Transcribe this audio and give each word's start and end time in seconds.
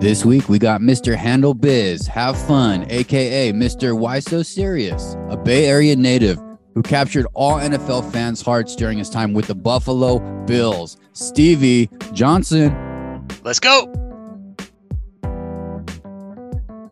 This 0.00 0.24
week 0.24 0.48
we 0.48 0.60
got 0.60 0.80
Mr. 0.80 1.16
Handle 1.16 1.54
Biz, 1.54 2.06
Have 2.06 2.40
Fun, 2.46 2.86
aka 2.88 3.50
Mr. 3.52 3.98
Why 3.98 4.20
So 4.20 4.44
Serious, 4.44 5.16
a 5.28 5.36
Bay 5.36 5.66
Area 5.66 5.96
native 5.96 6.38
who 6.76 6.82
captured 6.82 7.26
all 7.34 7.58
NFL 7.58 8.12
fans' 8.12 8.40
hearts 8.40 8.76
during 8.76 8.98
his 8.98 9.10
time 9.10 9.34
with 9.34 9.48
the 9.48 9.56
Buffalo 9.56 10.20
Bills, 10.44 10.98
Stevie 11.14 11.90
Johnson. 12.12 13.26
Let's 13.42 13.58
go. 13.58 13.92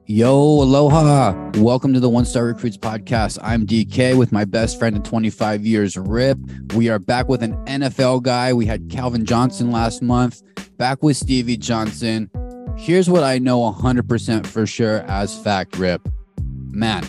Yo, 0.07 0.35
aloha. 0.35 1.53
Welcome 1.59 1.95
to 1.95 2.01
the 2.01 2.11
One 2.11 2.25
Star 2.25 2.47
Recruits 2.47 2.77
podcast. 2.77 3.39
I'm 3.41 3.69
DK 3.69 4.19
with 4.19 4.33
my 4.33 4.45
best 4.45 4.81
friend 4.81 4.97
in 4.97 5.05
25 5.05 5.65
years, 5.65 5.97
Rip. 5.97 6.39
We 6.75 6.89
are 6.89 6.99
back 6.99 7.29
with 7.29 7.45
an 7.45 7.55
NFL 7.67 8.25
guy. 8.25 8.53
We 8.53 8.67
had 8.67 8.91
Calvin 8.91 9.25
Johnson 9.25 9.71
last 9.71 10.03
month, 10.03 10.43
back 10.77 11.05
with 11.05 11.17
Stevie 11.17 11.57
Johnson. 11.57 12.29
Here's 12.77 13.11
what 13.11 13.25
I 13.25 13.39
know 13.39 13.61
100% 13.73 14.47
for 14.47 14.67
sure 14.67 14.99
as 15.09 15.37
fact, 15.37 15.77
Rip. 15.77 16.09
Man, 16.71 17.05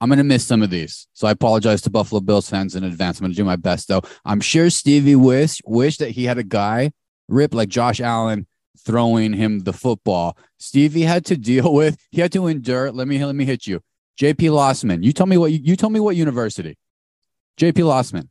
I'm 0.00 0.08
going 0.08 0.18
to 0.18 0.24
miss 0.24 0.46
some 0.46 0.62
of 0.62 0.70
these. 0.70 1.06
So 1.12 1.26
I 1.26 1.32
apologize 1.32 1.82
to 1.82 1.90
Buffalo 1.90 2.20
Bills 2.20 2.48
fans 2.48 2.74
in 2.76 2.84
advance. 2.84 3.18
I'm 3.18 3.24
going 3.24 3.32
to 3.32 3.36
do 3.36 3.44
my 3.44 3.56
best, 3.56 3.88
though. 3.88 4.02
I'm 4.24 4.40
sure 4.40 4.70
Stevie 4.70 5.16
wish, 5.16 5.60
wish 5.66 5.98
that 5.98 6.12
he 6.12 6.24
had 6.24 6.38
a 6.38 6.42
guy, 6.42 6.92
Rip, 7.28 7.52
like 7.52 7.68
Josh 7.68 8.00
Allen, 8.00 8.46
throwing 8.78 9.32
him 9.32 9.60
the 9.60 9.72
football. 9.72 10.36
Stevie 10.58 11.02
had 11.02 11.24
to 11.26 11.36
deal 11.50 11.74
with, 11.74 11.98
he 12.10 12.20
had 12.20 12.32
to 12.32 12.46
endure. 12.46 12.90
Let 12.90 13.06
me 13.06 13.22
let 13.24 13.34
me 13.34 13.44
hit 13.44 13.66
you. 13.66 13.80
JP 14.20 14.50
Losman. 14.50 15.02
You 15.02 15.12
tell 15.12 15.26
me 15.26 15.36
what 15.36 15.52
you, 15.52 15.58
you 15.62 15.76
tell 15.76 15.90
me 15.90 16.00
what 16.00 16.16
university. 16.16 16.78
JP 17.58 17.74
Losman. 17.74 18.28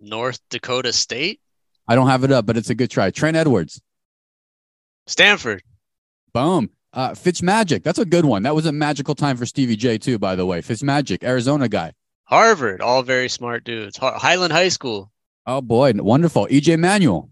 North 0.00 0.40
Dakota 0.50 0.92
State? 0.92 1.40
I 1.86 1.94
don't 1.94 2.08
have 2.08 2.24
it 2.24 2.32
up, 2.32 2.46
but 2.46 2.56
it's 2.56 2.70
a 2.70 2.74
good 2.74 2.90
try. 2.90 3.10
Trent 3.10 3.36
Edwards. 3.36 3.80
Stanford. 5.06 5.62
Boom. 6.32 6.70
Uh, 6.92 7.10
Fitzmagic. 7.10 7.82
That's 7.82 7.98
a 7.98 8.04
good 8.04 8.24
one. 8.24 8.42
That 8.42 8.54
was 8.54 8.66
a 8.66 8.72
magical 8.72 9.14
time 9.14 9.36
for 9.36 9.46
Stevie 9.46 9.76
J 9.76 9.98
too, 9.98 10.18
by 10.18 10.36
the 10.36 10.44
way. 10.44 10.60
Fitz 10.60 10.82
Magic, 10.82 11.24
Arizona 11.24 11.68
guy. 11.68 11.92
Harvard. 12.24 12.80
All 12.80 13.02
very 13.02 13.28
smart 13.28 13.64
dudes. 13.64 13.96
Highland 13.96 14.52
High 14.52 14.68
School. 14.68 15.10
Oh 15.46 15.60
boy, 15.60 15.92
wonderful. 15.94 16.46
EJ 16.46 16.78
Manuel. 16.78 17.30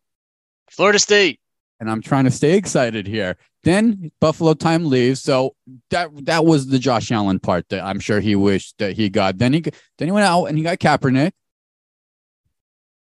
Florida 0.70 0.98
State 0.98 1.40
and 1.80 1.90
I'm 1.90 2.02
trying 2.02 2.24
to 2.24 2.30
stay 2.30 2.56
excited 2.56 3.06
here. 3.06 3.36
Then 3.64 4.12
Buffalo 4.20 4.54
time 4.54 4.88
leaves, 4.88 5.20
so 5.20 5.56
that 5.90 6.10
that 6.26 6.44
was 6.44 6.68
the 6.68 6.78
Josh 6.78 7.10
Allen 7.10 7.40
part 7.40 7.68
that 7.70 7.84
I'm 7.84 7.98
sure 7.98 8.20
he 8.20 8.36
wished 8.36 8.78
that 8.78 8.96
he 8.96 9.08
got. 9.08 9.38
Then 9.38 9.52
he 9.52 9.60
then 9.60 10.08
he 10.08 10.12
went 10.12 10.26
out 10.26 10.46
and 10.46 10.56
he 10.56 10.62
got 10.64 10.78
Kaepernick 10.78 11.32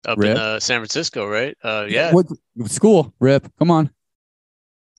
up 0.06 0.18
Rip. 0.18 0.30
in 0.30 0.36
uh, 0.36 0.60
San 0.60 0.78
Francisco, 0.80 1.26
right? 1.26 1.56
Uh, 1.62 1.86
yeah. 1.88 2.12
What 2.12 2.26
school? 2.66 3.12
Rip, 3.18 3.50
come 3.58 3.70
on. 3.70 3.90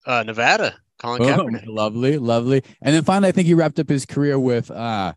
Uh, 0.05 0.23
Nevada. 0.23 0.75
Colin 0.99 1.23
oh, 1.23 1.25
Kaepernick. 1.25 1.63
Lovely, 1.67 2.17
lovely. 2.17 2.63
And 2.81 2.95
then 2.95 3.03
finally, 3.03 3.29
I 3.29 3.31
think 3.31 3.47
he 3.47 3.53
wrapped 3.53 3.79
up 3.79 3.89
his 3.89 4.05
career 4.05 4.37
with 4.37 4.69
uh 4.69 5.13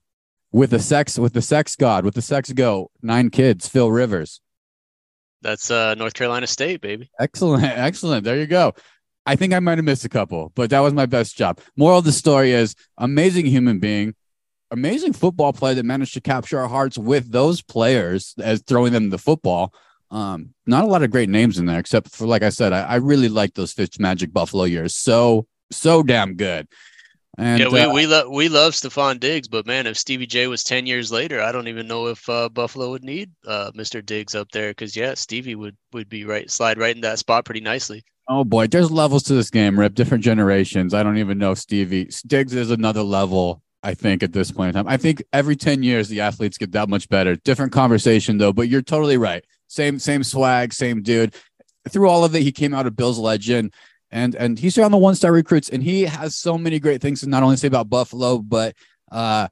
with 0.51 0.71
the 0.71 0.79
sex 0.79 1.19
with 1.19 1.35
the 1.35 1.43
sex 1.43 1.77
god 1.77 2.05
with 2.05 2.15
the 2.15 2.23
sex 2.23 2.53
go 2.53 2.91
nine 3.03 3.29
kids. 3.31 3.69
Phil 3.69 3.91
Rivers. 3.91 4.41
That's 5.43 5.71
uh, 5.71 5.95
North 5.95 6.15
Carolina 6.15 6.47
State, 6.47 6.81
baby. 6.81 7.11
Excellent, 7.21 7.63
excellent. 7.65 8.25
There 8.25 8.37
you 8.37 8.47
go. 8.47 8.73
I 9.27 9.37
think 9.37 9.53
I 9.53 9.61
might 9.61 9.77
have 9.77 9.85
missed 9.85 10.05
a 10.05 10.09
couple, 10.09 10.53
but 10.55 10.71
that 10.71 10.81
was 10.81 10.95
my 10.95 11.07
best 11.07 11.37
job. 11.37 11.61
Moral 11.77 11.99
of 11.99 12.05
the 12.05 12.13
story 12.13 12.53
is 12.53 12.75
amazing 12.97 13.47
human 13.47 13.79
being, 13.79 14.15
amazing 14.71 15.13
football 15.13 15.53
player 15.53 15.75
that 15.75 15.85
managed 15.85 16.15
to 16.15 16.21
capture 16.23 16.59
our 16.59 16.69
hearts 16.69 16.97
with 16.97 17.31
those 17.31 17.61
players 17.61 18.35
as 18.39 18.63
throwing 18.63 18.93
them 18.93 19.11
the 19.11 19.19
football. 19.19 19.75
Um, 20.15 20.55
not 20.65 20.85
a 20.85 20.87
lot 20.87 21.03
of 21.03 21.11
great 21.11 21.29
names 21.29 21.59
in 21.59 21.67
there, 21.67 21.81
except 21.81 22.15
for 22.15 22.25
like 22.25 22.45
I 22.45 22.51
said, 22.51 22.73
I, 22.73 22.83
I 22.83 22.95
really 22.97 23.29
like 23.29 23.55
those 23.55 23.73
Fitz 23.73 23.99
Magic 23.99 24.33
Buffalo 24.33 24.63
years. 24.63 24.95
So 24.95 25.47
so 25.73 26.05
damn 26.05 26.35
good. 26.35 26.69
And, 27.37 27.59
yeah, 27.59 27.69
we 27.69 27.81
uh, 27.81 27.93
we 27.93 28.07
love 28.07 28.31
we 28.31 28.49
love 28.49 28.75
Stefon 28.75 29.19
Diggs, 29.19 29.49
but 29.49 29.67
man, 29.67 29.89
if 29.89 29.99
Stevie 29.99 30.29
J 30.29 30.47
was 30.47 30.63
ten 30.63 30.87
years 30.87 31.11
later, 31.11 31.43
I 31.43 31.51
don't 31.51 31.67
even 31.67 31.89
know 31.89 32.07
if 32.07 32.29
uh, 32.29 32.49
Buffalo 32.49 32.91
would 32.91 33.03
need 33.03 33.33
uh, 33.45 33.73
Mr. 33.75 34.07
Diggs 34.07 34.37
up 34.37 34.53
there 34.53 34.71
because 34.71 34.95
yeah, 34.95 35.15
Stevie 35.15 35.57
would 35.57 35.77
would 35.93 36.09
be 36.09 36.25
right 36.25 36.49
slide 36.49 36.79
right 36.79 36.95
in 36.95 37.03
that 37.03 37.19
spot 37.19 37.45
pretty 37.45 37.61
nicely. 37.61 38.05
Oh 38.29 38.45
boy, 38.45 38.69
there's 38.69 38.93
levels 38.93 39.25
to 39.25 39.35
this 39.35 39.51
game, 39.51 39.79
Rip. 39.79 39.95
Different 39.95 40.23
generations. 40.23 40.95
I 40.95 41.03
don't 41.03 41.19
even 41.19 41.39
know 41.39 41.51
if 41.51 41.59
Stevie 41.59 42.09
Diggs 42.25 42.55
is 42.55 42.71
another 42.71 43.03
level. 43.03 43.63
I 43.83 43.95
think 43.95 44.23
at 44.23 44.33
this 44.33 44.53
point 44.53 44.69
in 44.69 44.75
time, 44.75 44.89
I 44.89 44.97
think 44.97 45.25
every 45.33 45.57
ten 45.57 45.83
years 45.83 46.09
the 46.09 46.21
athletes 46.21 46.57
get 46.57 46.71
that 46.73 46.89
much 46.89 47.09
better. 47.09 47.35
Different 47.35 47.73
conversation 47.73 48.39
though, 48.39 48.53
but 48.53 48.69
you're 48.69 48.81
totally 48.81 49.17
right. 49.17 49.45
Same 49.75 49.99
same 49.99 50.23
swag, 50.23 50.73
same 50.73 51.03
dude. 51.03 51.35
Through 51.89 52.09
all 52.09 52.25
of 52.25 52.35
it, 52.35 52.43
he 52.43 52.53
came 52.53 52.73
out 52.73 52.87
a 52.87 52.91
Bills 52.91 53.19
legend 53.19 53.73
and 54.15 54.37
and 54.37 54.59
he's 54.59 54.79
on 54.79 54.93
the 54.93 54.97
one 54.97 55.17
star 55.17 55.33
recruits, 55.33 55.69
and 55.69 55.83
he 55.83 56.03
has 56.03 56.37
so 56.37 56.57
many 56.57 56.79
great 56.79 57.03
things 57.03 57.21
to 57.21 57.29
not 57.29 57.43
only 57.43 57.57
say 57.57 57.67
about 57.67 57.91
Buffalo, 57.91 58.39
but 58.39 58.77
uh, 59.11 59.49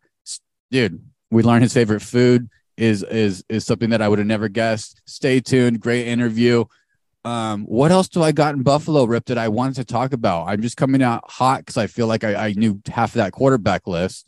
dude, 0.71 1.05
we 1.33 1.43
learned 1.43 1.65
his 1.65 1.75
favorite 1.75 2.01
food 2.01 2.49
is 2.77 3.03
is 3.03 3.45
is 3.49 3.67
something 3.67 3.91
that 3.91 4.01
I 4.01 4.09
would 4.09 4.21
have 4.21 4.29
never 4.29 4.49
guessed. 4.49 5.03
Stay 5.05 5.41
tuned, 5.41 5.81
great 5.81 6.07
interview. 6.07 6.65
Um, 7.25 7.65
what 7.65 7.91
else 7.91 8.09
do 8.09 8.23
I 8.23 8.31
got 8.31 8.55
in 8.55 8.63
Buffalo, 8.63 9.05
Rip, 9.05 9.27
that 9.27 9.39
I 9.39 9.49
wanted 9.49 9.75
to 9.77 9.85
talk 9.85 10.13
about? 10.13 10.47
I'm 10.47 10.63
just 10.63 10.77
coming 10.77 11.03
out 11.03 11.29
hot 11.29 11.61
because 11.61 11.77
I 11.77 11.89
feel 11.89 12.07
like 12.07 12.23
I, 12.23 12.35
I 12.35 12.53
knew 12.53 12.81
half 12.87 13.11
of 13.11 13.19
that 13.19 13.33
quarterback 13.33 13.89
list. 13.89 14.27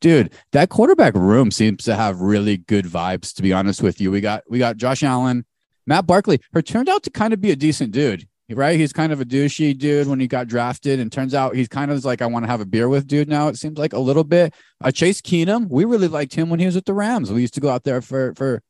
Dude, 0.00 0.32
that 0.52 0.70
quarterback 0.70 1.14
room 1.14 1.50
seems 1.50 1.84
to 1.84 1.94
have 1.94 2.20
really 2.20 2.56
good 2.56 2.86
vibes, 2.86 3.34
to 3.34 3.42
be 3.42 3.52
honest 3.52 3.82
with 3.82 4.00
you. 4.00 4.10
We 4.10 4.20
got 4.20 4.42
we 4.48 4.58
got 4.58 4.76
Josh 4.76 5.02
Allen, 5.02 5.44
Matt 5.86 6.06
Barkley, 6.06 6.40
who 6.52 6.62
turned 6.62 6.88
out 6.88 7.02
to 7.02 7.10
kind 7.10 7.32
of 7.32 7.40
be 7.40 7.50
a 7.50 7.56
decent 7.56 7.92
dude 7.92 8.26
right? 8.54 8.78
He's 8.78 8.92
kind 8.92 9.12
of 9.12 9.20
a 9.20 9.24
douchey 9.24 9.76
dude 9.76 10.06
when 10.06 10.20
he 10.20 10.26
got 10.26 10.48
drafted, 10.48 11.00
and 11.00 11.10
turns 11.10 11.34
out 11.34 11.54
he's 11.54 11.68
kind 11.68 11.90
of 11.90 12.04
like 12.04 12.22
I 12.22 12.26
want 12.26 12.44
to 12.44 12.50
have 12.50 12.60
a 12.60 12.66
beer 12.66 12.88
with 12.88 13.06
dude 13.06 13.28
now. 13.28 13.48
It 13.48 13.56
seems 13.56 13.78
like 13.78 13.92
a 13.92 13.98
little 13.98 14.24
bit. 14.24 14.54
Uh, 14.82 14.90
Chase 14.90 15.20
Keenum, 15.20 15.68
we 15.70 15.84
really 15.84 16.08
liked 16.08 16.34
him 16.34 16.50
when 16.50 16.60
he 16.60 16.66
was 16.66 16.74
with 16.74 16.84
the 16.84 16.94
Rams. 16.94 17.32
We 17.32 17.40
used 17.40 17.54
to 17.54 17.60
go 17.60 17.68
out 17.68 17.84
there 17.84 18.00
for 18.00 18.34
for 18.34 18.62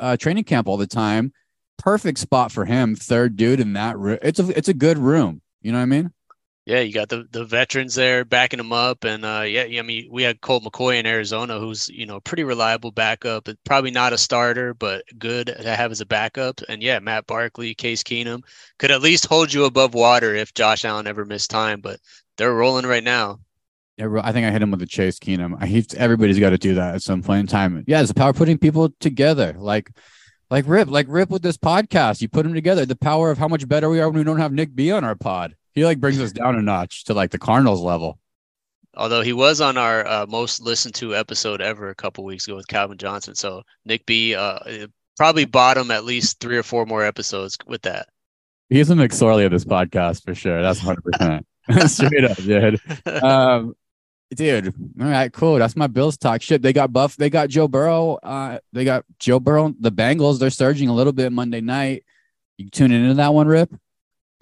uh, 0.00 0.16
training 0.16 0.44
camp 0.44 0.68
all 0.68 0.76
the 0.76 0.86
time. 0.86 1.32
Perfect 1.78 2.18
spot 2.18 2.52
for 2.52 2.64
him, 2.64 2.94
third 2.96 3.36
dude 3.36 3.60
in 3.60 3.74
that 3.74 3.98
room. 3.98 4.18
It's 4.22 4.40
a 4.40 4.56
it's 4.56 4.68
a 4.68 4.74
good 4.74 4.98
room. 4.98 5.42
You 5.62 5.72
know 5.72 5.78
what 5.78 5.82
I 5.82 5.86
mean? 5.86 6.12
Yeah, 6.66 6.80
you 6.80 6.92
got 6.92 7.08
the 7.08 7.28
the 7.30 7.44
veterans 7.44 7.94
there 7.94 8.24
backing 8.24 8.58
him 8.58 8.72
up, 8.72 9.04
and 9.04 9.24
uh, 9.24 9.44
yeah, 9.46 9.78
I 9.78 9.82
mean 9.82 10.08
we 10.10 10.24
had 10.24 10.40
Colt 10.40 10.64
McCoy 10.64 10.98
in 10.98 11.06
Arizona, 11.06 11.60
who's 11.60 11.88
you 11.88 12.06
know 12.06 12.18
pretty 12.18 12.42
reliable 12.42 12.90
backup. 12.90 13.48
Probably 13.64 13.92
not 13.92 14.12
a 14.12 14.18
starter, 14.18 14.74
but 14.74 15.04
good 15.16 15.46
to 15.46 15.76
have 15.76 15.92
as 15.92 16.00
a 16.00 16.06
backup. 16.06 16.60
And 16.68 16.82
yeah, 16.82 16.98
Matt 16.98 17.28
Barkley, 17.28 17.72
Case 17.72 18.02
Keenum 18.02 18.42
could 18.80 18.90
at 18.90 19.00
least 19.00 19.26
hold 19.26 19.52
you 19.52 19.64
above 19.64 19.94
water 19.94 20.34
if 20.34 20.54
Josh 20.54 20.84
Allen 20.84 21.06
ever 21.06 21.24
missed 21.24 21.50
time. 21.50 21.80
But 21.80 22.00
they're 22.36 22.52
rolling 22.52 22.84
right 22.84 23.04
now. 23.04 23.38
Yeah, 23.96 24.08
I 24.24 24.32
think 24.32 24.44
I 24.44 24.50
hit 24.50 24.60
him 24.60 24.72
with 24.72 24.80
the 24.80 24.86
Chase 24.86 25.20
Keenum. 25.20 25.56
I, 25.60 25.66
he, 25.66 25.86
everybody's 25.96 26.40
got 26.40 26.50
to 26.50 26.58
do 26.58 26.74
that 26.74 26.96
at 26.96 27.02
some 27.02 27.22
point 27.22 27.40
in 27.40 27.46
time. 27.46 27.84
Yeah, 27.86 28.00
it's 28.00 28.08
the 28.08 28.14
power 28.14 28.32
putting 28.32 28.58
people 28.58 28.92
together. 28.98 29.54
Like 29.56 29.92
like 30.50 30.64
Rip, 30.66 30.90
like 30.90 31.06
Rip 31.08 31.30
with 31.30 31.42
this 31.42 31.58
podcast. 31.58 32.20
You 32.20 32.28
put 32.28 32.42
them 32.42 32.54
together. 32.54 32.84
The 32.84 32.96
power 32.96 33.30
of 33.30 33.38
how 33.38 33.46
much 33.46 33.68
better 33.68 33.88
we 33.88 34.00
are 34.00 34.08
when 34.08 34.18
we 34.18 34.24
don't 34.24 34.40
have 34.40 34.52
Nick 34.52 34.74
B 34.74 34.90
on 34.90 35.04
our 35.04 35.14
pod 35.14 35.54
he 35.76 35.84
like 35.84 36.00
brings 36.00 36.18
us 36.20 36.32
down 36.32 36.56
a 36.56 36.62
notch 36.62 37.04
to 37.04 37.14
like 37.14 37.30
the 37.30 37.38
Cardinals 37.38 37.82
level. 37.82 38.18
Although 38.96 39.20
he 39.20 39.34
was 39.34 39.60
on 39.60 39.76
our 39.76 40.06
uh, 40.06 40.26
most 40.26 40.62
listened 40.62 40.94
to 40.96 41.14
episode 41.14 41.60
ever 41.60 41.90
a 41.90 41.94
couple 41.94 42.24
weeks 42.24 42.48
ago 42.48 42.56
with 42.56 42.66
Calvin 42.66 42.96
Johnson, 42.96 43.34
so 43.34 43.62
Nick 43.84 44.06
B 44.06 44.34
uh, 44.34 44.86
probably 45.18 45.44
bottom 45.44 45.90
at 45.90 46.04
least 46.04 46.40
three 46.40 46.56
or 46.56 46.62
four 46.62 46.86
more 46.86 47.04
episodes 47.04 47.58
with 47.66 47.82
that. 47.82 48.08
He's 48.70 48.88
the 48.88 48.94
McSorley 48.94 49.44
of 49.44 49.52
this 49.52 49.66
podcast 49.66 50.24
for 50.24 50.34
sure. 50.34 50.62
That's 50.62 50.80
hundred 50.80 51.04
percent 51.04 51.46
straight 51.90 52.24
up, 52.24 52.36
dude. 52.38 52.80
Um, 53.22 53.74
dude, 54.34 54.74
all 54.98 55.06
right, 55.06 55.30
cool. 55.30 55.56
That's 55.56 55.76
my 55.76 55.88
Bills 55.88 56.16
talk. 56.16 56.40
Shit, 56.40 56.62
they 56.62 56.72
got 56.72 56.90
Buff. 56.90 57.16
They 57.16 57.28
got 57.28 57.50
Joe 57.50 57.68
Burrow. 57.68 58.14
Uh, 58.14 58.60
they 58.72 58.86
got 58.86 59.04
Joe 59.18 59.40
Burrow. 59.40 59.74
The 59.78 59.92
Bengals. 59.92 60.38
They're 60.38 60.48
surging 60.48 60.88
a 60.88 60.94
little 60.94 61.12
bit 61.12 61.32
Monday 61.32 61.60
night. 61.60 62.04
You 62.56 62.70
tune 62.70 62.92
into 62.92 63.12
that 63.14 63.34
one, 63.34 63.46
Rip? 63.46 63.70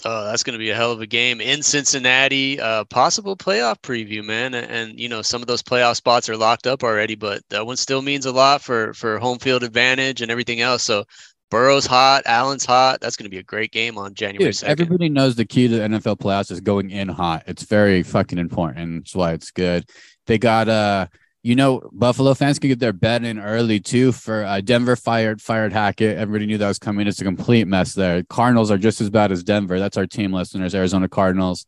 Oh, 0.05 0.25
that's 0.27 0.43
going 0.43 0.55
to 0.55 0.59
be 0.59 0.71
a 0.71 0.75
hell 0.75 0.93
of 0.93 1.01
a 1.01 1.07
game 1.07 1.41
in 1.41 1.63
Cincinnati. 1.63 2.61
Uh, 2.61 2.85
possible 2.85 3.37
playoff 3.37 3.77
preview, 3.81 4.25
man. 4.25 4.55
And, 4.55 4.71
and, 4.71 5.01
you 5.01 5.09
know, 5.09 5.23
some 5.23 5.41
of 5.41 5.47
those 5.47 5.63
playoff 5.63 5.97
spots 5.97 6.29
are 6.29 6.37
locked 6.37 6.67
up 6.67 6.83
already, 6.83 7.15
but 7.15 7.43
that 7.51 7.65
one 7.65 7.77
still 7.77 8.03
means 8.03 8.27
a 8.27 8.33
lot 8.33 8.61
for 8.61 8.93
for 8.95 9.19
home 9.19 9.39
field 9.39 9.63
advantage 9.63 10.21
and 10.21 10.31
everything 10.31 10.61
else. 10.61 10.83
So 10.83 11.05
Burrow's 11.51 11.87
hot, 11.87 12.25
Allen's 12.27 12.65
hot. 12.65 13.01
That's 13.01 13.17
going 13.17 13.25
to 13.25 13.31
be 13.31 13.39
a 13.39 13.45
great 13.45 13.71
game 13.71 13.97
on 13.97 14.15
January 14.15 14.51
Dude, 14.51 14.61
2nd. 14.61 14.69
Everybody 14.69 15.09
knows 15.09 15.37
the 15.37 15.45
key 15.45 15.69
to 15.69 15.77
the 15.77 15.83
NFL 15.83 16.19
playoffs 16.19 16.51
is 16.51 16.61
going 16.61 16.91
in 16.91 17.09
hot. 17.09 17.45
It's 17.47 17.63
very 17.63 18.03
fucking 18.03 18.39
important. 18.39 19.05
That's 19.05 19.15
why 19.15 19.33
it's 19.33 19.53
good. 19.53 19.85
They 20.27 20.39
got 20.39 20.69
uh 20.69 21.07
you 21.45 21.55
know, 21.55 21.83
Buffalo 21.93 22.33
fans 22.33 22.59
can 22.59 22.71
get 22.71 22.79
their 22.79 22.95
bet 22.95 23.23
in 23.23 23.39
early 23.39 23.79
too. 23.79 24.13
For 24.13 24.45
uh, 24.45 24.63
Denver 24.63 24.97
fired 24.97 25.43
fired 25.43 25.75
Hackett. 25.75 26.17
Everybody 26.17 26.47
knew 26.47 26.57
that 26.57 26.67
was 26.67 26.79
coming. 26.79 27.07
It's 27.07 27.21
a 27.21 27.25
complete 27.25 27.69
mess 27.69 27.93
there. 27.93 28.23
Cardinals 28.25 28.71
are 28.71 28.79
just 28.79 29.03
as 29.03 29.11
bad 29.11 29.31
as 29.31 29.45
Denver. 29.45 29.79
That's 29.79 29.99
our 29.99 30.07
team 30.07 30.33
listeners, 30.33 30.75
Arizona 30.75 31.07
Cardinals. 31.07 31.67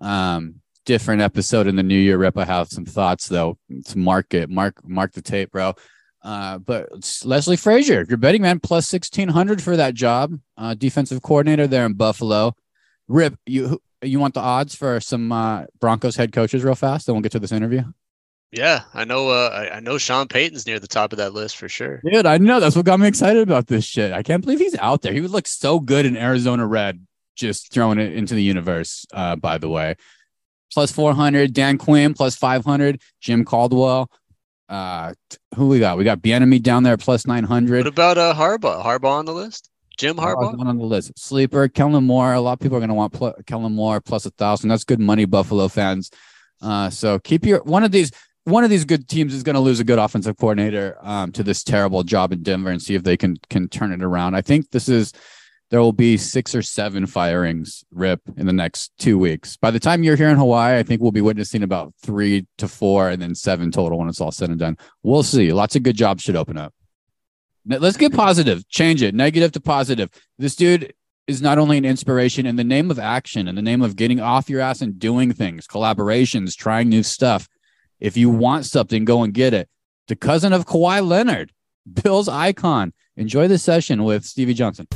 Um, 0.00 0.60
different 0.86 1.22
episode 1.22 1.66
in 1.66 1.74
the 1.74 1.82
new 1.82 1.98
year. 1.98 2.18
Rip, 2.18 2.38
I 2.38 2.44
have 2.44 2.68
some 2.68 2.84
thoughts 2.84 3.26
though. 3.26 3.58
It's 3.68 3.96
mark 3.96 4.32
it, 4.32 4.48
mark 4.48 4.80
mark 4.88 5.12
the 5.12 5.22
tape, 5.22 5.50
bro. 5.50 5.74
Uh, 6.22 6.58
but 6.58 6.88
Leslie 7.24 7.56
Frazier, 7.56 8.06
you're 8.08 8.16
betting 8.16 8.42
man 8.42 8.60
plus 8.60 8.86
sixteen 8.86 9.28
hundred 9.28 9.60
for 9.60 9.76
that 9.76 9.94
job. 9.94 10.38
Uh, 10.56 10.74
defensive 10.74 11.20
coordinator 11.20 11.66
there 11.66 11.84
in 11.84 11.94
Buffalo. 11.94 12.54
Rip, 13.08 13.34
you 13.44 13.82
you 14.02 14.20
want 14.20 14.34
the 14.34 14.40
odds 14.40 14.76
for 14.76 15.00
some 15.00 15.32
uh, 15.32 15.64
Broncos 15.80 16.14
head 16.14 16.30
coaches 16.30 16.62
real 16.62 16.76
fast, 16.76 17.06
then 17.06 17.16
we'll 17.16 17.22
get 17.22 17.32
to 17.32 17.40
this 17.40 17.50
interview. 17.50 17.82
Yeah, 18.52 18.82
I 18.92 19.04
know. 19.04 19.28
Uh, 19.28 19.48
I, 19.52 19.76
I 19.76 19.80
know 19.80 19.96
Sean 19.96 20.26
Payton's 20.26 20.66
near 20.66 20.80
the 20.80 20.88
top 20.88 21.12
of 21.12 21.18
that 21.18 21.32
list 21.32 21.56
for 21.56 21.68
sure. 21.68 22.00
Dude, 22.04 22.26
I 22.26 22.38
know. 22.38 22.58
That's 22.58 22.74
what 22.74 22.84
got 22.84 22.98
me 22.98 23.06
excited 23.06 23.42
about 23.42 23.68
this 23.68 23.84
shit. 23.84 24.12
I 24.12 24.24
can't 24.24 24.42
believe 24.42 24.58
he's 24.58 24.76
out 24.78 25.02
there. 25.02 25.12
He 25.12 25.20
would 25.20 25.30
look 25.30 25.46
so 25.46 25.78
good 25.78 26.04
in 26.04 26.16
Arizona 26.16 26.66
red, 26.66 27.06
just 27.36 27.72
throwing 27.72 28.00
it 28.00 28.12
into 28.12 28.34
the 28.34 28.42
universe. 28.42 29.06
Uh, 29.12 29.36
by 29.36 29.58
the 29.58 29.68
way, 29.68 29.94
plus 30.72 30.90
four 30.90 31.14
hundred. 31.14 31.52
Dan 31.52 31.78
Quinn 31.78 32.12
plus 32.12 32.34
five 32.34 32.64
hundred. 32.64 33.00
Jim 33.20 33.44
Caldwell. 33.44 34.10
Uh, 34.68 35.14
who 35.54 35.68
we 35.68 35.78
got? 35.78 35.96
We 35.96 36.04
got 36.04 36.20
Bieniemy 36.20 36.60
down 36.60 36.82
there 36.82 36.96
plus 36.96 37.26
nine 37.26 37.44
hundred. 37.44 37.84
What 37.84 37.92
about 37.92 38.18
uh 38.18 38.34
Harbaugh? 38.34 38.82
Harbaugh 38.84 39.18
on 39.18 39.26
the 39.26 39.32
list? 39.32 39.70
Jim 39.96 40.16
Harbaugh 40.16 40.58
on 40.58 40.78
the 40.78 40.84
list. 40.84 41.12
Sleeper. 41.16 41.68
Kellen 41.68 42.04
Moore. 42.04 42.32
A 42.32 42.40
lot 42.40 42.54
of 42.54 42.58
people 42.58 42.78
are 42.78 42.80
going 42.80 42.88
to 42.88 42.94
want 42.94 43.12
pl- 43.12 43.34
Kellen 43.46 43.74
Moore 43.74 44.00
plus 44.00 44.26
a 44.26 44.30
thousand. 44.30 44.70
That's 44.70 44.84
good 44.84 44.98
money, 44.98 45.24
Buffalo 45.24 45.68
fans. 45.68 46.10
Uh, 46.62 46.90
so 46.90 47.18
keep 47.18 47.44
your 47.46 47.62
one 47.62 47.84
of 47.84 47.92
these 47.92 48.10
one 48.44 48.64
of 48.64 48.70
these 48.70 48.84
good 48.84 49.08
teams 49.08 49.34
is 49.34 49.42
going 49.42 49.54
to 49.54 49.60
lose 49.60 49.80
a 49.80 49.84
good 49.84 49.98
offensive 49.98 50.36
coordinator 50.36 50.96
um, 51.02 51.32
to 51.32 51.42
this 51.42 51.62
terrible 51.62 52.02
job 52.02 52.32
in 52.32 52.42
Denver 52.42 52.70
and 52.70 52.80
see 52.80 52.94
if 52.94 53.02
they 53.02 53.16
can 53.16 53.36
can 53.48 53.68
turn 53.68 53.92
it 53.92 54.02
around. 54.02 54.34
I 54.34 54.40
think 54.40 54.70
this 54.70 54.88
is 54.88 55.12
there 55.70 55.80
will 55.80 55.92
be 55.92 56.16
six 56.16 56.54
or 56.54 56.62
seven 56.62 57.06
firings 57.06 57.84
rip 57.92 58.20
in 58.36 58.46
the 58.46 58.52
next 58.52 58.90
two 58.98 59.18
weeks. 59.18 59.56
By 59.56 59.70
the 59.70 59.78
time 59.78 60.02
you're 60.02 60.16
here 60.16 60.28
in 60.28 60.36
Hawaii, 60.36 60.78
I 60.78 60.82
think 60.82 61.00
we'll 61.00 61.12
be 61.12 61.20
witnessing 61.20 61.62
about 61.62 61.94
three 62.02 62.46
to 62.58 62.66
four 62.66 63.08
and 63.08 63.22
then 63.22 63.36
seven 63.36 63.70
total 63.70 63.98
when 63.98 64.08
it's 64.08 64.20
all 64.20 64.32
said 64.32 64.50
and 64.50 64.58
done. 64.58 64.76
We'll 65.04 65.22
see. 65.22 65.52
Lots 65.52 65.76
of 65.76 65.84
good 65.84 65.96
jobs 65.96 66.22
should 66.22 66.34
open 66.34 66.58
up. 66.58 66.74
Let's 67.66 67.96
get 67.96 68.12
positive. 68.12 68.68
Change 68.68 69.02
it. 69.02 69.14
Negative 69.14 69.52
to 69.52 69.60
positive. 69.60 70.10
This 70.38 70.56
dude 70.56 70.92
is 71.28 71.40
not 71.40 71.58
only 71.58 71.78
an 71.78 71.84
inspiration 71.84 72.46
in 72.46 72.56
the 72.56 72.64
name 72.64 72.90
of 72.90 72.98
action, 72.98 73.46
in 73.46 73.54
the 73.54 73.62
name 73.62 73.82
of 73.82 73.94
getting 73.94 74.18
off 74.18 74.50
your 74.50 74.60
ass 74.60 74.80
and 74.80 74.98
doing 74.98 75.32
things, 75.32 75.68
collaborations, 75.68 76.56
trying 76.56 76.88
new 76.88 77.04
stuff. 77.04 77.48
If 78.00 78.16
you 78.16 78.30
want 78.30 78.64
something, 78.64 79.04
go 79.04 79.22
and 79.22 79.34
get 79.34 79.52
it. 79.52 79.68
The 80.08 80.16
cousin 80.16 80.54
of 80.54 80.64
Kawhi 80.64 81.06
Leonard, 81.06 81.52
Bill's 82.02 82.28
icon. 82.28 82.94
Enjoy 83.16 83.46
the 83.46 83.58
session 83.58 84.04
with 84.04 84.24
Stevie 84.24 84.54
Johnson. 84.54 84.86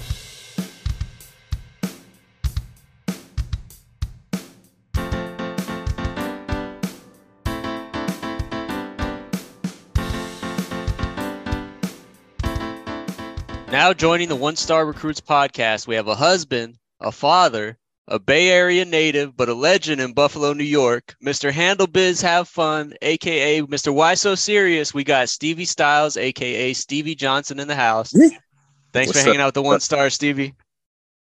Now 13.70 13.92
joining 13.92 14.28
the 14.28 14.36
One 14.36 14.56
Star 14.56 14.86
Recruits 14.86 15.20
podcast, 15.20 15.86
we 15.86 15.96
have 15.96 16.08
a 16.08 16.14
husband, 16.14 16.78
a 17.00 17.12
father, 17.12 17.76
a 18.08 18.18
Bay 18.18 18.50
Area 18.50 18.84
native, 18.84 19.36
but 19.36 19.48
a 19.48 19.54
legend 19.54 20.00
in 20.00 20.12
Buffalo, 20.12 20.52
New 20.52 20.64
York, 20.64 21.16
Mr. 21.24 21.50
Handle 21.50 21.86
Biz 21.86 22.20
Have 22.20 22.48
Fun, 22.48 22.94
aka 23.02 23.62
Mr. 23.62 23.94
Why 23.94 24.14
So 24.14 24.34
Serious. 24.34 24.92
We 24.92 25.04
got 25.04 25.28
Stevie 25.28 25.64
Styles, 25.64 26.16
aka 26.16 26.72
Stevie 26.74 27.14
Johnson, 27.14 27.58
in 27.60 27.68
the 27.68 27.74
house. 27.74 28.12
Thanks 28.12 29.08
What's 29.08 29.12
for 29.12 29.24
hanging 29.24 29.40
up? 29.40 29.44
out 29.44 29.46
with 29.48 29.54
the 29.54 29.62
One 29.62 29.80
Star, 29.80 30.10
Stevie. 30.10 30.54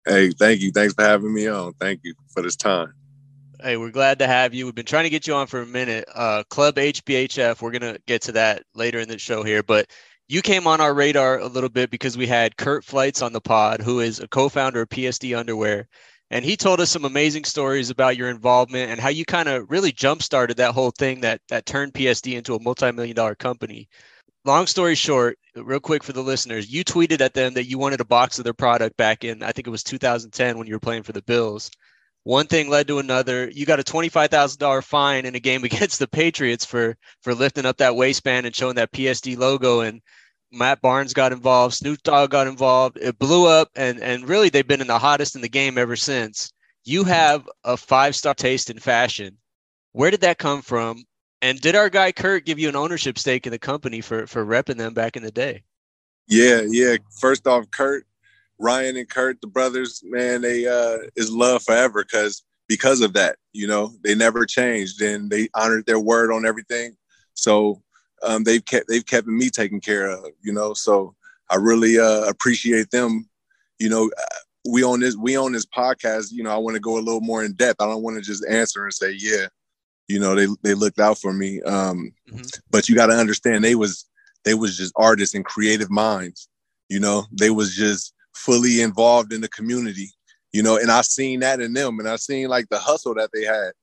Hey, 0.05 0.31
thank 0.31 0.61
you. 0.61 0.71
Thanks 0.71 0.93
for 0.93 1.03
having 1.03 1.33
me 1.33 1.47
on. 1.47 1.73
Thank 1.79 2.01
you 2.03 2.13
for 2.33 2.43
this 2.43 2.57
time. 2.57 2.93
Hey, 3.61 3.77
we're 3.77 3.91
glad 3.91 4.19
to 4.19 4.27
have 4.27 4.53
you. 4.53 4.65
We've 4.65 4.75
been 4.75 4.85
trying 4.85 5.05
to 5.05 5.09
get 5.09 5.25
you 5.25 5.33
on 5.33 5.47
for 5.47 5.61
a 5.61 5.65
minute. 5.65 6.05
Uh, 6.13 6.43
Club 6.49 6.75
HBHF. 6.75 7.61
We're 7.61 7.71
gonna 7.71 7.97
get 8.07 8.21
to 8.23 8.33
that 8.33 8.63
later 8.75 8.99
in 8.99 9.07
the 9.07 9.17
show 9.17 9.41
here, 9.43 9.63
but 9.63 9.87
you 10.27 10.41
came 10.41 10.67
on 10.67 10.81
our 10.81 10.93
radar 10.93 11.39
a 11.39 11.47
little 11.47 11.69
bit 11.69 11.89
because 11.89 12.17
we 12.17 12.27
had 12.27 12.57
Kurt 12.57 12.83
Flights 12.83 13.21
on 13.21 13.31
the 13.31 13.41
pod, 13.41 13.81
who 13.81 14.01
is 14.01 14.19
a 14.19 14.27
co-founder 14.27 14.81
of 14.81 14.89
PSD 14.89 15.37
Underwear, 15.37 15.87
and 16.33 16.43
he 16.43 16.57
told 16.57 16.81
us 16.81 16.89
some 16.89 17.05
amazing 17.05 17.43
stories 17.43 17.91
about 17.91 18.17
your 18.17 18.27
involvement 18.27 18.89
and 18.89 18.99
how 18.99 19.09
you 19.09 19.23
kind 19.23 19.47
of 19.47 19.69
really 19.69 19.91
jump-started 19.91 20.57
that 20.57 20.73
whole 20.73 20.89
thing 20.89 21.21
that 21.21 21.39
that 21.47 21.67
turned 21.67 21.93
PSD 21.93 22.33
into 22.35 22.55
a 22.55 22.59
multi-million 22.59 23.15
dollar 23.15 23.35
company. 23.35 23.87
Long 24.43 24.65
story 24.65 24.95
short, 24.95 25.37
real 25.55 25.79
quick 25.79 26.03
for 26.03 26.11
the 26.11 26.23
listeners, 26.23 26.73
you 26.73 26.83
tweeted 26.83 27.21
at 27.21 27.35
them 27.35 27.53
that 27.53 27.69
you 27.69 27.77
wanted 27.77 28.01
a 28.01 28.05
box 28.05 28.39
of 28.39 28.45
their 28.45 28.53
product 28.55 28.97
back 28.97 29.23
in 29.23 29.43
I 29.43 29.51
think 29.51 29.67
it 29.67 29.69
was 29.69 29.83
2010 29.83 30.57
when 30.57 30.65
you 30.65 30.73
were 30.73 30.79
playing 30.79 31.03
for 31.03 31.11
the 31.11 31.21
Bills. 31.21 31.69
One 32.23 32.47
thing 32.47 32.67
led 32.67 32.87
to 32.87 32.97
another. 32.97 33.47
You 33.51 33.67
got 33.67 33.79
a 33.79 33.83
twenty-five 33.83 34.31
thousand 34.31 34.57
dollar 34.57 34.81
fine 34.81 35.27
in 35.27 35.35
a 35.35 35.39
game 35.39 35.63
against 35.69 35.99
the 35.99 36.07
Patriots 36.07 36.65
for 36.65 36.97
for 37.21 37.35
lifting 37.35 37.67
up 37.67 37.77
that 37.77 37.95
waistband 37.95 38.47
and 38.47 38.55
showing 38.55 38.75
that 38.77 38.91
PSD 38.91 39.37
logo. 39.37 39.81
And 39.81 40.01
Matt 40.53 40.81
Barnes 40.81 41.13
got 41.13 41.31
involved, 41.33 41.75
Snoop 41.75 42.01
Dogg 42.03 42.29
got 42.29 42.47
involved. 42.47 42.97
It 43.01 43.17
blew 43.17 43.47
up, 43.47 43.69
and 43.75 43.99
and 44.01 44.29
really 44.29 44.49
they've 44.49 44.67
been 44.67 44.81
in 44.81 44.87
the 44.87 44.99
hottest 44.99 45.35
in 45.35 45.41
the 45.41 45.49
game 45.49 45.77
ever 45.77 45.95
since. 45.95 46.53
You 46.85 47.03
have 47.05 47.49
a 47.63 47.75
five 47.75 48.15
star 48.15 48.33
taste 48.33 48.69
in 48.69 48.79
fashion. 48.79 49.37
Where 49.93 50.11
did 50.11 50.21
that 50.21 50.37
come 50.37 50.61
from? 50.61 51.03
And 51.41 51.59
did 51.59 51.75
our 51.75 51.89
guy 51.89 52.11
Kurt 52.11 52.45
give 52.45 52.59
you 52.59 52.69
an 52.69 52.75
ownership 52.75 53.17
stake 53.17 53.45
in 53.45 53.51
the 53.51 53.59
company 53.59 54.01
for 54.01 54.27
for 54.27 54.45
repping 54.45 54.77
them 54.77 54.93
back 54.93 55.17
in 55.17 55.23
the 55.23 55.31
day? 55.31 55.63
Yeah, 56.27 56.61
yeah. 56.65 56.97
First 57.19 57.47
off, 57.47 57.69
Kurt, 57.71 58.05
Ryan, 58.59 58.97
and 58.97 59.09
Kurt, 59.09 59.41
the 59.41 59.47
brothers, 59.47 60.01
man, 60.05 60.41
they 60.41 60.67
uh 60.67 60.99
is 61.15 61.31
love 61.31 61.63
forever 61.63 62.03
because 62.03 62.43
because 62.67 63.01
of 63.01 63.13
that, 63.13 63.37
you 63.51 63.67
know, 63.67 63.93
they 64.03 64.15
never 64.15 64.45
changed 64.45 65.01
and 65.01 65.29
they 65.29 65.49
honored 65.53 65.85
their 65.85 65.99
word 65.99 66.31
on 66.31 66.45
everything. 66.45 66.95
So 67.33 67.81
um, 68.23 68.43
they've 68.43 68.63
kept 68.63 68.87
they've 68.87 69.05
kept 69.05 69.27
me 69.27 69.49
taken 69.49 69.79
care 69.79 70.09
of, 70.09 70.25
you 70.41 70.53
know. 70.53 70.73
So 70.73 71.15
I 71.49 71.55
really 71.55 71.99
uh, 71.99 72.23
appreciate 72.23 72.89
them. 72.91 73.29
You 73.79 73.89
know, 73.89 74.09
we 74.67 74.83
on 74.83 74.99
this 74.99 75.15
we 75.15 75.35
on 75.35 75.51
this 75.51 75.65
podcast. 75.65 76.31
You 76.31 76.43
know, 76.43 76.51
I 76.51 76.57
want 76.57 76.75
to 76.75 76.81
go 76.81 76.97
a 76.97 77.01
little 77.01 77.21
more 77.21 77.43
in 77.43 77.53
depth. 77.53 77.81
I 77.81 77.85
don't 77.85 78.03
want 78.03 78.17
to 78.17 78.21
just 78.21 78.45
answer 78.47 78.83
and 78.83 78.93
say, 78.93 79.15
yeah, 79.17 79.47
you 80.07 80.19
know, 80.19 80.35
they 80.35 80.47
they 80.63 80.73
looked 80.73 80.99
out 80.99 81.17
for 81.17 81.33
me. 81.33 81.61
Um, 81.63 82.13
mm-hmm. 82.29 82.41
But 82.69 82.89
you 82.89 82.95
got 82.95 83.07
to 83.07 83.13
understand, 83.13 83.63
they 83.63 83.75
was 83.75 84.05
they 84.45 84.53
was 84.53 84.77
just 84.77 84.93
artists 84.95 85.35
and 85.35 85.45
creative 85.45 85.89
minds. 85.89 86.47
You 86.89 86.99
know, 86.99 87.25
they 87.31 87.49
was 87.49 87.75
just 87.75 88.13
fully 88.33 88.81
involved 88.81 89.33
in 89.33 89.41
the 89.41 89.49
community. 89.49 90.11
You 90.51 90.61
know, 90.61 90.77
and 90.77 90.91
I 90.91 91.01
seen 91.01 91.39
that 91.39 91.59
in 91.61 91.73
them, 91.73 91.99
and 91.99 92.07
I 92.07 92.15
seen 92.17 92.47
like 92.47 92.69
the 92.69 92.77
hustle 92.77 93.15
that 93.15 93.31
they 93.33 93.43
had 93.43 93.73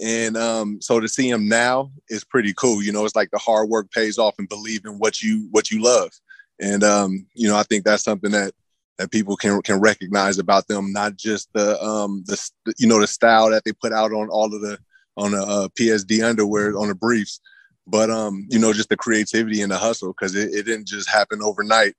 and 0.00 0.36
um, 0.36 0.80
so 0.80 1.00
to 1.00 1.08
see 1.08 1.28
him 1.28 1.48
now 1.48 1.90
is 2.08 2.24
pretty 2.24 2.52
cool. 2.54 2.82
You 2.82 2.92
know, 2.92 3.04
it's 3.04 3.16
like 3.16 3.30
the 3.30 3.38
hard 3.38 3.68
work 3.68 3.90
pays 3.90 4.18
off 4.18 4.34
and 4.38 4.48
believe 4.48 4.84
in 4.84 4.98
what 4.98 5.22
you 5.22 5.48
what 5.50 5.70
you 5.70 5.82
love. 5.82 6.10
And 6.60 6.84
um, 6.84 7.26
you 7.34 7.48
know, 7.48 7.56
I 7.56 7.62
think 7.64 7.84
that's 7.84 8.04
something 8.04 8.30
that 8.32 8.52
that 8.98 9.10
people 9.10 9.36
can 9.36 9.60
can 9.62 9.80
recognize 9.80 10.38
about 10.38 10.68
them, 10.68 10.92
not 10.92 11.16
just 11.16 11.52
the 11.52 11.82
um 11.82 12.24
the 12.26 12.50
you 12.78 12.86
know 12.86 13.00
the 13.00 13.06
style 13.06 13.50
that 13.50 13.64
they 13.64 13.72
put 13.72 13.92
out 13.92 14.12
on 14.12 14.28
all 14.28 14.54
of 14.54 14.60
the 14.60 14.78
on 15.16 15.32
the 15.32 15.42
uh, 15.42 15.68
PSD 15.78 16.24
underwear 16.24 16.76
on 16.78 16.88
the 16.88 16.94
briefs, 16.94 17.40
but 17.86 18.10
um 18.10 18.46
you 18.50 18.58
know 18.58 18.72
just 18.72 18.88
the 18.88 18.96
creativity 18.96 19.62
and 19.62 19.72
the 19.72 19.78
hustle 19.78 20.12
because 20.12 20.34
it, 20.34 20.52
it 20.54 20.64
didn't 20.64 20.86
just 20.86 21.08
happen 21.08 21.42
overnight. 21.42 21.94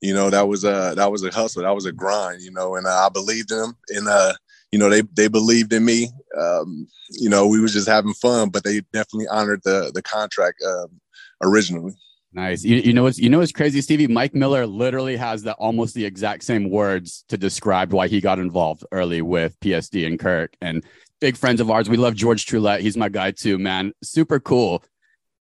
You 0.00 0.14
know 0.14 0.30
that 0.30 0.48
was 0.48 0.64
a 0.64 0.94
that 0.96 1.10
was 1.10 1.24
a 1.24 1.30
hustle, 1.30 1.62
that 1.62 1.74
was 1.74 1.86
a 1.86 1.92
grind. 1.92 2.42
You 2.42 2.52
know, 2.52 2.76
and 2.76 2.86
uh, 2.86 3.06
I 3.06 3.08
believed 3.08 3.50
in 3.50 3.58
them, 3.58 3.76
and 3.88 4.08
uh 4.08 4.34
you 4.72 4.78
know 4.78 4.88
they 4.88 5.02
they 5.02 5.28
believed 5.28 5.72
in 5.72 5.84
me. 5.84 6.08
Um, 6.38 6.86
you 7.10 7.28
know, 7.28 7.46
we 7.46 7.60
was 7.60 7.72
just 7.72 7.88
having 7.88 8.14
fun, 8.14 8.50
but 8.50 8.64
they 8.64 8.80
definitely 8.92 9.28
honored 9.28 9.62
the 9.64 9.90
the 9.94 10.02
contract 10.02 10.62
um, 10.66 11.00
originally. 11.42 11.94
Nice. 12.32 12.62
You, 12.62 12.76
you 12.76 12.92
know 12.92 13.02
what's 13.02 13.18
you 13.18 13.28
know 13.28 13.38
what's 13.38 13.50
crazy, 13.50 13.80
Stevie? 13.80 14.06
Mike 14.06 14.34
Miller 14.34 14.64
literally 14.66 15.16
has 15.16 15.42
the 15.42 15.54
almost 15.54 15.94
the 15.94 16.04
exact 16.04 16.44
same 16.44 16.70
words 16.70 17.24
to 17.28 17.36
describe 17.36 17.92
why 17.92 18.06
he 18.06 18.20
got 18.20 18.38
involved 18.38 18.84
early 18.92 19.20
with 19.20 19.58
PSD 19.60 20.06
and 20.06 20.18
Kirk 20.18 20.54
and 20.60 20.84
big 21.20 21.36
friends 21.36 21.60
of 21.60 21.70
ours. 21.70 21.88
We 21.88 21.96
love 21.96 22.14
George 22.14 22.46
Trulette. 22.46 22.82
He's 22.82 22.96
my 22.96 23.08
guy 23.08 23.32
too, 23.32 23.58
man. 23.58 23.92
Super 24.04 24.38
cool. 24.38 24.84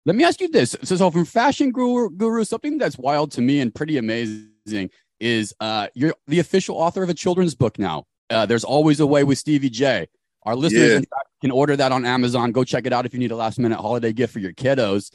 Let 0.04 0.14
me 0.14 0.22
ask 0.22 0.40
you 0.40 0.48
this. 0.48 0.76
So, 0.84 0.94
so 0.94 1.10
from 1.10 1.24
Fashion 1.24 1.72
Guru, 1.72 2.10
Guru, 2.10 2.44
something 2.44 2.78
that's 2.78 2.96
wild 2.96 3.32
to 3.32 3.40
me 3.40 3.60
and 3.60 3.74
pretty 3.74 3.98
amazing 3.98 4.90
is 5.18 5.52
uh, 5.58 5.88
you're 5.94 6.14
the 6.28 6.38
official 6.38 6.76
author 6.76 7.02
of 7.02 7.08
a 7.08 7.14
children's 7.14 7.56
book 7.56 7.80
now. 7.80 8.04
Uh, 8.30 8.46
there's 8.46 8.64
always 8.64 9.00
a 9.00 9.06
way 9.06 9.24
with 9.24 9.38
Stevie 9.38 9.70
J. 9.70 10.08
Our 10.44 10.56
listeners 10.56 11.00
yeah. 11.00 11.18
can 11.40 11.50
order 11.50 11.76
that 11.76 11.92
on 11.92 12.04
Amazon. 12.04 12.52
Go 12.52 12.64
check 12.64 12.86
it 12.86 12.92
out 12.92 13.06
if 13.06 13.12
you 13.12 13.18
need 13.18 13.32
a 13.32 13.36
last 13.36 13.58
minute 13.58 13.80
holiday 13.80 14.12
gift 14.12 14.32
for 14.32 14.38
your 14.38 14.52
kiddos. 14.52 15.14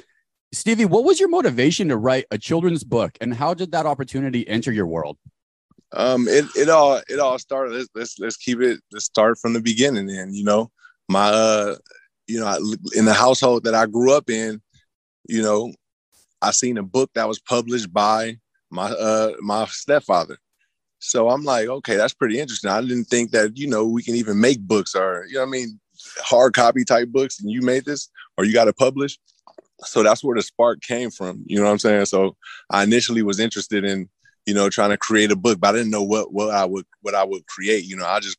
Stevie, 0.53 0.85
what 0.85 1.05
was 1.05 1.19
your 1.19 1.29
motivation 1.29 1.87
to 1.87 1.97
write 1.97 2.25
a 2.31 2.37
children's 2.37 2.83
book, 2.83 3.17
and 3.21 3.33
how 3.33 3.53
did 3.53 3.71
that 3.71 3.85
opportunity 3.85 4.47
enter 4.47 4.71
your 4.71 4.87
world? 4.87 5.17
Um, 5.93 6.27
it 6.27 6.45
it 6.55 6.69
all 6.69 7.01
it 7.07 7.19
all 7.19 7.39
started. 7.39 7.73
Let's 7.73 7.89
let's, 7.95 8.19
let's 8.19 8.37
keep 8.37 8.59
it. 8.59 8.81
Let's 8.91 9.05
start 9.05 9.37
from 9.37 9.53
the 9.53 9.61
beginning. 9.61 10.09
And 10.09 10.35
you 10.35 10.43
know, 10.43 10.69
my 11.07 11.29
uh, 11.29 11.75
you 12.27 12.39
know, 12.39 12.57
in 12.95 13.05
the 13.05 13.13
household 13.13 13.63
that 13.63 13.75
I 13.75 13.85
grew 13.85 14.13
up 14.13 14.29
in, 14.29 14.61
you 15.27 15.41
know, 15.41 15.73
I 16.41 16.51
seen 16.51 16.77
a 16.77 16.83
book 16.83 17.11
that 17.15 17.27
was 17.27 17.39
published 17.39 17.91
by 17.93 18.37
my 18.69 18.89
uh 18.89 19.33
my 19.39 19.65
stepfather 19.65 20.37
so 21.01 21.29
I'm 21.29 21.43
like, 21.43 21.67
okay, 21.67 21.95
that's 21.95 22.13
pretty 22.13 22.39
interesting. 22.39 22.69
I 22.69 22.79
didn't 22.81 23.05
think 23.05 23.31
that, 23.31 23.57
you 23.57 23.67
know, 23.67 23.85
we 23.85 24.03
can 24.03 24.15
even 24.15 24.39
make 24.39 24.61
books 24.61 24.93
or, 24.95 25.25
you 25.27 25.35
know 25.35 25.43
I 25.43 25.47
mean, 25.47 25.79
hard 26.23 26.53
copy 26.53 26.85
type 26.85 27.09
books 27.09 27.41
and 27.41 27.49
you 27.49 27.61
made 27.61 27.85
this 27.85 28.09
or 28.37 28.45
you 28.45 28.53
got 28.53 28.65
to 28.65 28.73
publish. 28.73 29.17
So 29.79 30.03
that's 30.03 30.23
where 30.23 30.35
the 30.35 30.43
spark 30.43 30.81
came 30.81 31.09
from. 31.09 31.43
You 31.47 31.57
know 31.57 31.65
what 31.65 31.71
I'm 31.71 31.79
saying? 31.79 32.05
So 32.05 32.35
I 32.69 32.83
initially 32.83 33.23
was 33.23 33.39
interested 33.39 33.83
in, 33.83 34.09
you 34.45 34.53
know, 34.53 34.69
trying 34.69 34.91
to 34.91 34.97
create 34.97 35.31
a 35.31 35.35
book, 35.35 35.59
but 35.59 35.69
I 35.69 35.77
didn't 35.77 35.91
know 35.91 36.03
what 36.03 36.31
what 36.31 36.51
I 36.51 36.65
would 36.65 36.85
what 37.01 37.15
I 37.15 37.23
would 37.23 37.47
create. 37.47 37.85
You 37.85 37.95
know, 37.95 38.05
I 38.05 38.19
just 38.19 38.37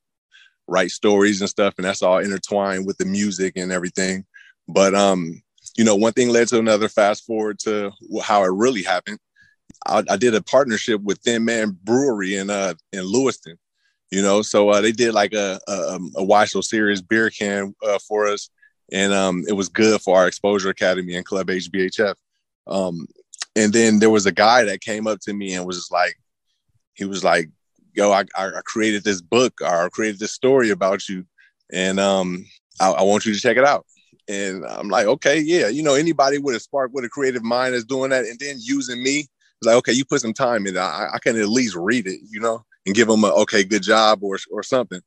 write 0.69 0.93
stories 0.93 1.41
and 1.41 1.51
stuff, 1.51 1.75
and 1.79 1.85
that's 1.85 2.03
all 2.03 2.19
intertwined 2.19 2.87
with 2.87 2.97
the 2.99 3.05
music 3.05 3.55
and 3.57 3.73
everything. 3.73 4.25
But 4.69 4.95
um, 4.95 5.43
you 5.77 5.85
know, 5.85 5.97
one 5.97 6.13
thing 6.13 6.29
led 6.29 6.47
to 6.49 6.61
another. 6.61 6.89
Fast 6.89 7.25
forward 7.25 7.59
to 7.61 7.91
how 8.23 8.45
it 8.45 8.53
really 8.53 8.85
happened. 8.85 9.19
I, 9.87 10.03
I 10.11 10.17
did 10.17 10.35
a 10.35 10.43
partnership 10.43 11.01
with 11.03 11.19
Thin 11.19 11.45
Man 11.45 11.77
Brewery 11.83 12.37
in 12.37 12.51
uh 12.51 12.75
in 12.93 13.05
Lewiston. 13.05 13.59
You 14.11 14.21
know, 14.21 14.43
so 14.43 14.69
uh, 14.69 14.83
they 14.83 14.93
did 14.93 15.15
like 15.15 15.33
a 15.33 15.59
a, 15.67 15.95
um, 15.95 16.13
a 16.17 16.23
Wisel 16.23 16.63
Series 16.63 17.01
beer 17.01 17.31
can 17.31 17.75
uh, 17.83 17.99
for 18.07 18.27
us, 18.27 18.51
and 18.93 19.13
um, 19.13 19.45
it 19.49 19.55
was 19.55 19.71
good 19.71 20.03
for 20.03 20.19
our 20.19 20.27
Exposure 20.27 20.69
Academy 20.69 21.15
and 21.15 21.25
Club 21.25 21.47
HBHF. 21.47 22.15
Um, 22.67 23.07
and 23.57 23.73
then 23.73 23.99
there 24.01 24.11
was 24.11 24.27
a 24.27 24.33
guy 24.33 24.65
that 24.65 24.83
came 24.83 25.07
up 25.07 25.21
to 25.21 25.33
me 25.33 25.55
and 25.55 25.67
was 25.67 25.89
like, 25.91 26.15
he 26.93 27.07
was 27.07 27.25
like, 27.25 27.49
"Yo, 27.95 28.13
I, 28.13 28.25
I 28.37 28.51
created 28.67 29.03
this 29.03 29.23
book 29.23 29.61
or 29.63 29.87
I 29.87 29.89
created 29.89 30.21
this 30.21 30.33
story 30.33 30.71
about 30.71 31.09
you, 31.09 31.25
and 31.73 31.99
um, 31.99 32.45
I, 32.81 32.91
I 32.91 33.03
want 33.03 33.25
you 33.25 33.33
to 33.33 33.41
check 33.41 33.57
it 33.57 33.65
out." 33.65 33.87
And 34.29 34.65
I'm 34.67 34.89
like, 34.89 35.07
okay, 35.07 35.41
yeah, 35.41 35.69
you 35.69 35.83
know, 35.83 35.95
anybody 35.95 36.39
with 36.39 36.55
a 36.55 36.61
spark, 36.61 36.93
with 36.93 37.05
a 37.05 37.09
creative 37.09 37.43
mind 37.43 37.75
is 37.75 37.85
doing 37.85 38.11
that, 38.11 38.25
and 38.25 38.39
then 38.39 38.57
using 38.61 39.03
me, 39.03 39.27
it's 39.63 39.67
like, 39.69 39.77
okay, 39.77 39.93
you 39.93 40.05
put 40.05 40.21
some 40.21 40.33
time 40.33 40.67
in, 40.67 40.77
I, 40.77 41.11
I 41.15 41.19
can 41.21 41.41
at 41.41 41.49
least 41.49 41.77
read 41.77 42.09
it, 42.09 42.19
you 42.29 42.41
know, 42.41 42.65
and 42.85 42.97
give 42.97 43.07
them 43.07 43.23
a 43.23 43.29
okay, 43.29 43.63
good 43.63 43.85
job 43.85 44.25
or 44.25 44.37
or 44.51 44.65
something. 44.65 45.01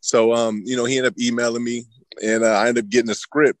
So, 0.00 0.34
um, 0.34 0.62
you 0.66 0.76
know, 0.76 0.84
he 0.84 0.98
ended 0.98 1.12
up 1.12 1.18
emailing 1.18 1.64
me, 1.64 1.86
and 2.22 2.44
uh, 2.44 2.48
I 2.48 2.68
ended 2.68 2.84
up 2.84 2.90
getting 2.90 3.10
a 3.10 3.14
script, 3.14 3.58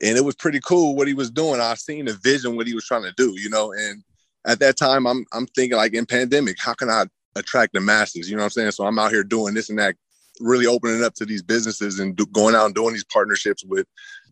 and 0.00 0.16
it 0.16 0.24
was 0.24 0.36
pretty 0.36 0.60
cool 0.60 0.94
what 0.94 1.08
he 1.08 1.14
was 1.14 1.28
doing. 1.28 1.60
I 1.60 1.74
seen 1.74 2.04
the 2.04 2.12
vision, 2.22 2.54
what 2.54 2.68
he 2.68 2.74
was 2.74 2.86
trying 2.86 3.02
to 3.02 3.12
do, 3.16 3.34
you 3.36 3.50
know, 3.50 3.72
and 3.72 4.04
at 4.46 4.60
that 4.60 4.76
time, 4.76 5.08
I'm 5.08 5.24
I'm 5.32 5.46
thinking 5.48 5.76
like 5.76 5.92
in 5.92 6.06
pandemic, 6.06 6.56
how 6.60 6.74
can 6.74 6.88
I 6.88 7.06
attract 7.34 7.72
the 7.72 7.80
masses? 7.80 8.30
You 8.30 8.36
know 8.36 8.42
what 8.42 8.46
I'm 8.46 8.50
saying? 8.50 8.70
So 8.70 8.86
I'm 8.86 9.00
out 9.00 9.10
here 9.10 9.24
doing 9.24 9.54
this 9.54 9.70
and 9.70 9.78
that, 9.80 9.96
really 10.38 10.66
opening 10.66 11.02
up 11.02 11.14
to 11.14 11.26
these 11.26 11.42
businesses 11.42 11.98
and 11.98 12.14
do, 12.14 12.26
going 12.26 12.54
out 12.54 12.66
and 12.66 12.74
doing 12.76 12.92
these 12.92 13.04
partnerships 13.04 13.64
with 13.64 13.88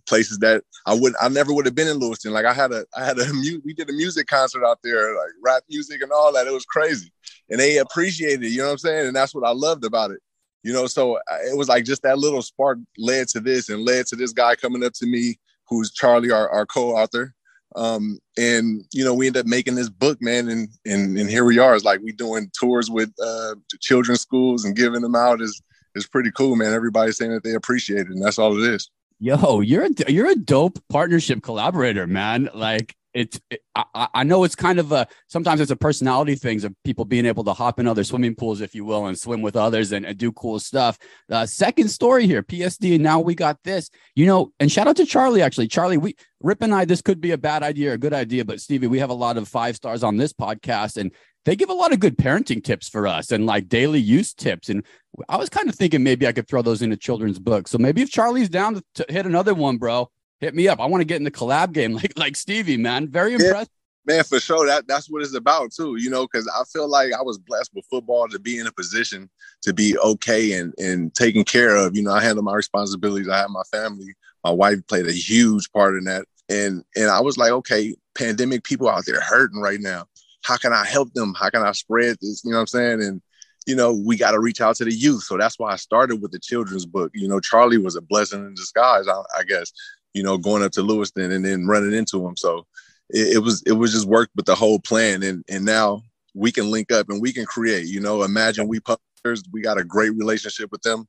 places 0.07 0.39
that 0.39 0.65
I 0.87 0.95
would 0.95 1.15
I 1.21 1.29
never 1.29 1.53
would 1.53 1.67
have 1.67 1.75
been 1.75 1.89
in 1.89 1.99
Lewiston. 1.99 2.33
Like 2.33 2.45
I 2.45 2.53
had 2.53 2.73
a 2.73 2.85
I 2.97 3.05
had 3.05 3.19
a 3.19 3.25
we 3.65 3.75
did 3.75 3.91
a 3.91 3.93
music 3.93 4.27
concert 4.27 4.65
out 4.65 4.79
there, 4.83 5.15
like 5.17 5.31
rap 5.45 5.63
music 5.69 6.03
and 6.03 6.13
all 6.13 6.33
that. 6.33 6.47
It 6.47 6.53
was 6.53 6.65
crazy, 6.65 7.13
and 7.51 7.59
they 7.61 7.79
appreciated 7.79 8.45
it. 8.45 8.51
You 8.51 8.59
know 8.59 8.67
what 8.67 8.73
I'm 8.73 8.79
saying? 8.79 9.07
And 9.09 9.17
that's 9.17 9.35
what 9.35 9.47
I 9.47 9.53
loved 9.53 9.85
about 9.85 10.11
it. 10.11 10.21
You 10.63 10.73
know, 10.73 10.87
so 10.87 11.19
it 11.45 11.57
was 11.57 11.69
like 11.69 11.85
just 11.85 12.03
that 12.03 12.19
little 12.19 12.43
spark 12.43 12.79
led 12.97 13.29
to 13.29 13.41
this, 13.41 13.69
and 13.69 13.85
led 13.85 14.07
to 14.07 14.17
this 14.17 14.33
guy 14.33 14.55
coming 14.55 14.85
up 14.85 14.93
to 14.95 15.07
me, 15.07 15.39
who's 15.69 15.91
Charlie, 15.93 16.31
our, 16.31 16.49
our 16.51 16.67
co-author. 16.67 17.35
Um, 17.75 18.19
and 18.37 18.85
you 18.93 19.05
know, 19.05 19.15
we 19.15 19.27
ended 19.27 19.41
up 19.41 19.47
making 19.47 19.75
this 19.75 19.89
book, 19.89 20.19
man, 20.21 20.49
and 20.49 20.69
and 20.85 21.17
and 21.19 21.31
here 21.31 21.45
we 21.45 21.59
are. 21.59 21.75
It's 21.75 21.85
like 21.85 22.01
we 22.03 22.13
doing 22.13 22.51
tours 22.59 22.91
with 22.91 23.13
uh 23.23 23.55
children's 23.81 24.21
schools 24.21 24.65
and 24.65 24.77
giving 24.77 25.01
them 25.01 25.17
out 25.17 25.41
is 25.41 25.61
is 25.95 26.07
pretty 26.07 26.31
cool, 26.33 26.57
man. 26.57 26.73
Everybody's 26.73 27.17
saying 27.17 27.33
that 27.33 27.45
they 27.45 27.55
appreciate 27.55 28.03
it, 28.03 28.09
and 28.09 28.23
that's 28.23 28.39
all 28.39 28.57
it 28.63 28.69
is. 28.69 28.91
Yo, 29.23 29.61
you're 29.61 29.85
a 29.85 29.91
you're 30.09 30.29
a 30.29 30.35
dope 30.35 30.81
partnership 30.89 31.45
collaborator, 31.45 32.09
man. 32.09 32.51
Like 32.53 32.97
it's 33.15 33.41
it, 33.51 33.61
I, 33.73 34.09
I, 34.15 34.25
know 34.25 34.43
it's 34.43 34.57
kind 34.57 34.81
of 34.81 34.91
a 34.91 35.07
sometimes 35.29 35.61
it's 35.61 35.71
a 35.71 35.77
personality 35.77 36.35
things 36.35 36.65
of 36.65 36.75
people 36.83 37.05
being 37.05 37.27
able 37.27 37.45
to 37.45 37.53
hop 37.53 37.79
in 37.79 37.87
other 37.87 38.03
swimming 38.03 38.35
pools 38.35 38.61
if 38.61 38.75
you 38.75 38.85
will 38.85 39.07
and 39.07 39.17
swim 39.17 39.41
with 39.41 39.55
others 39.55 39.93
and, 39.93 40.05
and 40.05 40.19
do 40.19 40.33
cool 40.33 40.59
stuff. 40.59 40.99
Uh, 41.31 41.47
second 41.47 41.87
story 41.87 42.27
here 42.27 42.43
psd 42.43 42.95
and 42.95 43.05
now 43.05 43.21
we 43.21 43.37
got 43.37 43.59
this. 43.63 43.91
You 44.17 44.27
know 44.27 44.53
and 44.59 44.73
shout 44.73 44.89
out 44.89 44.97
to 44.97 45.07
charlie 45.07 45.41
actually. 45.41 45.69
Charlie 45.69 45.99
we 45.99 46.17
rip 46.41 46.61
and 46.61 46.75
i 46.75 46.85
this 46.85 47.01
could 47.01 47.21
be 47.21 47.31
a 47.31 47.39
bad 47.39 47.63
idea 47.63 47.91
or 47.91 47.95
a 47.95 47.99
good 47.99 48.13
idea 48.13 48.45
but 48.45 48.61
stevie 48.61 48.89
we 48.89 48.99
have 48.99 49.11
a 49.11 49.15
lot 49.15 49.37
of 49.37 49.47
five 49.47 49.77
stars 49.77 50.03
on 50.03 50.17
this 50.17 50.33
podcast 50.33 50.97
and 50.97 51.13
they 51.45 51.57
give 51.57 51.71
a 51.71 51.75
lot 51.75 51.93
of 51.93 52.01
good 52.01 52.17
parenting 52.17 52.63
tips 52.63 52.89
for 52.89 53.07
us 53.07 53.33
and 53.33 53.47
like 53.47 53.69
daily 53.69 54.01
use 54.01 54.33
tips. 54.33 54.69
And 54.69 54.85
I 55.29 55.37
was 55.37 55.49
kind 55.49 55.69
of 55.69 55.75
thinking 55.75 56.03
maybe 56.03 56.27
I 56.27 56.33
could 56.33 56.49
throw 56.49 56.63
those 56.63 56.83
into 56.83 56.97
children's 56.97 57.39
books. 57.39 57.71
So 57.71 57.79
maybe 57.79 58.03
if 58.03 58.11
Charlie's 58.11 58.49
down 58.49 58.81
to, 58.95 59.07
hit 59.09 59.27
another 59.27 59.55
one, 59.55 59.79
bro, 59.79 60.11
hit 60.41 60.55
me 60.55 60.69
up. 60.69 60.81
I 60.81 60.87
want 60.87 61.01
to 61.01 61.05
get 61.05 61.17
in 61.17 61.25
the 61.25 61.31
collab 61.31 61.73
game 61.73 61.93
like 61.95 62.13
like 62.17 62.37
Stevie, 62.37 62.77
man. 62.77 63.09
Very 63.09 63.35
impressed. 63.35 63.71
Yeah, 64.07 64.17
man, 64.17 64.25
for 64.25 64.39
sure. 64.41 64.67
That 64.67 64.87
that's 64.87 65.11
what 65.11 65.23
it's 65.23 65.35
about 65.35 65.73
too. 65.73 65.97
You 65.97 66.11
know, 66.11 66.27
because 66.27 66.49
I 66.49 66.63
feel 66.73 66.89
like 66.89 67.13
I 67.13 67.23
was 67.23 67.39
blessed 67.39 67.71
with 67.75 67.87
football 67.91 68.29
to 68.29 68.39
be 68.39 68.59
in 68.59 68.67
a 68.67 68.73
position 68.73 69.29
to 69.63 69.73
be 69.73 69.99
okay 69.99 70.53
and 70.53 70.73
and 70.79 71.13
taken 71.15 71.45
care 71.45 71.77
of. 71.77 71.97
You 71.97 72.03
know, 72.03 72.13
I 72.13 72.23
handle 72.23 72.45
my 72.45 72.55
responsibilities. 72.55 73.29
I 73.29 73.39
have 73.39 73.51
my 73.51 73.63
family. 73.73 74.15
My 74.45 74.51
wife 74.51 74.87
played 74.89 75.07
a 75.07 75.13
huge 75.13 75.71
part 75.73 75.97
in 75.97 76.05
that. 76.05 76.25
And 76.49 76.85
and 76.97 77.11
I 77.11 77.21
was 77.21 77.37
like, 77.37 77.51
okay, 77.51 77.95
pandemic 78.15 78.63
people 78.65 78.89
out 78.89 79.05
there 79.07 79.21
hurting 79.21 79.61
right 79.61 79.81
now 79.81 80.07
how 80.43 80.57
can 80.57 80.73
I 80.73 80.85
help 80.85 81.13
them? 81.15 81.35
How 81.39 81.51
can 81.51 81.63
I 81.63 81.73
spread 81.73 82.17
this? 82.21 82.43
You 82.45 82.51
know 82.51 82.59
what 82.59 82.63
I'm 82.63 82.67
saying? 82.69 83.03
And 83.03 83.23
you 83.67 83.77
know, 83.77 83.93
we 83.93 84.17
got 84.17 84.33
to 84.33 84.41
reach 84.41 84.61
out 84.61 84.77
to 84.77 84.85
the 84.85 84.93
youth. 84.93 85.23
So 85.23 85.37
that's 85.37 85.59
why 85.59 85.73
I 85.73 85.77
started 85.77 86.21
with 86.21 86.33
the 86.33 86.41
children's 86.41 86.85
book. 86.85 87.13
You 87.15 87.29
know, 87.29 87.39
Charlie 87.39 87.79
was 87.79 87.95
a 87.95 88.01
blessing 88.01 88.45
in 88.45 88.55
disguise, 88.55 89.07
I, 89.07 89.23
I 89.39 89.45
guess. 89.45 89.73
You 90.15 90.23
know, 90.23 90.37
going 90.37 90.63
up 90.63 90.73
to 90.73 90.83
Lewiston 90.83 91.31
and 91.31 91.45
then 91.45 91.67
running 91.67 91.95
into 91.95 92.27
him. 92.27 92.37
So 92.37 92.67
it, 93.11 93.37
it 93.37 93.39
was 93.39 93.63
it 93.67 93.73
was 93.73 93.93
just 93.93 94.07
worked 94.07 94.33
with 94.37 94.47
the 94.47 94.55
whole 94.55 94.79
plan, 94.81 95.23
and 95.23 95.45
and 95.49 95.65
now 95.65 96.03
we 96.35 96.51
can 96.51 96.71
link 96.71 96.91
up 96.91 97.09
and 97.09 97.21
we 97.21 97.33
can 97.33 97.47
create. 97.47 97.87
You 97.87 98.01
know, 98.01 98.23
imagine 98.23 98.69
we 98.69 98.81
publishers, 98.81 99.45
we 99.53 99.63
got 99.63 99.79
a 99.79 99.85
great 99.85 100.15
relationship 100.15 100.71
with 100.73 100.83
them. 100.83 101.07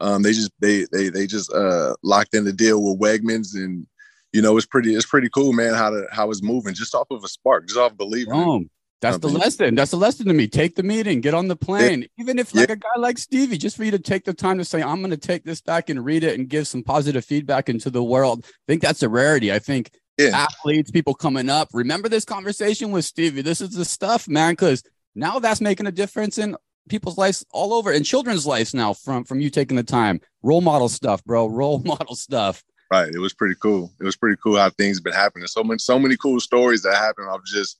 Um, 0.00 0.22
they 0.22 0.32
just 0.32 0.50
they 0.60 0.86
they 0.92 1.10
they 1.10 1.26
just 1.26 1.52
uh, 1.52 1.94
locked 2.02 2.34
in 2.34 2.44
the 2.44 2.52
deal 2.52 2.82
with 2.82 3.00
Wegmans 3.00 3.54
and 3.54 3.86
you 4.32 4.42
know, 4.42 4.56
it's 4.56 4.66
pretty, 4.66 4.94
it's 4.94 5.06
pretty 5.06 5.28
cool, 5.28 5.52
man, 5.52 5.74
how 5.74 5.90
to 5.90 6.06
how 6.10 6.30
it's 6.30 6.42
moving 6.42 6.74
just 6.74 6.94
off 6.94 7.10
of 7.10 7.24
a 7.24 7.28
spark, 7.28 7.66
just 7.66 7.78
off 7.78 7.96
believing. 7.96 8.32
Boom. 8.32 8.70
That's 9.00 9.18
the 9.18 9.28
lesson. 9.28 9.74
That's 9.74 9.92
the 9.92 9.96
lesson 9.96 10.26
to 10.26 10.34
me. 10.34 10.46
Take 10.46 10.74
the 10.74 10.82
meeting, 10.82 11.22
get 11.22 11.32
on 11.32 11.48
the 11.48 11.56
plane. 11.56 12.02
Yeah. 12.02 12.08
Even 12.18 12.38
if 12.38 12.54
like 12.54 12.68
yeah. 12.68 12.74
a 12.74 12.76
guy 12.76 12.98
like 12.98 13.16
Stevie, 13.16 13.56
just 13.56 13.76
for 13.76 13.84
you 13.84 13.90
to 13.92 13.98
take 13.98 14.24
the 14.24 14.34
time 14.34 14.58
to 14.58 14.64
say, 14.64 14.82
I'm 14.82 14.98
going 14.98 15.10
to 15.10 15.16
take 15.16 15.42
this 15.42 15.62
back 15.62 15.88
and 15.88 16.04
read 16.04 16.22
it 16.22 16.38
and 16.38 16.48
give 16.48 16.68
some 16.68 16.82
positive 16.82 17.24
feedback 17.24 17.70
into 17.70 17.88
the 17.88 18.04
world. 18.04 18.44
I 18.44 18.50
think 18.68 18.82
that's 18.82 19.02
a 19.02 19.08
rarity. 19.08 19.52
I 19.52 19.58
think 19.58 19.90
yeah. 20.18 20.30
athletes, 20.34 20.90
people 20.90 21.14
coming 21.14 21.48
up, 21.48 21.68
remember 21.72 22.10
this 22.10 22.26
conversation 22.26 22.90
with 22.90 23.06
Stevie. 23.06 23.40
This 23.40 23.62
is 23.62 23.70
the 23.70 23.86
stuff, 23.86 24.28
man, 24.28 24.52
because 24.52 24.82
now 25.14 25.38
that's 25.38 25.62
making 25.62 25.86
a 25.86 25.92
difference 25.92 26.36
in 26.36 26.56
people's 26.88 27.16
lives 27.16 27.44
all 27.52 27.72
over 27.72 27.92
and 27.92 28.04
children's 28.04 28.46
lives 28.46 28.74
now 28.74 28.92
from 28.92 29.24
from 29.24 29.40
you 29.40 29.48
taking 29.48 29.76
the 29.76 29.82
time. 29.82 30.20
Role 30.42 30.60
model 30.60 30.90
stuff, 30.90 31.24
bro. 31.24 31.46
Role 31.46 31.78
model 31.84 32.16
stuff. 32.16 32.62
Right. 32.90 33.12
It 33.14 33.20
was 33.20 33.32
pretty 33.32 33.54
cool. 33.60 33.92
It 34.00 34.04
was 34.04 34.16
pretty 34.16 34.36
cool 34.42 34.56
how 34.56 34.70
things 34.70 35.00
been 35.00 35.12
happening. 35.12 35.46
So 35.46 35.62
many, 35.62 35.78
so 35.78 35.98
many 35.98 36.16
cool 36.16 36.40
stories 36.40 36.82
that 36.82 36.96
happened. 36.96 37.28
I'm 37.30 37.40
just, 37.46 37.78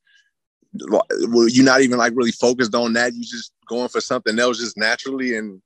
well, 0.89 1.03
you're 1.49 1.65
not 1.65 1.81
even 1.81 1.99
like 1.99 2.13
really 2.15 2.31
focused 2.31 2.75
on 2.77 2.93
that. 2.93 3.15
You 3.15 3.23
just 3.23 3.53
going 3.69 3.89
for 3.89 4.01
something 4.01 4.39
else 4.39 4.59
just 4.59 4.77
naturally, 4.77 5.37
and 5.37 5.61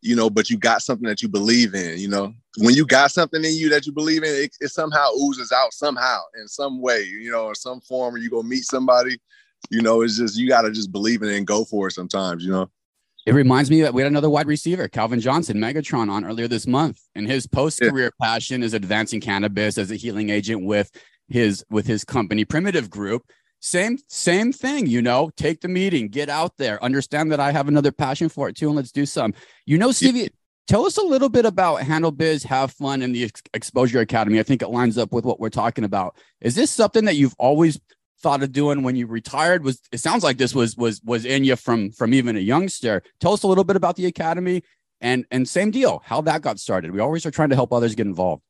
you 0.00 0.14
know, 0.14 0.30
but 0.30 0.48
you 0.48 0.56
got 0.56 0.82
something 0.82 1.08
that 1.08 1.22
you 1.22 1.28
believe 1.28 1.74
in. 1.74 1.98
You 1.98 2.06
know, 2.06 2.32
when 2.58 2.76
you 2.76 2.86
got 2.86 3.10
something 3.10 3.44
in 3.44 3.54
you 3.54 3.68
that 3.70 3.84
you 3.84 3.92
believe 3.92 4.22
in, 4.22 4.32
it, 4.32 4.54
it 4.60 4.68
somehow 4.68 5.08
oozes 5.20 5.50
out 5.50 5.72
somehow 5.72 6.20
in 6.40 6.46
some 6.46 6.80
way. 6.80 7.02
You 7.02 7.32
know, 7.32 7.48
in 7.48 7.56
some 7.56 7.80
form, 7.80 8.14
or 8.14 8.18
you 8.18 8.30
go 8.30 8.44
meet 8.44 8.62
somebody. 8.62 9.18
You 9.70 9.82
know, 9.82 10.02
it's 10.02 10.18
just 10.18 10.38
you 10.38 10.48
got 10.48 10.62
to 10.62 10.70
just 10.70 10.92
believe 10.92 11.22
in 11.22 11.30
it 11.30 11.36
and 11.36 11.46
go 11.46 11.64
for 11.64 11.88
it. 11.88 11.94
Sometimes, 11.94 12.44
you 12.44 12.52
know. 12.52 12.70
It 13.28 13.34
reminds 13.34 13.68
me 13.68 13.82
that 13.82 13.92
we 13.92 14.00
had 14.00 14.10
another 14.10 14.30
wide 14.30 14.46
receiver, 14.46 14.88
Calvin 14.88 15.20
Johnson, 15.20 15.58
Megatron, 15.58 16.10
on 16.10 16.24
earlier 16.24 16.48
this 16.48 16.66
month, 16.66 17.02
and 17.14 17.28
his 17.28 17.46
post-career 17.46 18.10
yeah. 18.18 18.26
passion 18.26 18.62
is 18.62 18.72
advancing 18.72 19.20
cannabis 19.20 19.76
as 19.76 19.90
a 19.90 19.96
healing 19.96 20.30
agent 20.30 20.64
with 20.64 20.90
his 21.28 21.62
with 21.68 21.86
his 21.86 22.04
company, 22.04 22.46
Primitive 22.46 22.88
Group. 22.88 23.30
Same 23.60 23.98
same 24.08 24.50
thing, 24.50 24.86
you 24.86 25.02
know. 25.02 25.30
Take 25.36 25.60
the 25.60 25.68
meeting, 25.68 26.08
get 26.08 26.30
out 26.30 26.56
there, 26.56 26.82
understand 26.82 27.30
that 27.30 27.38
I 27.38 27.52
have 27.52 27.68
another 27.68 27.92
passion 27.92 28.30
for 28.30 28.48
it 28.48 28.56
too, 28.56 28.68
and 28.68 28.76
let's 28.76 28.92
do 28.92 29.04
some. 29.04 29.34
You 29.66 29.76
know, 29.76 29.92
Stevie, 29.92 30.20
yeah. 30.20 30.28
tell 30.66 30.86
us 30.86 30.96
a 30.96 31.04
little 31.04 31.28
bit 31.28 31.44
about 31.44 31.82
Handle 31.82 32.12
Biz, 32.12 32.44
Have 32.44 32.72
Fun, 32.72 33.02
and 33.02 33.14
the 33.14 33.24
Ex- 33.24 33.42
Exposure 33.52 34.00
Academy. 34.00 34.40
I 34.40 34.42
think 34.42 34.62
it 34.62 34.70
lines 34.70 34.96
up 34.96 35.12
with 35.12 35.26
what 35.26 35.38
we're 35.38 35.50
talking 35.50 35.84
about. 35.84 36.16
Is 36.40 36.54
this 36.54 36.70
something 36.70 37.04
that 37.04 37.16
you've 37.16 37.34
always 37.38 37.78
thought 38.20 38.42
of 38.42 38.52
doing 38.52 38.82
when 38.82 38.96
you 38.96 39.06
retired 39.06 39.64
was 39.64 39.80
it 39.92 39.98
sounds 39.98 40.24
like 40.24 40.38
this 40.38 40.54
was 40.54 40.76
was 40.76 41.00
was 41.02 41.24
in 41.24 41.44
you 41.44 41.56
from 41.56 41.90
from 41.90 42.12
even 42.14 42.36
a 42.36 42.40
youngster. 42.40 43.02
Tell 43.20 43.32
us 43.32 43.42
a 43.42 43.46
little 43.46 43.64
bit 43.64 43.76
about 43.76 43.96
the 43.96 44.06
academy 44.06 44.62
and 45.00 45.24
and 45.30 45.48
same 45.48 45.70
deal 45.70 46.02
how 46.04 46.20
that 46.22 46.42
got 46.42 46.58
started. 46.58 46.90
We 46.90 47.00
always 47.00 47.24
are 47.26 47.30
trying 47.30 47.50
to 47.50 47.54
help 47.54 47.72
others 47.72 47.94
get 47.94 48.06
involved. 48.06 48.42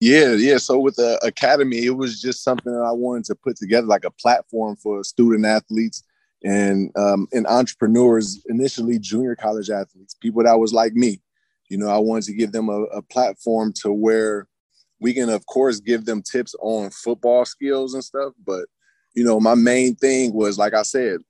Yeah 0.00 0.32
yeah. 0.34 0.58
So 0.58 0.78
with 0.78 0.96
the 0.96 1.18
academy 1.24 1.84
it 1.84 1.96
was 1.96 2.20
just 2.20 2.42
something 2.42 2.72
that 2.72 2.82
i 2.82 2.92
wanted 2.92 3.24
to 3.26 3.34
put 3.34 3.56
together 3.56 3.86
like 3.86 4.04
a 4.04 4.10
platform 4.10 4.76
for 4.76 5.02
student 5.04 5.44
athletes 5.44 6.04
and 6.44 6.90
um, 6.96 7.28
and 7.32 7.46
entrepreneurs 7.46 8.44
initially 8.48 8.98
junior 8.98 9.36
college 9.36 9.70
athletes 9.70 10.14
people 10.14 10.42
that 10.42 10.58
was 10.58 10.72
like 10.72 10.94
me. 10.94 11.20
You 11.68 11.78
know 11.78 11.88
i 11.88 11.98
wanted 11.98 12.24
to 12.24 12.34
give 12.34 12.52
them 12.52 12.68
a, 12.68 12.82
a 12.84 13.02
platform 13.02 13.72
to 13.82 13.92
where 13.92 14.46
we 15.00 15.14
can 15.14 15.28
of 15.28 15.46
course 15.46 15.80
give 15.80 16.04
them 16.04 16.22
tips 16.22 16.54
on 16.60 16.90
football 16.90 17.44
skills 17.44 17.94
and 17.94 18.04
stuff 18.04 18.32
but 18.44 18.66
you 19.14 19.24
know, 19.24 19.40
my 19.40 19.54
main 19.54 19.94
thing 19.94 20.32
was, 20.32 20.58
like 20.58 20.74
I 20.74 20.82
said, 20.82 21.20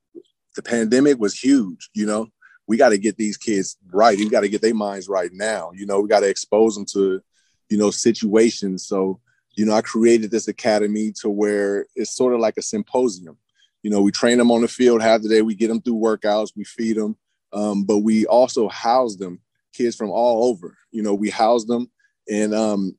the 0.54 0.62
pandemic 0.62 1.18
was 1.18 1.38
huge. 1.38 1.90
You 1.94 2.06
know, 2.06 2.28
we 2.66 2.76
got 2.76 2.90
to 2.90 2.98
get 2.98 3.16
these 3.16 3.36
kids 3.36 3.76
right. 3.92 4.16
We 4.16 4.28
got 4.28 4.40
to 4.40 4.48
get 4.48 4.62
their 4.62 4.74
minds 4.74 5.08
right 5.08 5.30
now. 5.32 5.72
You 5.74 5.86
know, 5.86 6.00
we 6.00 6.08
got 6.08 6.20
to 6.20 6.28
expose 6.28 6.74
them 6.74 6.86
to, 6.92 7.20
you 7.68 7.78
know, 7.78 7.90
situations. 7.90 8.86
So, 8.86 9.20
you 9.56 9.66
know, 9.66 9.74
I 9.74 9.82
created 9.82 10.30
this 10.30 10.48
academy 10.48 11.12
to 11.20 11.28
where 11.28 11.86
it's 11.96 12.14
sort 12.16 12.34
of 12.34 12.40
like 12.40 12.56
a 12.56 12.62
symposium. 12.62 13.36
You 13.82 13.90
know, 13.90 14.00
we 14.00 14.12
train 14.12 14.38
them 14.38 14.52
on 14.52 14.62
the 14.62 14.68
field 14.68 15.02
half 15.02 15.22
the 15.22 15.28
day. 15.28 15.42
We 15.42 15.54
get 15.54 15.68
them 15.68 15.80
through 15.80 15.94
workouts. 15.94 16.52
We 16.54 16.64
feed 16.64 16.96
them, 16.96 17.16
um, 17.52 17.84
but 17.84 17.98
we 17.98 18.26
also 18.26 18.68
house 18.68 19.16
them 19.16 19.40
kids 19.72 19.96
from 19.96 20.10
all 20.10 20.48
over. 20.48 20.76
You 20.92 21.02
know, 21.02 21.14
we 21.14 21.30
house 21.30 21.64
them 21.64 21.90
and 22.30 22.54
um, 22.54 22.96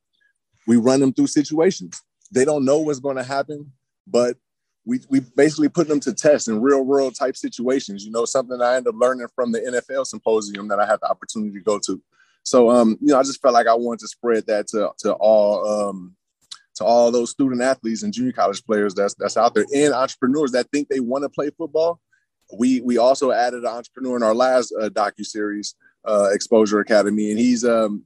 we 0.68 0.76
run 0.78 1.00
them 1.00 1.14
through 1.14 1.28
situations. 1.28 2.02
They 2.32 2.46
don't 2.46 2.66
know 2.66 2.80
what's 2.80 3.00
going 3.00 3.18
to 3.18 3.24
happen, 3.24 3.72
but 4.08 4.38
we 4.86 5.00
we 5.10 5.22
basically 5.36 5.70
put 5.70 5.88
them 5.88 6.00
to 6.02 6.14
test 6.14 6.48
in 6.48 6.62
real 6.62 6.84
world 6.84 7.16
type 7.16 7.38
situations. 7.38 8.04
You 8.04 8.12
know, 8.12 8.26
something 8.26 8.62
I 8.62 8.76
ended 8.76 8.94
up 8.94 9.00
learning 9.00 9.28
from 9.36 9.52
the 9.52 9.60
NFL 9.60 10.06
symposium 10.06 10.68
that 10.68 10.80
I 10.80 10.86
had 10.86 11.00
the 11.02 11.10
opportunity 11.10 11.54
to 11.54 11.64
go 11.64 11.80
to. 11.86 12.02
So, 12.44 12.70
um, 12.70 12.98
you 13.00 13.08
know, 13.08 13.20
I 13.20 13.24
just 13.24 13.42
felt 13.42 13.54
like 13.54 13.68
I 13.68 13.74
wanted 13.74 14.00
to 14.00 14.08
spread 14.08 14.46
that 14.48 14.68
to 14.70 14.92
to 15.00 15.14
all 15.14 15.90
um, 15.90 16.16
to 16.76 16.84
all 16.84 17.12
those 17.12 17.32
student 17.32 17.62
athletes 17.62 18.04
and 18.04 18.14
junior 18.14 18.34
college 18.34 18.64
players 18.66 18.94
that's 18.94 19.14
that's 19.16 19.38
out 19.38 19.54
there 19.54 19.66
and 19.74 19.94
entrepreneurs 19.94 20.52
that 20.52 20.70
think 20.72 20.90
they 20.90 21.00
want 21.00 21.24
to 21.24 21.30
play 21.30 21.50
football. 21.58 22.00
We 22.58 22.82
we 22.82 22.98
also 22.98 23.32
added 23.32 23.64
an 23.64 23.70
entrepreneur 23.70 24.18
in 24.18 24.24
our 24.24 24.36
last 24.36 24.74
uh, 24.80 24.90
docu 24.90 25.26
series, 25.26 25.76
uh, 26.06 26.30
Exposure 26.34 26.82
Academy, 26.82 27.32
and 27.32 27.40
he's 27.40 27.64
um, 27.64 28.04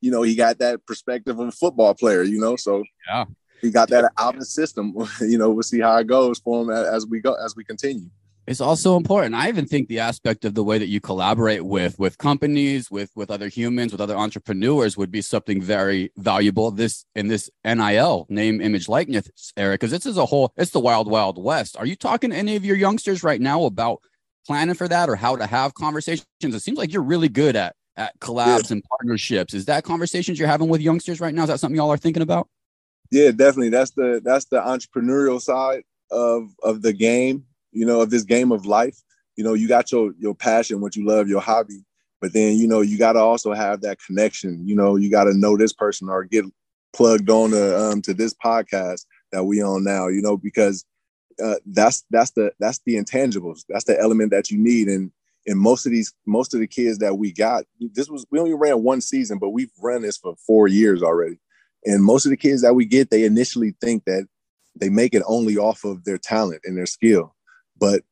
you 0.00 0.10
know, 0.10 0.22
he 0.22 0.34
got 0.34 0.58
that 0.58 0.84
perspective 0.86 1.38
of 1.38 1.48
a 1.48 1.52
football 1.52 1.94
player. 1.94 2.22
You 2.22 2.38
know, 2.38 2.56
so 2.56 2.84
yeah, 3.08 3.24
he 3.62 3.70
got 3.70 3.88
that 3.90 4.12
out 4.18 4.34
of 4.34 4.40
the 4.40 4.46
system. 4.46 4.94
you 5.20 5.38
know, 5.38 5.50
we'll 5.50 5.62
see 5.62 5.80
how 5.80 5.96
it 5.96 6.06
goes 6.06 6.38
for 6.40 6.62
him 6.62 6.70
as 6.70 7.06
we 7.06 7.20
go 7.20 7.34
as 7.34 7.56
we 7.56 7.64
continue 7.64 8.10
It's 8.46 8.60
also 8.60 8.96
important. 8.96 9.36
I 9.36 9.48
even 9.48 9.66
think 9.66 9.88
the 9.88 10.00
aspect 10.00 10.44
of 10.44 10.54
the 10.54 10.64
way 10.64 10.78
that 10.78 10.88
you 10.88 11.00
collaborate 11.00 11.64
with 11.64 11.98
with 11.98 12.18
companies, 12.18 12.90
with 12.90 13.10
with 13.14 13.30
other 13.30 13.48
humans, 13.48 13.92
with 13.92 14.00
other 14.00 14.16
entrepreneurs 14.16 14.96
would 14.96 15.12
be 15.12 15.22
something 15.22 15.62
very 15.62 16.10
valuable. 16.16 16.72
This 16.72 17.06
in 17.14 17.28
this 17.28 17.48
NIL 17.64 18.26
name, 18.28 18.60
image, 18.60 18.88
likeness 18.88 19.52
era, 19.56 19.74
because 19.74 19.92
this 19.92 20.06
is 20.06 20.18
a 20.18 20.26
whole. 20.26 20.52
It's 20.56 20.72
the 20.72 20.80
wild, 20.80 21.08
wild 21.08 21.42
west. 21.42 21.76
Are 21.76 21.86
you 21.86 21.96
talking 21.96 22.30
to 22.30 22.36
any 22.36 22.56
of 22.56 22.64
your 22.64 22.76
youngsters 22.76 23.22
right 23.22 23.40
now 23.40 23.64
about 23.64 24.02
planning 24.44 24.74
for 24.74 24.88
that 24.88 25.08
or 25.08 25.14
how 25.14 25.36
to 25.36 25.46
have 25.46 25.74
conversations? 25.74 26.26
It 26.42 26.60
seems 26.60 26.78
like 26.78 26.92
you're 26.92 27.02
really 27.02 27.28
good 27.28 27.54
at 27.54 27.76
at 27.96 28.18
collabs 28.18 28.70
yeah. 28.70 28.72
and 28.72 28.84
partnerships. 28.84 29.54
Is 29.54 29.66
that 29.66 29.84
conversations 29.84 30.38
you're 30.38 30.48
having 30.48 30.68
with 30.68 30.80
youngsters 30.80 31.20
right 31.20 31.34
now? 31.34 31.42
Is 31.42 31.48
that 31.48 31.60
something 31.60 31.76
y'all 31.76 31.92
are 31.92 31.96
thinking 31.96 32.22
about? 32.22 32.48
Yeah, 33.12 33.30
definitely. 33.30 33.68
That's 33.70 33.92
the 33.92 34.20
that's 34.24 34.46
the 34.46 34.60
entrepreneurial 34.60 35.40
side 35.40 35.84
of 36.10 36.50
of 36.64 36.82
the 36.82 36.92
game 36.94 37.46
you 37.72 37.86
know, 37.86 38.00
of 38.02 38.10
this 38.10 38.24
game 38.24 38.52
of 38.52 38.66
life. 38.66 38.98
You 39.36 39.44
know, 39.44 39.54
you 39.54 39.68
got 39.68 39.92
your 39.92 40.12
your 40.18 40.34
passion, 40.34 40.80
what 40.80 40.96
you 40.96 41.06
love, 41.06 41.28
your 41.28 41.40
hobby, 41.40 41.84
but 42.20 42.32
then 42.32 42.56
you 42.56 42.68
know 42.68 42.80
you 42.82 42.98
got 42.98 43.14
to 43.14 43.20
also 43.20 43.52
have 43.54 43.80
that 43.82 43.98
connection. 44.06 44.66
You 44.66 44.76
know, 44.76 44.96
you 44.96 45.10
got 45.10 45.24
to 45.24 45.34
know 45.34 45.56
this 45.56 45.72
person 45.72 46.08
or 46.08 46.24
get 46.24 46.44
plugged 46.94 47.30
on 47.30 47.50
to 47.50 47.78
um, 47.80 48.02
to 48.02 48.14
this 48.14 48.34
podcast 48.34 49.06
that 49.32 49.44
we 49.44 49.62
on 49.62 49.84
now. 49.84 50.08
You 50.08 50.22
know, 50.22 50.36
because 50.36 50.84
uh, 51.42 51.56
that's 51.66 52.04
that's 52.10 52.32
the 52.32 52.52
that's 52.60 52.80
the 52.86 52.96
intangibles. 52.96 53.64
That's 53.68 53.84
the 53.84 53.98
element 54.00 54.32
that 54.32 54.50
you 54.50 54.58
need. 54.58 54.88
And 54.88 55.10
and 55.46 55.58
most 55.58 55.86
of 55.86 55.92
these 55.92 56.14
most 56.26 56.54
of 56.54 56.60
the 56.60 56.68
kids 56.68 56.98
that 56.98 57.16
we 57.16 57.32
got, 57.32 57.64
this 57.80 58.08
was 58.10 58.26
we 58.30 58.38
only 58.40 58.54
ran 58.54 58.82
one 58.82 59.00
season, 59.00 59.38
but 59.38 59.50
we've 59.50 59.72
run 59.82 60.02
this 60.02 60.18
for 60.18 60.36
four 60.46 60.68
years 60.68 61.02
already. 61.02 61.38
And 61.84 62.04
most 62.04 62.26
of 62.26 62.30
the 62.30 62.36
kids 62.36 62.62
that 62.62 62.74
we 62.74 62.84
get, 62.84 63.10
they 63.10 63.24
initially 63.24 63.74
think 63.80 64.04
that 64.04 64.26
they 64.78 64.88
make 64.88 65.14
it 65.14 65.22
only 65.26 65.56
off 65.56 65.84
of 65.84 66.04
their 66.04 66.18
talent 66.18 66.62
and 66.64 66.76
their 66.76 66.86
skill. 66.86 67.34
But 67.78 68.02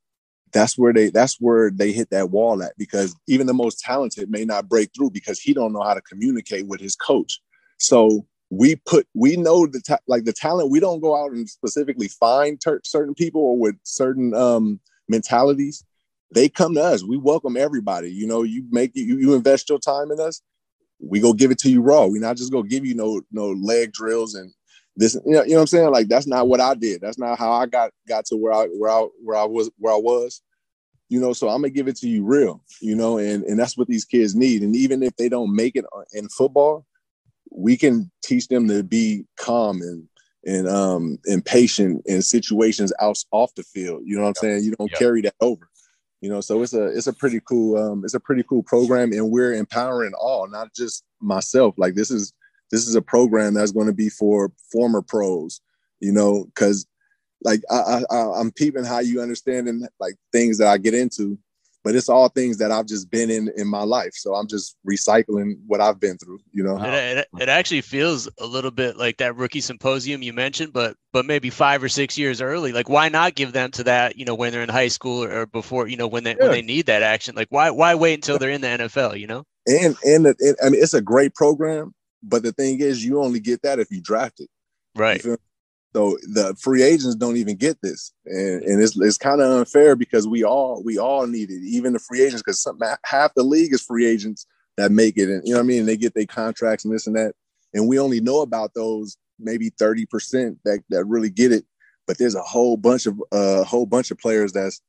that's 0.53 0.77
where 0.77 0.93
they 0.93 1.11
that's 1.11 1.37
where 1.41 1.71
they 1.71 1.93
hit 1.93 2.11
that 2.11 2.31
wall 2.31 2.63
at 2.63 2.77
because 2.77 3.15
even 3.29 3.47
the 3.47 3.55
most 3.55 3.79
talented 3.79 4.31
may 4.31 4.45
not 4.45 4.69
break 4.69 4.91
through 4.95 5.11
because 5.11 5.41
he 5.41 5.55
don't 5.55 5.73
know 5.73 5.83
how 5.83 5.95
to 5.95 6.01
communicate 6.01 6.67
with 6.67 6.81
his 6.81 6.97
coach. 6.97 7.41
So 7.79 8.27
we 8.51 8.77
put 8.77 9.07
we 9.15 9.37
know 9.37 9.67
the 9.67 9.81
ta- 9.81 9.99
like 10.09 10.25
the 10.25 10.33
talent 10.33 10.71
we 10.71 10.81
don't 10.81 11.01
go 11.01 11.17
out 11.17 11.31
and 11.31 11.49
specifically 11.49 12.09
find 12.09 12.61
ter- 12.61 12.81
certain 12.85 13.15
people 13.15 13.41
or 13.41 13.59
with 13.59 13.77
certain 13.85 14.35
um 14.35 14.81
mentalities. 15.09 15.85
They 16.33 16.49
come 16.49 16.75
to 16.75 16.83
us. 16.83 17.05
We 17.05 17.17
welcome 17.17 17.57
everybody. 17.57 18.11
You 18.11 18.27
know 18.27 18.43
you 18.43 18.65
make 18.71 18.93
you, 18.95 19.19
you 19.19 19.35
invest 19.35 19.69
your 19.69 19.79
time 19.79 20.11
in 20.11 20.21
us 20.21 20.43
we 21.03 21.21
go 21.21 21.33
give 21.33 21.51
it 21.51 21.59
to 21.59 21.71
you 21.71 21.81
raw 21.81 22.07
we 22.07 22.19
not 22.19 22.37
just 22.37 22.53
go 22.53 22.63
give 22.63 22.85
you 22.85 22.95
no 22.95 23.21
no 23.33 23.51
leg 23.53 23.93
drills 23.93 24.35
and 24.35 24.53
this 25.01 25.15
you 25.25 25.33
know, 25.33 25.43
you 25.43 25.51
know 25.51 25.57
what 25.57 25.61
I'm 25.63 25.67
saying? 25.69 25.91
Like 25.91 26.09
that's 26.09 26.27
not 26.27 26.49
what 26.49 26.61
I 26.61 26.75
did. 26.75 27.01
That's 27.01 27.19
not 27.19 27.39
how 27.39 27.53
I 27.53 27.67
got 27.67 27.91
got 28.07 28.27
to 28.27 28.37
where 28.37 28.53
I 28.53 28.67
where 28.67 28.91
I 28.91 29.07
where 29.23 29.37
I 29.37 29.45
was 29.45 29.71
where 29.79 29.95
I 29.95 29.97
was. 29.97 30.43
You 31.09 31.21
know, 31.21 31.33
so 31.33 31.49
I'm 31.49 31.63
gonna 31.63 31.71
give 31.71 31.89
it 31.89 31.97
to 31.97 32.09
you 32.09 32.25
real, 32.25 32.63
you 32.81 32.95
know, 32.95 33.19
and 33.19 33.43
and 33.45 33.59
that's 33.59 33.77
what 33.77 33.89
these 33.89 34.05
kids 34.05 34.35
need. 34.35 34.63
And 34.63 34.77
even 34.77 35.03
if 35.03 35.17
they 35.17 35.29
don't 35.29 35.55
make 35.55 35.75
it 35.75 35.85
in 36.13 36.29
football, 36.29 36.87
we 37.51 37.77
can 37.77 38.11
teach 38.23 38.49
them 38.49 38.69
to 38.69 38.83
be 38.83 39.25
calm 39.37 39.81
and 39.81 40.07
and 40.47 40.69
um 40.69 41.19
and 41.27 41.45
patient 41.45 42.03
in 42.07 42.23
situations 42.23 42.93
out 43.01 43.19
off 43.31 43.55
the 43.55 43.63
field. 43.63 44.03
You 44.05 44.17
know 44.17 44.23
what 44.23 44.29
I'm 44.29 44.35
saying? 44.35 44.65
You 44.65 44.75
don't 44.77 44.93
carry 44.93 45.23
that 45.23 45.35
over. 45.41 45.69
You 46.21 46.29
know, 46.29 46.41
so 46.41 46.63
it's 46.63 46.75
a 46.75 46.87
it's 46.87 47.07
a 47.07 47.13
pretty 47.13 47.41
cool 47.41 47.79
um 47.79 48.05
it's 48.05 48.15
a 48.15 48.21
pretty 48.21 48.43
cool 48.43 48.63
program 48.63 49.13
and 49.13 49.31
we're 49.31 49.55
empowering 49.55 50.13
all, 50.21 50.49
not 50.49 50.75
just 50.75 51.05
myself. 51.21 51.75
Like 51.79 51.95
this 51.95 52.11
is 52.11 52.33
this 52.71 52.87
is 52.87 52.95
a 52.95 53.03
program 53.03 53.55
that's 53.55 53.73
going 53.73 53.87
to 53.87 53.93
be 53.93 54.09
for 54.09 54.53
former 54.71 55.03
pros, 55.03 55.61
you 55.99 56.13
know, 56.13 56.45
because 56.45 56.87
like 57.43 57.63
I, 57.71 58.03
I 58.11 58.39
I'm 58.39 58.53
peeping 58.53 58.85
how 58.85 59.01
you 59.01 59.23
understanding 59.23 59.87
like 59.99 60.15
things 60.31 60.59
that 60.59 60.69
I 60.69 60.79
get 60.79 60.95
into, 60.95 61.39
but 61.83 61.95
it's 61.95 62.09
all 62.09 62.29
things 62.29 62.59
that 62.59 62.71
I've 62.71 62.87
just 62.87 63.11
been 63.11 63.31
in 63.31 63.51
in 63.57 63.67
my 63.67 63.83
life. 63.83 64.13
So 64.15 64.35
I'm 64.35 64.47
just 64.47 64.77
recycling 64.89 65.55
what 65.67 65.81
I've 65.81 65.99
been 65.99 66.19
through, 66.19 66.41
you 66.53 66.63
know. 66.63 66.77
It, 66.83 67.19
it, 67.19 67.29
it, 67.41 67.49
actually 67.49 67.81
feels 67.81 68.29
a 68.39 68.47
little 68.47 68.71
bit 68.71 68.97
like 68.97 69.17
that 69.19 69.37
rookie 69.37 69.61
symposium 69.61 70.23
you 70.23 70.33
mentioned, 70.33 70.73
but 70.73 70.97
but 71.13 71.25
maybe 71.25 71.51
five 71.51 71.83
or 71.83 71.89
six 71.89 72.19
years 72.19 72.41
early. 72.41 72.73
Like, 72.73 72.89
why 72.89 73.09
not 73.09 73.35
give 73.35 73.53
them 73.53 73.71
to 73.73 73.85
that? 73.85 74.17
You 74.17 74.25
know, 74.25 74.35
when 74.35 74.53
they're 74.53 74.63
in 74.63 74.69
high 74.69 74.89
school 74.89 75.25
or, 75.25 75.41
or 75.41 75.47
before, 75.47 75.89
you 75.89 75.97
know, 75.97 76.07
when 76.07 76.25
they 76.25 76.37
yeah. 76.37 76.43
when 76.43 76.53
they 76.53 76.63
need 76.63 76.87
that 76.87 77.03
action. 77.03 77.35
Like, 77.35 77.49
why 77.51 77.71
why 77.71 77.95
wait 77.95 78.15
until 78.15 78.39
they're 78.39 78.51
in 78.51 78.61
the 78.61 78.69
NFL? 78.69 79.19
You 79.19 79.27
know. 79.27 79.45
And 79.67 79.97
and, 80.05 80.27
and 80.27 80.57
I 80.63 80.69
mean, 80.71 80.83
it's 80.83 80.95
a 80.95 81.03
great 81.03 81.35
program, 81.35 81.95
but 82.23 82.43
the 82.43 82.53
thing 82.53 82.81
is, 82.81 83.05
you 83.05 83.21
only 83.21 83.41
get 83.41 83.63
that 83.63 83.79
if 83.79 83.91
you 83.91 84.01
draft 84.01 84.41
it. 84.41 84.49
Right. 84.95 85.25
So 85.95 86.19
the 86.23 86.57
free 86.61 86.83
agents 86.83 87.17
don't 87.17 87.37
even 87.37 87.57
get 87.57 87.81
this, 87.83 88.13
and, 88.25 88.63
and 88.63 88.83
it's 88.83 88.97
it's 88.97 89.19
kind 89.19 89.41
of 89.41 89.51
unfair 89.51 89.97
because 89.97 90.29
we 90.29 90.45
all 90.45 90.83
we 90.85 90.99
all 90.99 91.27
need 91.27 91.51
it, 91.51 91.63
even 91.65 91.93
the 91.93 91.99
free 91.99 92.23
agents, 92.23 92.43
because 92.43 92.65
half 93.05 93.35
the 93.35 93.43
league 93.43 93.73
is 93.75 93.83
free 93.83 94.07
agents 94.07 94.47
that 94.77 94.93
make 94.93 95.17
it, 95.17 95.29
and 95.29 95.43
you 95.45 95.53
know 95.53 95.59
what 95.59 95.65
I 95.65 95.67
mean. 95.67 95.81
And 95.81 95.89
they 95.89 95.97
get 95.97 96.15
their 96.15 96.27
contracts 96.27 96.85
and 96.85 96.95
this 96.95 97.09
and 97.09 97.17
that, 97.17 97.35
and 97.75 97.89
we 97.89 97.99
only 97.99 98.21
know 98.21 98.43
about 98.43 98.73
those 98.73 99.17
maybe 99.41 99.71
thirty 99.71 100.07
percent 100.07 100.59
that 100.65 100.81
that 100.91 101.07
really 101.07 101.31
get 101.31 101.51
it. 101.51 101.65
But 102.07 102.19
there's 102.19 102.37
a 102.37 102.43
whole 102.43 102.77
bunch 102.77 103.07
of 103.07 103.21
a 103.33 103.37
uh, 103.37 103.65
whole 103.65 103.87
bunch 103.87 104.13
of 104.13 104.19
players 104.19 104.53
that's 104.53 104.81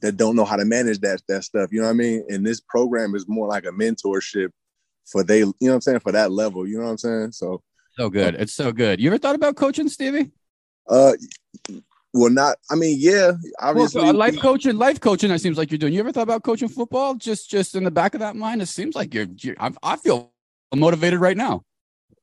that 0.00 0.16
don't 0.16 0.36
know 0.36 0.44
how 0.44 0.56
to 0.56 0.64
manage 0.64 0.98
that 1.00 1.22
that 1.28 1.44
stuff. 1.44 1.72
You 1.72 1.80
know 1.80 1.86
what 1.86 1.94
I 1.94 1.98
mean? 1.98 2.24
And 2.28 2.44
this 2.44 2.60
program 2.60 3.14
is 3.14 3.26
more 3.28 3.46
like 3.46 3.64
a 3.64 3.70
mentorship 3.70 4.50
for 5.06 5.22
they, 5.22 5.38
you 5.38 5.46
know 5.46 5.68
what 5.68 5.74
I'm 5.74 5.80
saying, 5.80 6.00
for 6.00 6.12
that 6.12 6.32
level. 6.32 6.66
You 6.66 6.78
know 6.78 6.84
what 6.84 6.90
I'm 6.90 6.98
saying? 6.98 7.32
So 7.32 7.62
so 7.96 8.10
good. 8.10 8.34
It's 8.34 8.52
so 8.52 8.72
good. 8.72 9.00
You 9.00 9.08
ever 9.08 9.18
thought 9.18 9.34
about 9.34 9.56
coaching, 9.56 9.88
Stevie? 9.88 10.30
Uh 10.88 11.12
well 12.12 12.30
not 12.30 12.56
I 12.70 12.76
mean, 12.76 12.96
yeah, 13.00 13.32
obviously 13.60 14.02
well, 14.02 14.14
life 14.14 14.38
coaching, 14.40 14.76
life 14.76 15.00
coaching 15.00 15.30
that 15.30 15.40
seems 15.40 15.58
like 15.58 15.70
you're 15.70 15.78
doing. 15.78 15.92
You 15.92 16.00
ever 16.00 16.12
thought 16.12 16.22
about 16.22 16.42
coaching 16.42 16.68
football? 16.68 17.14
Just 17.14 17.50
just 17.50 17.74
in 17.74 17.84
the 17.84 17.90
back 17.90 18.14
of 18.14 18.20
that 18.20 18.36
mind, 18.36 18.62
it 18.62 18.66
seems 18.66 18.94
like 18.94 19.12
you're, 19.14 19.26
you're 19.38 19.56
I, 19.58 19.72
I 19.82 19.96
feel 19.96 20.32
motivated 20.74 21.20
right 21.20 21.36
now. 21.36 21.62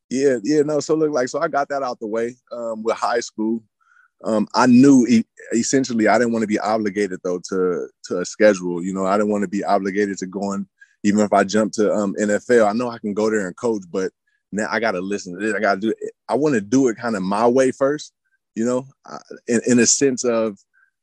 Yeah, 0.09 0.37
yeah, 0.43 0.61
no. 0.61 0.79
So 0.79 0.95
look 0.95 1.11
like 1.11 1.27
so 1.27 1.39
I 1.39 1.47
got 1.47 1.69
that 1.69 1.83
out 1.83 1.99
the 1.99 2.07
way 2.07 2.35
um 2.51 2.83
with 2.83 2.97
high 2.97 3.19
school. 3.19 3.63
Um, 4.23 4.47
I 4.55 4.67
knew 4.67 5.05
e- 5.09 5.25
essentially 5.53 6.07
I 6.07 6.17
didn't 6.17 6.31
want 6.31 6.43
to 6.43 6.47
be 6.47 6.59
obligated 6.59 7.19
though 7.23 7.41
to 7.49 7.89
to 8.05 8.19
a 8.19 8.25
schedule. 8.25 8.81
You 8.81 8.93
know, 8.93 9.05
I 9.05 9.17
didn't 9.17 9.31
want 9.31 9.41
to 9.41 9.49
be 9.49 9.63
obligated 9.63 10.17
to 10.19 10.27
going 10.27 10.67
even 11.03 11.19
if 11.19 11.33
I 11.33 11.43
jump 11.43 11.73
to 11.73 11.93
um, 11.93 12.15
NFL, 12.15 12.67
I 12.67 12.73
know 12.73 12.89
I 12.89 12.97
can 12.97 13.13
go 13.13 13.29
there 13.29 13.45
and 13.45 13.55
coach, 13.55 13.83
but 13.91 14.11
now 14.53 14.67
I 14.69 14.79
got 14.79 14.91
to 14.91 15.01
listen 15.01 15.33
to 15.33 15.39
this. 15.39 15.53
I 15.53 15.59
got 15.59 15.75
to 15.75 15.81
do 15.81 15.89
it. 15.89 15.97
I 16.29 16.35
want 16.35 16.55
to 16.55 16.61
do 16.61 16.87
it 16.87 16.97
kind 16.97 17.15
of 17.15 17.23
my 17.23 17.47
way 17.47 17.71
first, 17.71 18.13
you 18.55 18.65
know, 18.65 18.87
in, 19.47 19.61
in 19.67 19.79
a 19.79 19.85
sense 19.85 20.23
of 20.23 20.57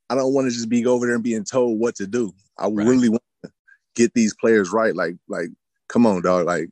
I 0.09 0.15
don't 0.15 0.33
want 0.33 0.49
to 0.49 0.55
just 0.55 0.69
be 0.69 0.87
over 0.87 1.07
there 1.07 1.15
and 1.15 1.25
being 1.25 1.45
told 1.45 1.79
what 1.79 1.95
to 1.97 2.07
do. 2.07 2.33
I 2.59 2.65
right. 2.65 2.87
really 2.87 3.09
want 3.09 3.23
to 3.45 3.51
get 3.95 4.13
these 4.15 4.35
players 4.35 4.73
right. 4.73 4.95
Like, 4.95 5.17
like, 5.29 5.49
come 5.89 6.07
on, 6.07 6.23
dog. 6.23 6.47
Like, 6.47 6.69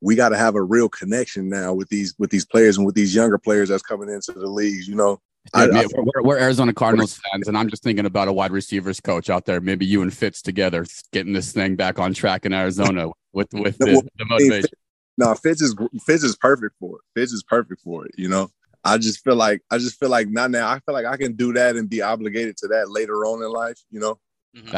we 0.00 0.16
got 0.16 0.30
to 0.30 0.36
have 0.36 0.54
a 0.54 0.62
real 0.62 0.88
connection 0.88 1.48
now 1.48 1.72
with 1.72 1.88
these 1.88 2.14
with 2.18 2.30
these 2.30 2.44
players 2.44 2.76
and 2.76 2.84
with 2.84 2.94
these 2.94 3.14
younger 3.14 3.38
players 3.38 3.68
that's 3.68 3.82
coming 3.82 4.10
into 4.10 4.32
the 4.32 4.48
leagues. 4.48 4.88
You 4.88 4.96
know, 4.96 5.20
I, 5.54 5.64
I, 5.64 5.86
we're, 5.94 6.22
we're, 6.22 6.38
Arizona 6.38 6.72
Cardinals 6.72 7.18
fans, 7.18 7.48
and 7.48 7.56
I'm 7.56 7.68
just 7.68 7.82
thinking 7.82 8.06
about 8.06 8.28
a 8.28 8.32
wide 8.32 8.52
receivers 8.52 9.00
coach 9.00 9.30
out 9.30 9.44
there. 9.44 9.60
Maybe 9.60 9.86
you 9.86 10.02
and 10.02 10.12
Fitz 10.12 10.42
together 10.42 10.86
getting 11.12 11.32
this 11.32 11.52
thing 11.52 11.76
back 11.76 11.98
on 11.98 12.14
track 12.14 12.46
in 12.46 12.52
Arizona 12.52 13.08
with 13.32 13.52
with 13.52 13.78
the, 13.78 14.02
the 14.18 14.24
motivation. 14.24 14.70
No, 15.18 15.34
Fitz 15.34 15.60
is 15.60 15.74
Fitz 16.04 16.22
is 16.22 16.36
perfect 16.36 16.76
for 16.78 16.96
it. 16.96 17.02
Fitz 17.14 17.32
is 17.32 17.42
perfect 17.42 17.82
for 17.82 18.06
it. 18.06 18.12
You 18.16 18.28
know, 18.28 18.50
I 18.84 18.98
just 18.98 19.22
feel 19.22 19.36
like 19.36 19.62
I 19.70 19.78
just 19.78 19.98
feel 19.98 20.08
like 20.08 20.28
not 20.28 20.50
now. 20.50 20.68
I 20.68 20.80
feel 20.80 20.94
like 20.94 21.06
I 21.06 21.16
can 21.16 21.34
do 21.34 21.52
that 21.52 21.76
and 21.76 21.88
be 21.88 22.02
obligated 22.02 22.56
to 22.58 22.68
that 22.68 22.90
later 22.90 23.26
on 23.26 23.42
in 23.42 23.50
life. 23.50 23.78
You 23.90 24.00
know, 24.00 24.18
mm-hmm. 24.56 24.68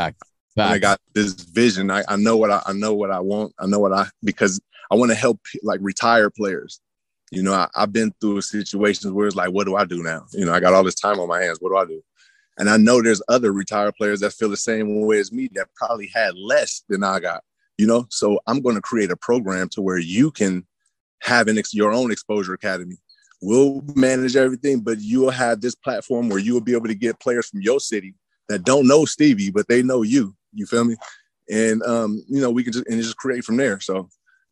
Fact. 0.57 0.73
I 0.73 0.79
got 0.79 1.01
this 1.15 1.33
vision. 1.33 1.91
I, 1.91 2.05
I 2.07 2.17
know 2.17 2.37
what 2.37 2.51
I, 2.51 2.63
I 2.67 2.73
know 2.73 2.95
what 2.95 3.11
I 3.11 3.21
want. 3.21 3.53
I 3.59 3.67
know 3.67 3.81
what 3.81 3.93
I 3.93 4.07
because 4.23 4.61
I 4.91 4.95
want 4.95 5.11
to 5.11 5.17
help 5.17 5.41
like 5.63 5.81
retire 5.83 6.31
players. 6.31 6.81
You 7.33 7.43
know, 7.43 7.53
I, 7.53 7.69
have 7.75 7.93
been 7.93 8.15
through 8.21 8.43
situations 8.43 9.13
where 9.13 9.27
it's 9.27 9.35
like, 9.35 9.51
what 9.51 9.65
do 9.65 9.75
I 9.75 9.85
do 9.85 10.03
now? 10.03 10.27
You 10.33 10.47
know, 10.47 10.53
I 10.53 10.61
got 10.61 10.75
all 10.75 10.85
this 10.85 10.95
time 10.95 11.19
on 11.19 11.29
my 11.29 11.43
hands. 11.43 11.59
What 11.61 11.71
do 11.71 11.77
I 11.77 11.85
do? 11.85 12.03
And 12.59 12.71
I 12.71 12.77
know 12.77 13.03
there's 13.03 13.23
other 13.29 13.53
retired 13.53 13.97
players 13.97 14.21
that 14.21 14.33
feel 14.33 14.49
the 14.49 14.57
same 14.57 15.05
way 15.07 15.19
as 15.19 15.33
me 15.33 15.51
that 15.55 15.75
probably 15.75 16.09
had 16.15 16.37
less 16.37 16.85
than 16.89 17.03
I 17.03 17.19
got. 17.19 17.43
You 17.79 17.87
know, 17.87 18.07
so 18.11 18.39
I'm 18.47 18.61
going 18.61 18.77
to 18.77 18.83
create 18.83 19.11
a 19.11 19.17
program 19.17 19.69
to 19.71 19.83
where 19.83 19.99
you 19.99 20.31
can 20.31 20.67
have 21.23 21.49
an 21.49 21.59
ex- 21.59 21.75
your 21.75 21.93
own 21.93 22.13
exposure 22.13 22.55
academy. 22.55 22.97
We'll 23.43 23.83
manage 23.95 24.37
everything, 24.37 24.81
but 24.81 25.01
you 25.01 25.21
will 25.21 25.31
have 25.31 25.61
this 25.61 25.75
platform 25.75 26.29
where 26.29 26.39
you 26.39 26.55
will 26.55 26.61
be 26.61 26.75
able 26.75 26.87
to 26.87 26.95
get 26.95 27.21
players 27.21 27.49
from 27.49 27.63
your 27.63 27.81
city 27.81 28.15
that 28.49 28.65
don't 28.65 28.87
know 28.87 29.05
Stevie, 29.05 29.51
but 29.51 29.67
they 29.69 29.83
know 29.83 30.03
you. 30.03 30.35
You 30.53 30.67
feel 30.67 30.85
me? 30.85 30.97
And 31.51 31.83
um, 31.83 32.25
you 32.29 32.41
know, 32.41 32.51
we 32.51 32.65
can 32.65 32.73
just 32.73 32.87
and 32.87 33.03
just 33.03 33.17
create 33.17 33.45
from 33.45 33.57
there. 33.57 33.81
So 33.81 34.09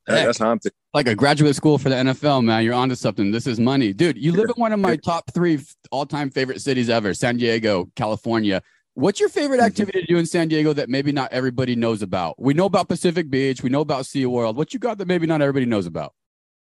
that, 0.07 0.27
that's 0.27 0.39
how 0.39 0.51
I'm 0.51 0.59
thinking. 0.59 0.77
Like 0.93 1.07
a 1.07 1.15
graduate 1.15 1.57
school 1.57 1.79
for 1.79 1.89
the 1.89 1.95
NFL, 1.95 2.45
man. 2.45 2.65
You're 2.65 2.75
onto 2.75 2.95
something. 2.95 3.31
This 3.31 3.47
is 3.47 3.59
money, 3.59 3.93
dude. 3.93 4.19
You 4.19 4.33
live 4.33 4.51
in 4.51 4.61
one 4.61 4.73
of 4.73 4.81
my 4.81 4.97
top 4.97 5.33
three 5.33 5.61
all-time 5.91 6.31
favorite 6.31 6.61
cities 6.61 6.91
ever, 6.91 7.15
San 7.15 7.39
Diego, 7.39 7.91
California. 7.97 8.63
What's 8.95 9.21
your 9.21 9.29
favorite 9.29 9.57
Mm-hmm. 9.59 9.67
activity 9.67 10.01
to 10.03 10.07
do 10.07 10.19
in 10.19 10.27
San 10.27 10.49
Diego 10.49 10.73
that 10.75 10.89
maybe 10.89 11.13
not 11.13 11.33
everybody 11.33 11.77
knows 11.77 12.03
about? 12.03 12.39
We 12.39 12.53
know 12.55 12.67
about 12.67 12.89
Pacific 12.89 13.31
Beach, 13.31 13.63
we 13.63 13.71
know 13.71 13.81
about 13.81 14.07
Sea 14.07 14.27
World. 14.27 14.57
What 14.57 14.75
you 14.75 14.81
got 14.81 14.99
that 14.99 15.09
maybe 15.09 15.27
not 15.27 15.41
everybody 15.41 15.67
knows 15.67 15.87
about? 15.87 16.13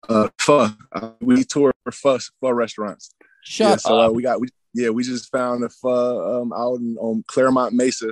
Uh, 0.09 0.29
pho. 0.39 0.69
Uh, 0.93 1.11
we 1.21 1.43
tour 1.45 1.73
pho, 1.91 2.19
pho 2.41 2.51
restaurants. 2.53 3.15
Shut 3.43 3.69
yeah, 3.71 3.77
so 3.77 3.99
up. 3.99 4.11
uh, 4.11 4.13
we 4.13 4.23
got 4.23 4.41
we 4.41 4.49
yeah 4.75 4.91
we 4.91 5.03
just 5.03 5.31
found 5.33 5.65
a 5.65 5.69
pho 5.71 6.43
um, 6.43 6.53
out 6.53 6.77
in, 6.77 6.97
on 7.01 7.25
Clairemont 7.27 7.75
Mesa. 7.75 8.11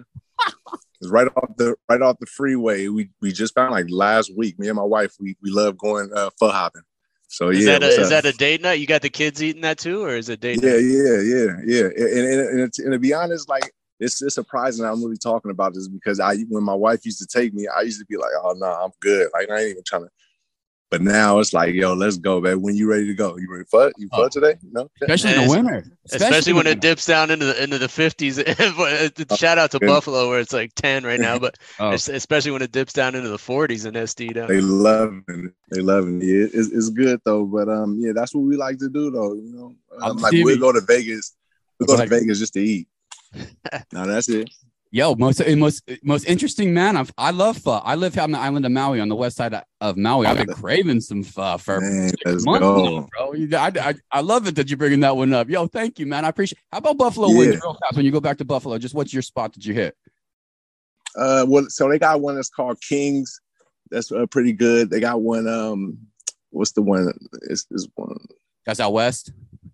it's 1.00 1.10
right 1.10 1.28
off 1.36 1.56
the 1.56 1.76
right 1.88 2.00
off 2.02 2.16
the 2.18 2.26
freeway. 2.26 2.88
We 2.88 3.10
we 3.20 3.30
just 3.32 3.54
found 3.54 3.70
like 3.72 3.86
last 3.88 4.34
week. 4.36 4.58
Me 4.58 4.68
and 4.68 4.76
my 4.76 4.82
wife 4.82 5.12
we 5.20 5.36
we 5.42 5.50
love 5.50 5.76
going 5.78 6.10
uh, 6.14 6.30
pho 6.40 6.48
hopping. 6.50 6.82
So 7.28 7.48
Is 7.50 7.64
yeah, 7.64 7.78
that 7.78 7.82
a, 7.82 8.00
is 8.00 8.10
that 8.10 8.24
a 8.26 8.32
date 8.32 8.60
night? 8.62 8.74
You 8.80 8.86
got 8.86 9.00
the 9.02 9.08
kids 9.10 9.42
eating 9.42 9.62
that 9.62 9.78
too, 9.78 10.02
or 10.04 10.16
is 10.16 10.28
it 10.28 10.40
date 10.40 10.62
yeah, 10.62 10.70
night? 10.72 10.78
yeah, 10.80 11.20
yeah, 11.20 11.56
yeah. 11.64 11.84
And, 11.84 12.26
and, 12.26 12.40
and, 12.48 12.60
it's- 12.60 12.78
and 12.78 12.92
to 12.92 12.98
be 12.98 13.14
honest, 13.14 13.48
like 13.48 13.70
it's, 14.00 14.20
it's 14.22 14.34
surprising 14.34 14.84
I'm 14.84 15.02
really 15.02 15.16
talking 15.16 15.50
about 15.50 15.74
this 15.74 15.88
because 15.88 16.18
I 16.20 16.36
when 16.48 16.64
my 16.64 16.74
wife 16.74 17.04
used 17.04 17.18
to 17.20 17.26
take 17.26 17.54
me, 17.54 17.66
I 17.68 17.82
used 17.82 18.00
to 18.00 18.06
be 18.06 18.16
like, 18.16 18.32
oh 18.42 18.54
no, 18.56 18.66
I'm 18.66 18.90
good. 19.00 19.28
Like 19.32 19.50
I 19.50 19.58
ain't 19.60 19.70
even 19.70 19.82
trying 19.86 20.02
to. 20.04 20.08
But 20.90 21.00
now 21.00 21.38
it's 21.38 21.54
like, 21.54 21.72
yo, 21.72 21.94
let's 21.94 22.18
go, 22.18 22.38
man. 22.38 22.60
When 22.60 22.76
you 22.76 22.86
ready 22.90 23.06
to 23.06 23.14
go? 23.14 23.38
You 23.38 23.50
ready 23.50 23.64
for 23.70 23.90
You 23.96 24.10
Oh. 24.12 24.24
for 24.24 24.28
today? 24.28 24.56
No. 24.72 24.90
Especially 25.00 25.30
in 25.30 25.36
the 25.36 25.42
And 25.44 25.50
winter. 25.66 25.84
Especially, 26.12 26.52
when 26.52 26.66
in 26.66 26.72
it 26.74 26.80
dips 26.82 27.06
down 27.06 27.30
into 27.30 27.46
the 27.46 27.62
into 27.62 27.78
the 27.78 27.88
fifties. 27.88 28.36
Shout 29.38 29.56
out 29.56 29.70
to 29.70 29.78
Yeah. 29.80 29.88
Buffalo 29.88 30.28
where 30.28 30.40
it's 30.40 30.52
like 30.52 30.74
ten 30.74 31.02
right 31.04 31.18
now, 31.18 31.38
but 31.38 31.56
Oh. 31.80 31.92
especially 31.92 32.50
when 32.50 32.60
it 32.60 32.72
dips 32.72 32.92
down 32.92 33.14
into 33.14 33.30
the 33.30 33.38
forties 33.38 33.86
in 33.86 33.94
SD. 33.94 34.34
Down. 34.34 34.48
They 34.48 34.60
love 34.60 35.14
it. 35.28 35.52
They 35.70 35.80
love 35.80 36.08
it. 36.08 36.22
Yeah, 36.24 36.44
it's, 36.52 36.68
it's 36.68 36.90
good 36.90 37.20
though. 37.24 37.46
But 37.46 37.70
um, 37.70 37.96
yeah, 37.98 38.12
that's 38.14 38.34
what 38.34 38.44
we 38.44 38.56
like 38.56 38.76
to 38.80 38.90
do 38.90 39.10
though. 39.10 39.32
You 39.32 39.50
know, 39.50 39.74
I'm 40.02 40.10
um, 40.10 40.16
like 40.18 40.28
Stevie. 40.28 40.44
we'll 40.44 40.58
go 40.58 40.72
to 40.72 40.82
Vegas. 40.82 41.34
We 41.80 41.86
Go 41.86 41.96
go 41.96 42.02
to. 42.02 42.08
Vegas 42.08 42.38
just 42.38 42.52
to 42.52 42.60
eat. 42.60 42.86
no, 43.92 44.06
that's 44.06 44.28
it. 44.28 44.50
Yo, 44.94 45.14
most 45.14 45.40
most 45.56 45.90
most 46.02 46.24
interesting 46.26 46.74
man. 46.74 46.98
I've, 46.98 47.10
I 47.16 47.30
love 47.30 47.56
pho. 47.56 47.70
I 47.70 47.94
live 47.94 48.18
on 48.18 48.30
the 48.30 48.38
island 48.38 48.66
of 48.66 48.72
Maui 48.72 49.00
on 49.00 49.08
the 49.08 49.16
west 49.16 49.38
side 49.38 49.58
of, 49.80 49.96
Maui. 49.96 50.26
I've 50.26 50.36
been 50.36 50.54
craving 50.54 51.00
some 51.00 51.22
pho 51.22 51.56
for 51.56 51.80
Man, 51.80 52.12
months 52.26 52.44
now, 52.44 53.08
bro. 53.10 53.32
I, 53.58 53.72
I, 53.80 53.94
I 54.10 54.20
love 54.20 54.46
it 54.46 54.54
that 54.56 54.68
you're 54.68 54.76
bringing 54.76 55.00
that 55.00 55.16
one 55.16 55.32
up. 55.32 55.48
Yo, 55.48 55.66
thank 55.66 55.98
you, 55.98 56.04
man. 56.04 56.26
I 56.26 56.28
appreciate. 56.28 56.58
How 56.70 56.76
about 56.78 56.98
Buffalo 56.98 57.28
Yeah. 57.28 57.38
Wings 57.38 57.60
real 57.62 57.78
fast? 57.80 57.96
When 57.96 58.04
you 58.04 58.12
go 58.12 58.20
back 58.20 58.36
to 58.38 58.44
Buffalo, 58.44 58.76
just 58.76 58.94
what's 58.94 59.14
your 59.14 59.22
spot 59.22 59.54
that 59.54 59.64
you 59.64 59.72
hit? 59.72 59.96
Uh, 61.16 61.46
well, 61.48 61.64
so 61.70 61.88
they 61.88 61.98
got 61.98 62.20
one 62.20 62.34
that's 62.34 62.50
called 62.50 62.78
Kings. 62.82 63.40
That's 63.90 64.12
uh, 64.12 64.26
pretty 64.26 64.52
good. 64.52 64.90
They 64.90 65.00
got 65.00 65.22
one. 65.22 65.48
Um, 65.48 65.98
what's 66.50 66.72
the 66.72 66.82
one? 66.82 67.10
It's 67.48 67.64
this 67.64 67.88
one. 67.94 68.18
That's 68.66 68.78
out 68.78 68.92
west. 68.92 69.32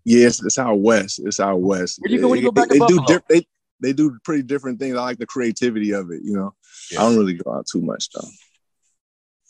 Yes, 0.09 0.43
it's 0.43 0.59
out 0.59 0.81
west. 0.81 1.21
It's 1.23 1.39
out 1.39 1.61
west. 1.61 1.99
Where'd 1.99 2.13
you 2.13 2.21
go 2.21 2.29
when 2.29 2.39
you 2.39 2.47
go 2.47 2.53
back 2.53 2.69
to 2.69 2.75
they, 2.75 2.79
they 2.79 2.87
do 2.87 2.97
Buffalo? 2.97 3.07
diff- 3.07 3.29
they 3.29 3.47
they 3.81 3.93
do 3.93 4.19
pretty 4.25 4.43
different 4.43 4.81
things. 4.81 4.97
I 4.97 5.03
like 5.03 5.19
the 5.19 5.27
creativity 5.27 5.93
of 5.93 6.11
it. 6.11 6.23
You 6.25 6.35
know, 6.35 6.55
I 6.93 7.03
don't 7.03 7.19
really 7.19 7.35
go 7.35 7.53
out 7.53 7.67
too 7.71 7.83
much 7.83 8.09
though. 8.11 8.29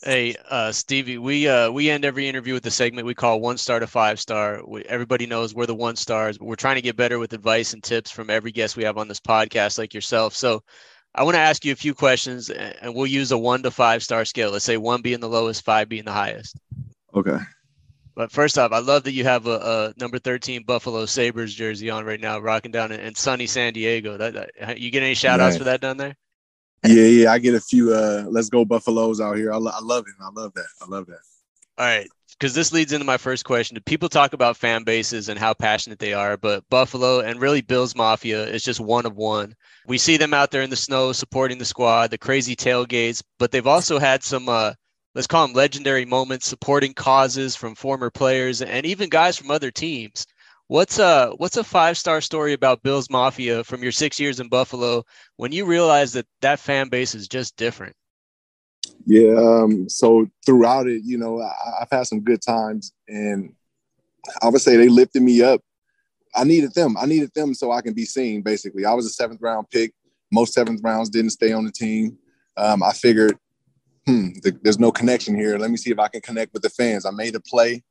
Hey, 0.03 0.35
uh, 0.49 0.71
Stevie, 0.73 1.17
we 1.17 1.47
uh, 1.47 1.71
we 1.71 1.89
end 1.89 2.03
every 2.03 2.27
interview 2.27 2.53
with 2.53 2.63
the 2.63 2.71
segment 2.71 3.07
we 3.07 3.15
call 3.15 3.39
one 3.39 3.57
star 3.57 3.79
to 3.79 3.87
five 3.87 4.19
star. 4.19 4.61
We, 4.67 4.83
everybody 4.83 5.25
knows 5.25 5.55
we're 5.55 5.65
the 5.65 5.75
one 5.75 5.95
stars, 5.95 6.37
but 6.37 6.45
we're 6.45 6.55
trying 6.55 6.75
to 6.75 6.81
get 6.81 6.97
better 6.97 7.19
with 7.19 7.31
advice 7.31 7.73
and 7.73 7.81
tips 7.81 8.11
from 8.11 8.29
every 8.29 8.51
guest 8.51 8.75
we 8.75 8.83
have 8.83 8.97
on 8.97 9.07
this 9.07 9.19
podcast, 9.21 9.77
like 9.77 9.93
yourself. 9.93 10.35
So, 10.35 10.61
I 11.15 11.23
want 11.23 11.35
to 11.35 11.39
ask 11.41 11.63
you 11.65 11.71
a 11.71 11.77
few 11.77 11.93
questions, 11.93 12.49
and 12.49 12.93
we'll 12.93 13.07
use 13.07 13.31
a 13.31 13.37
one 13.37 13.63
to 13.63 13.71
five 13.71 14.03
star 14.03 14.25
scale. 14.25 14.51
Let's 14.51 14.65
say 14.65 14.77
one 14.77 15.01
being 15.01 15.21
the 15.21 15.29
lowest, 15.29 15.63
five 15.63 15.87
being 15.87 16.05
the 16.05 16.11
highest. 16.13 16.57
Okay. 17.15 17.37
But 18.19 18.33
first 18.33 18.57
off, 18.57 18.73
I 18.73 18.79
love 18.79 19.05
that 19.05 19.13
you 19.13 19.23
have 19.23 19.47
a, 19.47 19.93
a 19.93 19.93
number 19.97 20.19
thirteen 20.19 20.63
Buffalo 20.63 21.05
Sabres 21.05 21.55
jersey 21.55 21.89
on 21.89 22.03
right 22.03 22.19
now, 22.19 22.37
rocking 22.37 22.69
down 22.69 22.91
in, 22.91 22.99
in 22.99 23.15
sunny 23.15 23.47
San 23.47 23.71
Diego. 23.71 24.17
That, 24.17 24.33
that 24.59 24.77
you 24.77 24.91
get 24.91 25.03
any 25.03 25.13
shout 25.13 25.39
outs 25.39 25.55
for 25.55 25.63
that 25.63 25.79
down 25.79 25.95
there? 25.95 26.17
Yeah, 26.85 27.05
yeah. 27.05 27.31
I 27.31 27.39
get 27.39 27.53
a 27.53 27.61
few. 27.61 27.93
Uh, 27.93 28.25
let's 28.27 28.49
go 28.49 28.65
Buffaloes 28.65 29.21
out 29.21 29.37
here. 29.37 29.53
I, 29.53 29.55
lo- 29.55 29.71
I 29.73 29.79
love 29.81 30.03
it. 30.05 30.15
I 30.21 30.31
love 30.37 30.53
that. 30.55 30.67
I 30.81 30.85
love 30.87 31.05
that. 31.05 31.19
All 31.77 31.85
right, 31.85 32.09
because 32.37 32.53
this 32.53 32.73
leads 32.73 32.91
into 32.91 33.05
my 33.05 33.15
first 33.15 33.45
question. 33.45 33.77
People 33.85 34.09
talk 34.09 34.33
about 34.33 34.57
fan 34.57 34.83
bases 34.83 35.29
and 35.29 35.39
how 35.39 35.53
passionate 35.53 35.99
they 35.99 36.11
are, 36.11 36.35
but 36.35 36.67
Buffalo 36.69 37.21
and 37.21 37.39
really 37.39 37.61
Bills 37.61 37.95
Mafia 37.95 38.43
is 38.43 38.63
just 38.63 38.81
one 38.81 39.05
of 39.05 39.15
one. 39.15 39.55
We 39.87 39.97
see 39.97 40.17
them 40.17 40.33
out 40.33 40.51
there 40.51 40.61
in 40.61 40.69
the 40.69 40.75
snow 40.75 41.13
supporting 41.13 41.57
the 41.57 41.63
squad, 41.63 42.11
the 42.11 42.17
crazy 42.17 42.57
tailgates, 42.57 43.23
but 43.37 43.51
they've 43.51 43.65
also 43.65 43.97
had 43.97 44.23
some, 44.23 44.49
uh, 44.49 44.73
let's 45.19 45.27
call 45.27 45.45
them 45.45 45.53
legendary 45.53 46.05
moments 46.05 46.47
supporting 46.47 46.93
causes 46.93 47.53
from 47.53 47.75
former 47.75 48.09
players 48.09 48.61
and 48.61 48.85
even 48.85 49.09
guys 49.09 49.35
from 49.35 49.51
other 49.51 49.69
teams. 49.69 50.25
What's 50.67 50.97
a 50.97 51.33
what's 51.35 51.57
a 51.57 51.63
five 51.65 51.97
star 51.97 52.21
story 52.21 52.53
about 52.53 52.83
Bills 52.83 53.09
Mafia 53.09 53.65
from 53.65 53.83
your 53.83 53.91
six 53.91 54.17
years 54.17 54.39
in 54.39 54.47
Buffalo 54.47 55.03
when 55.35 55.51
you 55.51 55.65
realize 55.65 56.13
that 56.13 56.25
that 56.39 56.57
fan 56.57 56.87
base 56.87 57.15
is 57.15 57.27
just 57.27 57.57
different? 57.57 57.97
Yeah. 59.05 59.33
Um, 59.37 59.89
so 59.89 60.25
throughout 60.45 60.87
it, 60.87 61.01
you 61.03 61.17
know, 61.17 61.41
I, 61.41 61.81
I've 61.81 61.91
had 61.91 62.07
some 62.07 62.21
good 62.21 62.41
times, 62.41 62.93
and 63.09 63.53
I 64.41 64.47
would 64.47 64.61
say 64.61 64.77
they 64.77 64.87
lifted 64.87 65.21
me 65.21 65.41
up. 65.41 65.59
I 66.33 66.45
needed 66.45 66.73
them. 66.75 66.95
I 66.95 67.07
needed 67.07 67.33
them 67.35 67.53
so 67.53 67.73
I 67.73 67.81
can 67.81 67.93
be 67.93 68.05
seen. 68.05 68.41
Basically, 68.41 68.85
I 68.85 68.93
was 68.93 69.05
a 69.05 69.09
seventh 69.09 69.41
round 69.41 69.69
pick. 69.69 69.93
Most 70.31 70.53
seventh 70.53 70.79
rounds 70.81 71.09
didn't 71.09 71.31
stay 71.31 71.51
on 71.51 71.65
the 71.65 71.73
team. 71.73 72.17
Um, 72.55 72.81
I 72.83 72.93
figured, 72.93 73.37
hmm, 74.05 74.29
th- 74.43 74.55
there's 74.61 74.79
no 74.79 74.91
connection 74.91 75.35
here. 75.35 75.57
Let 75.57 75.71
me 75.71 75.77
see 75.77 75.91
if 75.91 75.99
I 75.99 76.07
can 76.07 76.21
connect 76.21 76.53
with 76.53 76.63
the 76.63 76.69
fans. 76.69 77.05
I 77.05 77.11
made 77.11 77.35
a 77.35 77.39
play. 77.39 77.83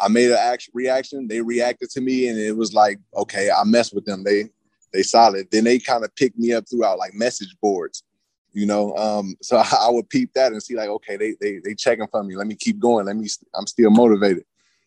I 0.00 0.08
made 0.08 0.30
an 0.30 0.38
action 0.38 0.72
reaction. 0.74 1.28
They 1.28 1.40
reacted 1.40 1.90
to 1.90 2.00
me, 2.00 2.28
and 2.28 2.38
it 2.38 2.56
was 2.56 2.72
like, 2.72 2.98
okay, 3.16 3.50
I 3.50 3.64
messed 3.64 3.94
with 3.94 4.04
them. 4.04 4.24
They 4.24 4.50
they 4.92 5.02
solid. 5.02 5.48
Then 5.50 5.64
they 5.64 5.78
kind 5.78 6.04
of 6.04 6.14
picked 6.14 6.38
me 6.38 6.52
up 6.52 6.64
throughout 6.68 6.98
like 6.98 7.14
message 7.14 7.54
boards 7.60 8.02
you 8.52 8.66
know 8.66 8.94
um 8.96 9.36
so 9.42 9.56
I, 9.58 9.68
I 9.82 9.90
would 9.90 10.08
peep 10.08 10.32
that 10.34 10.52
and 10.52 10.62
see 10.62 10.76
like 10.76 10.88
okay 10.88 11.16
they 11.16 11.34
they 11.40 11.60
they 11.64 11.74
checking 11.74 12.08
for 12.08 12.22
me 12.22 12.36
let 12.36 12.46
me 12.46 12.54
keep 12.54 12.78
going 12.78 13.06
let 13.06 13.16
me 13.16 13.28
i'm 13.54 13.66
still 13.66 13.90
motivated 13.90 14.44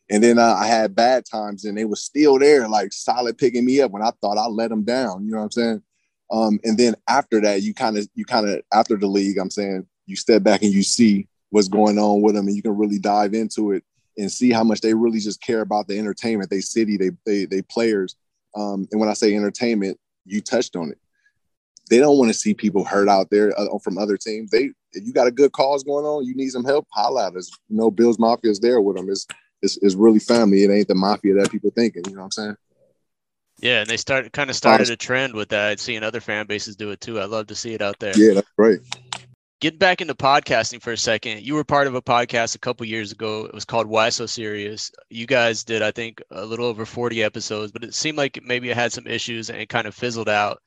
and 0.10 0.24
then 0.24 0.40
uh, 0.40 0.56
i 0.58 0.66
had 0.66 0.96
bad 0.96 1.26
times 1.26 1.66
and 1.66 1.78
they 1.78 1.86
were 1.86 1.96
still 1.96 2.40
there 2.40 2.68
like 2.68 2.94
solid 2.94 3.38
picking 3.38 3.66
me 3.66 3.82
up 3.82 3.92
when 3.92 4.02
i 4.02 4.12
thought 4.22 4.38
i 4.38 4.48
let 4.48 4.70
them 4.70 4.84
down 4.84 5.26
you 5.26 5.32
know 5.32 5.38
what 5.38 5.44
i'm 5.46 5.52
saying 5.52 5.82
um 6.32 6.60
and 6.64 6.78
then 6.78 6.96
after 7.08 7.40
that 7.40 7.62
you 7.62 7.74
kind 7.74 7.98
of 7.98 8.08
you 8.16 8.26
kind 8.26 8.48
of 8.50 8.62
after 8.74 8.98
the 8.98 9.08
league 9.08 9.38
i'm 9.38 9.50
saying 9.52 9.86
you 10.12 10.16
step 10.16 10.44
back 10.44 10.62
and 10.62 10.74
you 10.74 10.84
see 10.84 11.28
what's 11.50 11.68
going 11.68 11.98
on 11.98 12.22
with 12.22 12.36
them 12.36 12.48
and 12.48 12.56
you 12.56 12.62
can 12.62 12.78
really 12.78 13.00
dive 13.00 13.34
into 13.34 13.72
it 13.72 13.84
and 14.18 14.32
see 14.32 14.52
how 14.52 14.64
much 14.64 14.82
they 14.82 14.94
really 14.94 15.20
just 15.20 15.42
care 15.42 15.62
about 15.62 15.88
the 15.88 15.98
entertainment 15.98 16.50
they 16.50 16.62
city 16.62 16.98
they 16.98 17.10
they, 17.26 17.46
they 17.46 17.62
players 17.64 18.16
um 18.56 18.88
and 18.92 19.00
when 19.00 19.10
i 19.10 19.14
say 19.14 19.36
entertainment 19.36 19.98
you 20.26 20.42
touched 20.42 20.76
on 20.76 20.90
it 20.92 20.98
they 21.92 22.00
don't 22.00 22.18
want 22.18 22.32
to 22.32 22.38
see 22.38 22.54
people 22.54 22.86
hurt 22.86 23.10
out 23.10 23.30
there 23.30 23.54
uh, 23.60 23.78
from 23.84 23.98
other 23.98 24.16
teams. 24.16 24.50
They, 24.50 24.72
if 24.94 25.06
you 25.06 25.12
got 25.12 25.28
a 25.28 25.32
good 25.32 25.52
cause 25.52 25.84
going 25.84 26.06
on, 26.06 26.26
you 26.26 26.34
need 26.34 26.50
some 26.50 26.64
help. 26.64 26.88
Holla 26.90 27.28
at 27.28 27.36
us. 27.36 27.52
You 27.68 27.76
know, 27.76 27.92
Bills 27.92 28.18
Mafia 28.18 28.50
is 28.50 28.62
there 28.62 28.80
with 28.80 28.96
them. 28.96 29.10
It's, 29.10 29.28
it's 29.62 29.78
it's 29.82 29.96
really 29.96 30.20
family. 30.20 30.64
It 30.64 30.72
ain't 30.72 30.88
the 30.88 30.96
mafia 30.96 31.36
that 31.36 31.52
people 31.52 31.70
thinking. 31.76 32.04
You 32.08 32.14
know 32.14 32.22
what 32.22 32.26
I'm 32.26 32.32
saying? 32.32 32.56
Yeah, 33.60 33.82
and 33.82 33.90
they 33.90 33.98
start 33.98 34.32
kind 34.32 34.50
of 34.50 34.56
started 34.56 34.90
a 34.90 34.96
trend 34.96 35.34
with 35.34 35.50
that. 35.50 35.80
Seeing 35.80 36.02
other 36.02 36.22
fan 36.22 36.48
bases 36.48 36.78
do 36.78 36.92
it 36.92 37.02
too. 37.02 37.20
I 37.20 37.26
love 37.26 37.48
to 37.48 37.56
see 37.56 37.74
it 37.74 37.82
out 37.82 38.00
there. 38.00 38.18
Yeah, 38.18 38.36
that's 38.36 38.50
great. 38.58 38.80
Getting 39.62 39.78
back 39.78 40.02
into 40.02 40.16
podcasting 40.16 40.82
for 40.82 40.92
a 40.92 40.98
second, 40.98 41.44
you 41.44 41.54
were 41.54 41.64
part 41.64 41.86
of 41.86 41.94
a 41.94 42.02
podcast 42.02 42.56
a 42.56 42.60
couple 42.60 42.84
years 42.88 43.12
ago. 43.12 43.46
It 43.46 43.54
was 43.54 43.64
called 43.64 43.86
Why 43.86 44.10
So 44.10 44.26
Serious. 44.26 44.90
You 45.12 45.28
guys 45.28 45.64
did, 45.64 45.84
I 45.84 45.92
think, 45.92 46.20
a 46.32 46.44
little 46.44 46.66
over 46.66 46.84
40 46.84 47.22
episodes, 47.22 47.72
but 47.72 47.84
it 47.84 47.94
seemed 47.94 48.18
like 48.18 48.40
maybe 48.44 48.72
it 48.72 48.76
had 48.76 48.92
some 48.92 49.06
issues 49.06 49.52
and 49.52 49.62
it 49.62 49.70
kind 49.70 49.86
of 49.86 49.94
fizzled 49.94 50.30
out. 50.30 50.58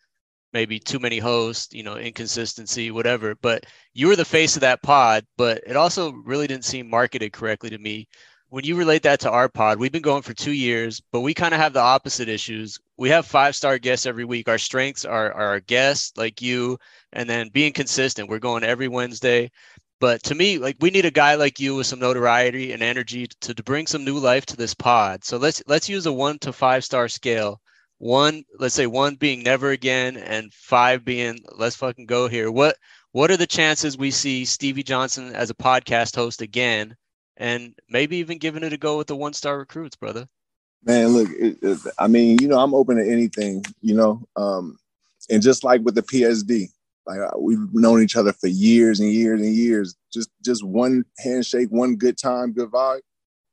Maybe 0.53 0.79
too 0.79 1.01
many 1.01 1.19
hosts, 1.19 1.75
you 1.75 1.83
know, 1.83 1.97
inconsistency, 1.97 2.93
whatever. 2.93 3.35
But 3.35 3.65
you 3.95 4.07
were 4.07 4.15
the 4.15 4.25
face 4.25 4.55
of 4.55 4.61
that 4.61 4.81
pod, 4.81 5.27
but 5.37 5.61
it 5.67 5.75
also 5.75 6.13
really 6.13 6.47
didn't 6.47 6.65
seem 6.65 6.89
marketed 6.89 7.33
correctly 7.33 7.71
to 7.71 7.79
me. 7.79 8.07
When 8.49 8.65
you 8.65 8.77
relate 8.77 9.03
that 9.03 9.21
to 9.21 9.31
our 9.31 9.49
pod, 9.49 9.79
we've 9.79 9.93
been 9.93 10.01
going 10.03 10.23
for 10.23 10.33
two 10.33 10.53
years, 10.53 11.03
but 11.13 11.21
we 11.21 11.35
kind 11.35 11.53
of 11.55 11.61
have 11.61 11.73
the 11.73 11.81
opposite 11.81 12.29
issues. 12.29 12.79
We 12.97 13.09
have 13.11 13.27
five 13.27 13.57
star 13.57 13.79
guests 13.79 14.07
every 14.07 14.25
week. 14.25 14.49
Our 14.49 14.59
strengths 14.59 15.05
are, 15.05 15.33
are 15.33 15.49
our 15.49 15.61
guests, 15.61 16.13
like 16.17 16.41
you, 16.41 16.79
and 17.13 17.29
then 17.29 17.49
being 17.49 17.73
consistent. 17.73 18.29
We're 18.29 18.39
going 18.39 18.63
every 18.65 18.89
Wednesday. 18.89 19.51
But 20.01 20.23
to 20.25 20.35
me, 20.35 20.59
like 20.59 20.77
we 20.81 20.91
need 20.91 21.05
a 21.07 21.11
guy 21.11 21.35
like 21.35 21.59
you 21.59 21.75
with 21.77 21.87
some 21.87 21.99
notoriety 21.99 22.73
and 22.73 22.83
energy 22.83 23.27
to, 23.41 23.55
to 23.55 23.63
bring 23.63 23.87
some 23.87 24.05
new 24.05 24.19
life 24.19 24.47
to 24.47 24.57
this 24.57 24.75
pod. 24.75 25.25
So 25.25 25.37
let's 25.37 25.63
let's 25.67 25.89
use 25.89 26.07
a 26.07 26.13
one 26.13 26.39
to 26.41 26.53
five 26.53 26.85
star 26.85 27.09
scale. 27.09 27.61
One, 27.99 28.45
let's 28.59 28.75
say 28.75 28.87
one 28.87 29.15
being 29.17 29.43
never 29.43 29.71
again, 29.71 30.17
and 30.17 30.53
five 30.53 31.05
being 31.05 31.39
let's 31.57 31.77
fucking 31.77 32.07
go 32.07 32.29
here. 32.29 32.51
What 32.51 32.77
What 33.13 33.31
are 33.31 33.37
the 33.37 33.47
chances 33.47 33.97
we 33.97 34.11
see 34.11 34.45
Stevie 34.45 34.83
Johnson 34.83 35.35
as 35.35 35.51
a 35.51 35.55
podcast 35.55 36.15
host 36.17 36.43
again, 36.43 36.97
and 37.37 37.75
maybe 37.89 38.19
even 38.19 38.39
giving 38.39 38.63
it 38.63 38.73
a 38.73 38.77
go 38.77 38.99
with 38.99 39.09
the 39.09 39.17
one 39.17 39.33
star 39.33 39.59
recruits, 39.59 39.97
brother? 39.97 40.29
Man, 40.85 41.09
look, 41.09 41.29
it, 41.31 41.59
it, 41.63 41.79
I 41.99 42.09
mean, 42.09 42.39
you 42.41 42.49
know, 42.49 42.59
I'm 42.59 42.75
open 42.75 42.97
to 42.99 43.11
anything, 43.11 43.65
you 43.81 43.95
know, 43.95 44.23
um, 44.37 44.77
and 45.31 45.43
just 45.43 45.65
like 45.65 45.81
with 45.81 45.95
the 45.95 46.03
PSD, 46.03 46.69
like 47.07 47.21
uh, 47.21 47.39
we've 47.39 47.73
known 47.73 48.03
each 48.03 48.17
other 48.17 48.33
for 48.33 48.49
years 48.49 49.01
and 49.01 49.11
years 49.11 49.41
and 49.41 49.55
years. 49.55 49.97
Just 50.13 50.31
just 50.45 50.65
one 50.65 51.05
handshake, 51.19 51.69
one 51.71 51.97
good 51.97 52.19
time, 52.19 52.53
good 52.53 52.71
vibe. 52.71 53.01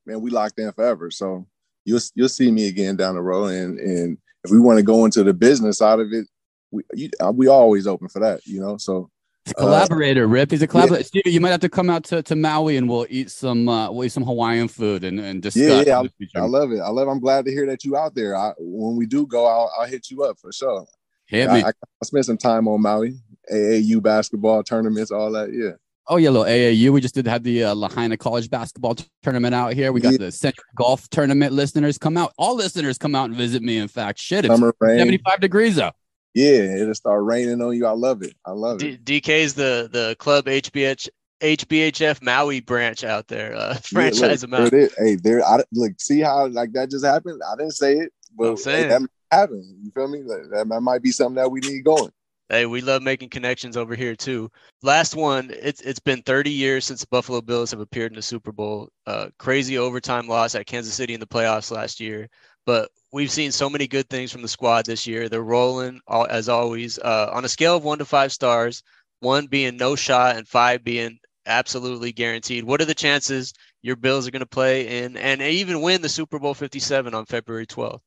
Man, 0.05 0.21
we 0.21 0.29
locked 0.29 0.59
in 0.59 0.71
forever. 0.73 1.11
So 1.11 1.45
you'll 1.85 2.01
you'll 2.15 2.29
see 2.29 2.51
me 2.51 2.67
again 2.67 2.95
down 2.95 3.15
the 3.15 3.21
road. 3.21 3.47
And 3.47 3.79
and 3.79 4.17
if 4.43 4.51
we 4.51 4.59
want 4.59 4.77
to 4.77 4.83
go 4.83 5.05
into 5.05 5.23
the 5.23 5.33
business 5.33 5.77
side 5.77 5.99
of 5.99 6.11
it, 6.11 6.27
we 6.71 6.83
you, 6.93 7.09
uh, 7.19 7.31
we 7.31 7.47
always 7.47 7.87
open 7.87 8.09
for 8.09 8.19
that. 8.19 8.45
You 8.45 8.61
know, 8.61 8.77
so. 8.77 9.09
He's 9.45 9.53
a 9.53 9.55
collaborator, 9.55 10.25
uh, 10.25 10.27
Rip. 10.27 10.51
He's 10.51 10.61
a 10.61 10.67
collaborator. 10.67 11.01
Yeah. 11.01 11.07
Stevie, 11.07 11.31
you 11.31 11.39
might 11.39 11.49
have 11.49 11.61
to 11.61 11.69
come 11.69 11.89
out 11.89 12.03
to, 12.05 12.21
to 12.21 12.35
Maui 12.35 12.77
and 12.77 12.87
we'll 12.87 13.07
eat 13.09 13.31
some 13.31 13.67
uh, 13.67 13.91
we'll 13.91 14.05
eat 14.05 14.11
some 14.11 14.23
Hawaiian 14.23 14.67
food 14.67 15.03
and, 15.03 15.19
and 15.19 15.41
discuss. 15.41 15.63
Yeah, 15.63 15.81
yeah 15.81 15.97
I, 15.97 16.41
I, 16.41 16.45
love 16.45 16.71
it. 16.71 16.79
I 16.79 16.89
love. 16.89 17.07
It. 17.07 17.11
I'm 17.11 17.19
glad 17.19 17.45
to 17.45 17.51
hear 17.51 17.65
that 17.65 17.83
you 17.83 17.97
out 17.97 18.13
there. 18.13 18.35
I, 18.35 18.53
when 18.59 18.95
we 18.95 19.07
do 19.07 19.25
go, 19.25 19.47
I'll, 19.47 19.71
I'll 19.79 19.87
hit 19.87 20.11
you 20.11 20.23
up 20.23 20.37
for 20.37 20.51
sure. 20.51 20.85
Hit 21.25 21.49
me. 21.49 21.63
I, 21.63 21.69
I, 21.69 22.05
spent 22.05 22.25
some 22.25 22.37
time 22.37 22.67
on 22.67 22.81
Maui, 22.81 23.15
AAU 23.51 24.03
basketball 24.03 24.63
tournaments, 24.63 25.09
all 25.11 25.31
that. 25.31 25.51
Yeah. 25.51 25.71
Oh 26.07 26.17
yeah, 26.17 26.29
little 26.29 26.45
AAU. 26.45 26.89
We 26.91 27.01
just 27.01 27.15
did 27.15 27.25
have 27.25 27.41
the 27.41 27.63
uh, 27.63 27.73
Lahaina 27.73 28.17
College 28.17 28.49
basketball 28.49 28.95
tournament 29.23 29.55
out 29.55 29.73
here. 29.73 29.91
We 29.91 30.01
got 30.01 30.11
yeah. 30.13 30.17
the 30.17 30.31
Sentry 30.31 30.63
Golf 30.75 31.09
tournament 31.09 31.53
listeners 31.53 31.97
come 31.97 32.17
out. 32.17 32.33
All 32.37 32.55
listeners 32.55 32.97
come 32.97 33.15
out 33.15 33.29
and 33.29 33.35
visit 33.35 33.63
me. 33.63 33.77
In 33.77 33.87
fact, 33.87 34.19
shit, 34.19 34.45
it's 34.45 34.53
Summer 34.53 34.75
rain. 34.79 34.99
75 34.99 35.39
degrees 35.39 35.79
out. 35.79 35.95
Yeah, 36.33 36.75
it'll 36.81 36.95
start 36.95 37.23
raining 37.23 37.61
on 37.61 37.75
you. 37.75 37.85
I 37.85 37.91
love 37.91 38.21
it. 38.21 38.35
I 38.45 38.51
love 38.51 38.81
it. 38.81 39.03
D- 39.03 39.21
DK's 39.21 39.53
the 39.53 39.89
the 39.91 40.15
club 40.17 40.45
HBH 40.45 41.09
HBHF 41.41 42.21
Maui 42.21 42.61
branch 42.61 43.03
out 43.03 43.27
there. 43.27 43.55
Uh, 43.55 43.75
franchise 43.75 44.45
yeah, 44.49 44.57
look. 44.59 44.73
Hey, 44.97 45.15
there. 45.15 45.43
I 45.43 45.63
look. 45.73 45.93
See 45.99 46.21
how 46.21 46.47
like 46.47 46.71
that 46.73 46.89
just 46.89 47.05
happened. 47.05 47.41
I 47.51 47.55
didn't 47.57 47.73
say 47.73 47.97
it, 47.97 48.13
but 48.37 48.57
hey, 48.63 48.87
that 48.87 49.01
happened. 49.31 49.65
You 49.83 49.91
feel 49.91 50.07
me? 50.07 50.21
That, 50.21 50.65
that 50.69 50.81
might 50.81 51.01
be 51.01 51.11
something 51.11 51.35
that 51.35 51.51
we 51.51 51.59
need 51.59 51.83
going. 51.83 52.11
Hey, 52.51 52.65
we 52.65 52.81
love 52.81 53.01
making 53.01 53.29
connections 53.29 53.77
over 53.77 53.95
here 53.95 54.13
too. 54.13 54.51
Last 54.83 55.15
one, 55.15 55.51
it's 55.53 55.79
it's 55.79 56.01
been 56.01 56.21
30 56.23 56.51
years 56.51 56.83
since 56.83 56.99
the 56.99 57.07
Buffalo 57.09 57.39
Bills 57.39 57.71
have 57.71 57.79
appeared 57.79 58.11
in 58.11 58.17
the 58.17 58.21
Super 58.21 58.51
Bowl. 58.51 58.89
Uh, 59.07 59.29
crazy 59.39 59.77
overtime 59.77 60.27
loss 60.27 60.53
at 60.53 60.65
Kansas 60.65 60.93
City 60.93 61.13
in 61.13 61.21
the 61.21 61.27
playoffs 61.27 61.71
last 61.71 62.01
year, 62.01 62.27
but 62.65 62.89
we've 63.11 63.31
seen 63.31 63.51
so 63.51 63.69
many 63.69 63.87
good 63.87 64.09
things 64.09 64.31
from 64.31 64.41
the 64.41 64.47
squad 64.47 64.85
this 64.85 65.05
year. 65.05 65.29
They're 65.29 65.41
rolling 65.41 65.99
as 66.29 66.49
always. 66.49 66.99
Uh, 66.99 67.29
on 67.33 67.45
a 67.45 67.49
scale 67.49 67.75
of 67.75 67.83
one 67.83 67.97
to 67.99 68.05
five 68.05 68.31
stars, 68.31 68.83
one 69.19 69.47
being 69.47 69.77
no 69.77 69.95
shot 69.95 70.37
and 70.37 70.47
five 70.47 70.83
being 70.83 71.19
absolutely 71.45 72.11
guaranteed. 72.11 72.63
What 72.63 72.81
are 72.81 72.85
the 72.85 72.93
chances 72.93 73.53
your 73.81 73.95
Bills 73.95 74.27
are 74.27 74.31
going 74.31 74.41
to 74.41 74.45
play 74.45 75.03
in 75.03 75.17
and 75.17 75.41
even 75.41 75.81
win 75.81 76.01
the 76.01 76.09
Super 76.09 76.39
Bowl 76.39 76.53
57 76.53 77.13
on 77.13 77.25
February 77.25 77.65
12th? 77.65 78.01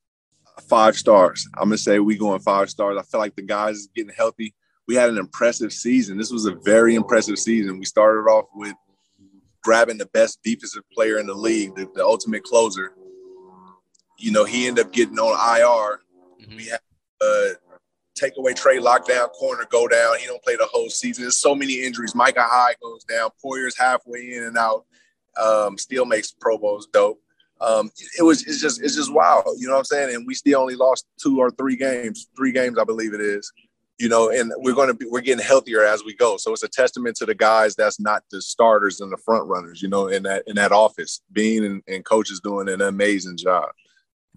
five 0.62 0.96
stars. 0.96 1.46
I'm 1.56 1.68
gonna 1.68 1.78
say 1.78 1.98
we 1.98 2.16
going 2.16 2.40
five 2.40 2.70
stars. 2.70 2.96
I 2.98 3.02
feel 3.02 3.20
like 3.20 3.36
the 3.36 3.42
guys 3.42 3.76
is 3.76 3.88
getting 3.94 4.14
healthy. 4.16 4.54
We 4.86 4.94
had 4.94 5.10
an 5.10 5.18
impressive 5.18 5.72
season. 5.72 6.18
This 6.18 6.30
was 6.30 6.46
a 6.46 6.54
very 6.64 6.94
impressive 6.94 7.38
season. 7.38 7.78
We 7.78 7.84
started 7.86 8.28
off 8.28 8.46
with 8.54 8.74
grabbing 9.62 9.98
the 9.98 10.06
best 10.06 10.40
defensive 10.44 10.82
player 10.92 11.18
in 11.18 11.26
the 11.26 11.34
league, 11.34 11.74
the, 11.74 11.88
the 11.94 12.04
ultimate 12.04 12.44
closer. 12.44 12.92
You 14.24 14.32
know, 14.32 14.44
he 14.44 14.66
ended 14.66 14.86
up 14.86 14.92
getting 14.92 15.18
on 15.18 15.32
IR. 15.32 16.00
Mm-hmm. 16.40 16.56
We 16.56 16.66
had 16.66 16.80
uh, 17.20 17.54
take 18.14 18.34
away 18.38 18.54
Trey 18.54 18.78
lockdown 18.78 19.30
corner 19.32 19.64
go 19.70 19.88
down. 19.88 20.18
He 20.18 20.26
don't 20.26 20.42
play 20.42 20.56
the 20.56 20.68
whole 20.70 20.88
season. 20.88 21.24
There's 21.24 21.36
so 21.36 21.54
many 21.54 21.84
injuries. 21.84 22.14
Micah 22.14 22.46
Hyde 22.46 22.76
goes 22.82 23.04
down. 23.04 23.30
Poyer's 23.42 23.76
halfway 23.78 24.34
in 24.34 24.44
and 24.44 24.56
out. 24.56 24.84
Um, 25.40 25.76
still 25.78 26.04
makes 26.04 26.32
Pro 26.32 26.58
Bowls 26.58 26.86
dope 26.92 27.20
um, 27.60 27.90
it 28.18 28.22
was 28.22 28.46
it's 28.46 28.60
just 28.60 28.82
it's 28.82 28.96
just 28.96 29.12
wild, 29.12 29.44
you 29.58 29.66
know 29.66 29.74
what 29.74 29.80
I'm 29.80 29.84
saying? 29.84 30.14
And 30.14 30.26
we 30.26 30.34
still 30.34 30.60
only 30.60 30.74
lost 30.74 31.06
two 31.20 31.38
or 31.38 31.50
three 31.50 31.76
games, 31.76 32.28
three 32.36 32.52
games 32.52 32.78
I 32.78 32.84
believe 32.84 33.14
it 33.14 33.20
is, 33.20 33.50
you 33.98 34.08
know. 34.08 34.30
And 34.30 34.52
we're 34.56 34.74
going 34.74 34.88
to 34.88 34.94
be 34.94 35.06
we're 35.06 35.20
getting 35.20 35.44
healthier 35.44 35.84
as 35.84 36.04
we 36.04 36.14
go. 36.14 36.36
So 36.36 36.52
it's 36.52 36.62
a 36.62 36.68
testament 36.68 37.16
to 37.16 37.26
the 37.26 37.34
guys 37.34 37.74
that's 37.74 38.00
not 38.00 38.24
the 38.30 38.42
starters 38.42 39.00
and 39.00 39.10
the 39.10 39.16
front 39.16 39.46
runners, 39.48 39.80
you 39.80 39.88
know, 39.88 40.08
in 40.08 40.24
that 40.24 40.42
in 40.46 40.56
that 40.56 40.72
office. 40.72 41.22
Beane 41.32 41.64
and, 41.64 41.82
and 41.86 42.04
coaches 42.04 42.40
doing 42.40 42.68
an 42.68 42.82
amazing 42.82 43.36
job. 43.36 43.70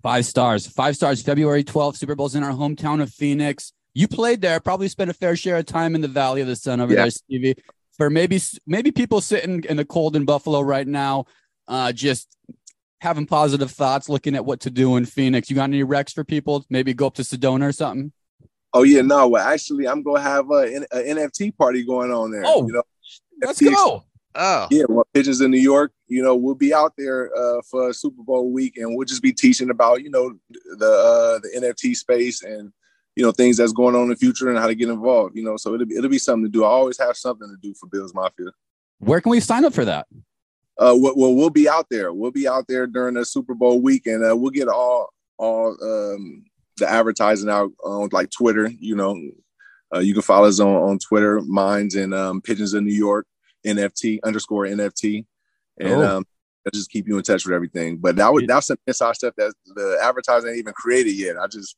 Five 0.03 0.25
stars, 0.25 0.67
five 0.67 0.95
stars. 0.95 1.21
February 1.21 1.63
12th, 1.63 1.97
Super 1.97 2.15
Bowl's 2.15 2.35
in 2.35 2.43
our 2.43 2.51
hometown 2.51 3.01
of 3.01 3.11
Phoenix. 3.11 3.73
You 3.93 4.07
played 4.07 4.41
there, 4.41 4.59
probably 4.59 4.87
spent 4.87 5.09
a 5.09 5.13
fair 5.13 5.35
share 5.35 5.57
of 5.57 5.65
time 5.65 5.95
in 5.95 6.01
the 6.01 6.07
Valley 6.07 6.41
of 6.41 6.47
the 6.47 6.55
Sun 6.55 6.81
over 6.81 6.93
yeah. 6.93 7.01
there, 7.01 7.11
Stevie. 7.11 7.55
For 7.97 8.11
maybe 8.11 8.39
maybe 8.67 8.91
people 8.91 9.21
sitting 9.21 9.63
in 9.63 9.77
the 9.77 9.85
cold 9.85 10.15
in 10.15 10.23
Buffalo 10.23 10.61
right 10.61 10.87
now, 10.87 11.25
uh, 11.67 11.91
just 11.91 12.37
having 13.01 13.25
positive 13.25 13.71
thoughts, 13.71 14.07
looking 14.07 14.35
at 14.35 14.45
what 14.45 14.59
to 14.61 14.69
do 14.69 14.97
in 14.97 15.05
Phoenix. 15.05 15.49
You 15.49 15.55
got 15.55 15.63
any 15.63 15.83
recs 15.83 16.13
for 16.13 16.23
people? 16.23 16.63
Maybe 16.69 16.93
go 16.93 17.07
up 17.07 17.15
to 17.15 17.23
Sedona 17.23 17.69
or 17.69 17.71
something. 17.71 18.11
Oh 18.73 18.83
yeah, 18.83 19.01
no. 19.01 19.27
Well, 19.27 19.45
actually, 19.45 19.87
I'm 19.87 20.03
gonna 20.03 20.21
have 20.21 20.51
a, 20.51 20.85
a 20.91 21.15
NFT 21.15 21.57
party 21.57 21.83
going 21.83 22.11
on 22.11 22.31
there. 22.31 22.43
Oh, 22.45 22.67
you 22.67 22.73
know, 22.73 22.83
let's 23.41 23.59
go. 23.59 24.03
Oh, 24.37 24.67
yeah. 24.69 24.83
Well, 24.87 25.07
pitches 25.13 25.41
in 25.41 25.51
New 25.51 25.59
York. 25.59 25.91
You 26.07 26.23
know, 26.23 26.35
we'll 26.35 26.55
be 26.55 26.73
out 26.73 26.93
there 26.97 27.35
uh, 27.35 27.61
for 27.69 27.91
Super 27.91 28.23
Bowl 28.23 28.51
week, 28.51 28.77
and 28.77 28.95
we'll 28.95 29.05
just 29.05 29.23
be 29.23 29.33
teaching 29.33 29.69
about 29.69 30.03
you 30.03 30.09
know 30.09 30.33
the 30.49 30.85
uh, 30.85 31.39
the 31.39 31.59
NFT 31.59 31.95
space 31.95 32.43
and 32.43 32.71
you 33.15 33.23
know 33.23 33.31
things 33.31 33.57
that's 33.57 33.73
going 33.73 33.95
on 33.95 34.03
in 34.03 34.09
the 34.09 34.15
future 34.15 34.49
and 34.49 34.57
how 34.57 34.67
to 34.67 34.75
get 34.75 34.89
involved. 34.89 35.35
You 35.35 35.43
know, 35.43 35.57
so 35.57 35.73
it'll 35.73 35.87
be, 35.87 35.95
it'll 35.95 36.09
be 36.09 36.19
something 36.19 36.45
to 36.45 36.51
do. 36.51 36.63
I 36.63 36.67
always 36.67 36.99
have 36.99 37.17
something 37.17 37.47
to 37.49 37.57
do 37.61 37.73
for 37.79 37.87
Bills 37.87 38.13
Mafia. 38.13 38.51
Where 38.99 39.21
can 39.21 39.31
we 39.31 39.39
sign 39.39 39.65
up 39.65 39.73
for 39.73 39.85
that? 39.85 40.07
uh, 40.79 40.95
well, 40.95 41.35
we'll 41.35 41.49
be 41.49 41.67
out 41.67 41.87
there. 41.89 42.13
We'll 42.13 42.31
be 42.31 42.47
out 42.47 42.65
there 42.67 42.85
during 42.85 43.15
the 43.15 43.25
Super 43.25 43.55
Bowl 43.55 43.81
week, 43.81 44.05
and 44.05 44.23
uh, 44.23 44.35
we'll 44.35 44.51
get 44.51 44.67
all 44.67 45.09
all 45.37 45.75
um, 45.81 46.43
the 46.77 46.89
advertising 46.89 47.49
out 47.49 47.71
on 47.83 48.09
like 48.11 48.29
Twitter. 48.29 48.69
You 48.79 48.95
know, 48.95 49.19
uh, 49.93 49.99
you 49.99 50.13
can 50.13 50.21
follow 50.21 50.47
us 50.47 50.59
on, 50.59 50.67
on 50.67 50.99
Twitter, 50.99 51.41
Minds 51.41 51.95
and 51.95 52.13
um, 52.13 52.41
Pigeons 52.41 52.75
in 52.75 52.85
New 52.85 52.93
York, 52.93 53.25
NFT 53.67 54.19
underscore 54.23 54.65
NFT, 54.65 55.25
and 55.79 55.93
oh. 55.93 56.17
um, 56.17 56.25
just 56.73 56.89
keep 56.89 57.07
you 57.07 57.17
in 57.17 57.23
touch 57.23 57.45
with 57.45 57.53
everything. 57.53 57.97
But 57.97 58.15
that 58.17 58.33
was 58.33 58.43
that's 58.47 58.67
some 58.67 58.77
inside 58.87 59.15
stuff 59.15 59.33
that 59.37 59.53
the 59.65 59.99
advertising 60.01 60.49
ain't 60.49 60.59
even 60.59 60.73
created 60.73 61.13
yet. 61.13 61.37
I 61.37 61.47
just 61.47 61.75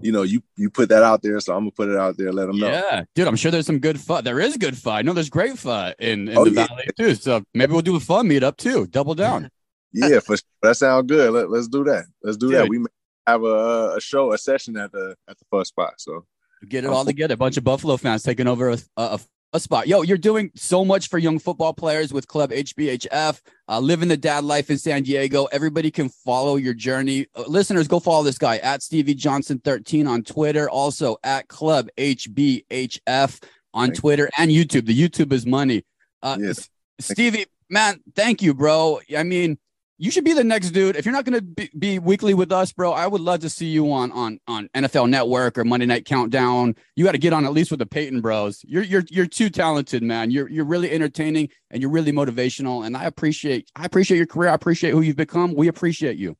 you 0.00 0.12
know, 0.12 0.22
you 0.22 0.42
you 0.56 0.70
put 0.70 0.88
that 0.90 1.02
out 1.02 1.22
there, 1.22 1.38
so 1.40 1.54
I'm 1.54 1.62
gonna 1.62 1.72
put 1.72 1.88
it 1.88 1.96
out 1.96 2.16
there, 2.16 2.32
let 2.32 2.46
them 2.46 2.58
know. 2.58 2.68
Yeah, 2.68 3.04
dude, 3.14 3.26
I'm 3.26 3.36
sure 3.36 3.50
there's 3.50 3.66
some 3.66 3.80
good 3.80 4.00
fun. 4.00 4.24
There 4.24 4.40
is 4.40 4.56
good 4.56 4.76
fun. 4.76 4.96
I 4.96 5.02
know 5.02 5.12
there's 5.12 5.30
great 5.30 5.58
fun 5.58 5.94
in, 5.98 6.28
in 6.28 6.38
oh, 6.38 6.44
the 6.44 6.52
yeah. 6.52 6.66
valley 6.66 6.84
too. 6.96 7.14
So 7.14 7.42
maybe 7.54 7.72
we'll 7.72 7.82
do 7.82 7.96
a 7.96 8.00
fun 8.00 8.28
meetup 8.28 8.56
too. 8.56 8.86
Double 8.86 9.14
down. 9.14 9.50
yeah, 9.92 10.20
for 10.20 10.36
sure. 10.36 10.46
that 10.62 10.76
sounds 10.76 11.06
good. 11.06 11.32
Let, 11.32 11.50
us 11.50 11.68
do 11.68 11.84
that. 11.84 12.04
Let's 12.22 12.36
do 12.36 12.50
dude. 12.50 12.56
that. 12.56 12.68
We 12.68 12.78
may 12.78 12.86
have 13.26 13.42
a, 13.42 13.94
a 13.96 14.00
show, 14.00 14.32
a 14.32 14.38
session 14.38 14.76
at 14.76 14.92
the 14.92 15.16
at 15.28 15.38
the 15.38 15.44
first 15.50 15.70
spot. 15.70 15.94
So 15.98 16.24
get 16.68 16.84
it 16.84 16.90
all 16.90 17.04
together. 17.04 17.34
A 17.34 17.36
bunch 17.36 17.56
of 17.56 17.64
Buffalo 17.64 17.96
fans 17.96 18.22
taking 18.22 18.46
over 18.46 18.70
a, 18.70 18.78
a, 18.96 19.20
a 19.52 19.60
spot. 19.60 19.88
Yo, 19.88 20.02
you're 20.02 20.18
doing 20.18 20.50
so 20.54 20.84
much 20.84 21.08
for 21.08 21.18
young 21.18 21.38
football 21.38 21.72
players 21.72 22.12
with 22.12 22.28
Club 22.28 22.50
HBHF, 22.50 23.40
uh, 23.68 23.80
living 23.80 24.08
the 24.08 24.16
dad 24.16 24.44
life 24.44 24.70
in 24.70 24.78
San 24.78 25.02
Diego. 25.02 25.46
Everybody 25.46 25.90
can 25.90 26.08
follow 26.08 26.56
your 26.56 26.74
journey. 26.74 27.26
Uh, 27.34 27.42
listeners, 27.46 27.88
go 27.88 27.98
follow 27.98 28.22
this 28.22 28.38
guy 28.38 28.58
at 28.58 28.82
Stevie 28.82 29.14
Johnson 29.14 29.58
13 29.58 30.06
on 30.06 30.22
Twitter, 30.22 30.70
also 30.70 31.16
at 31.24 31.48
Club 31.48 31.88
HBHF 31.98 33.42
on 33.74 33.88
Thank 33.88 33.98
Twitter 33.98 34.24
you. 34.24 34.30
and 34.38 34.50
YouTube. 34.50 34.86
The 34.86 35.08
YouTube 35.08 35.32
is 35.32 35.46
money. 35.46 35.84
Uh, 36.22 36.36
yes. 36.40 36.68
Stevie, 37.00 37.46
man, 37.68 38.00
thank 38.14 38.42
you, 38.42 38.54
bro. 38.54 39.00
I 39.16 39.22
mean, 39.22 39.58
you 40.00 40.10
should 40.10 40.24
be 40.24 40.32
the 40.32 40.42
next 40.42 40.70
dude. 40.70 40.96
If 40.96 41.04
you're 41.04 41.12
not 41.12 41.26
going 41.26 41.38
to 41.38 41.42
be, 41.42 41.70
be, 41.78 41.98
weekly 41.98 42.32
with 42.32 42.50
us, 42.50 42.72
bro, 42.72 42.92
I 42.92 43.06
would 43.06 43.20
love 43.20 43.40
to 43.40 43.50
see 43.50 43.66
you 43.66 43.92
on 43.92 44.10
on 44.12 44.40
on 44.48 44.70
NFL 44.74 45.10
Network 45.10 45.58
or 45.58 45.64
Monday 45.64 45.84
Night 45.84 46.06
Countdown. 46.06 46.74
You 46.96 47.04
got 47.04 47.12
to 47.12 47.18
get 47.18 47.34
on 47.34 47.44
at 47.44 47.52
least 47.52 47.70
with 47.70 47.80
the 47.80 47.86
Peyton 47.86 48.22
Bros. 48.22 48.64
You're 48.66 48.82
you're 48.82 49.04
you're 49.10 49.26
too 49.26 49.50
talented, 49.50 50.02
man. 50.02 50.30
You're 50.30 50.48
you're 50.48 50.64
really 50.64 50.90
entertaining 50.90 51.50
and 51.70 51.82
you're 51.82 51.90
really 51.90 52.12
motivational. 52.12 52.86
And 52.86 52.96
I 52.96 53.04
appreciate 53.04 53.70
I 53.76 53.84
appreciate 53.84 54.16
your 54.16 54.26
career. 54.26 54.48
I 54.48 54.54
appreciate 54.54 54.92
who 54.92 55.02
you've 55.02 55.16
become. 55.16 55.54
We 55.54 55.68
appreciate 55.68 56.16
you. 56.16 56.34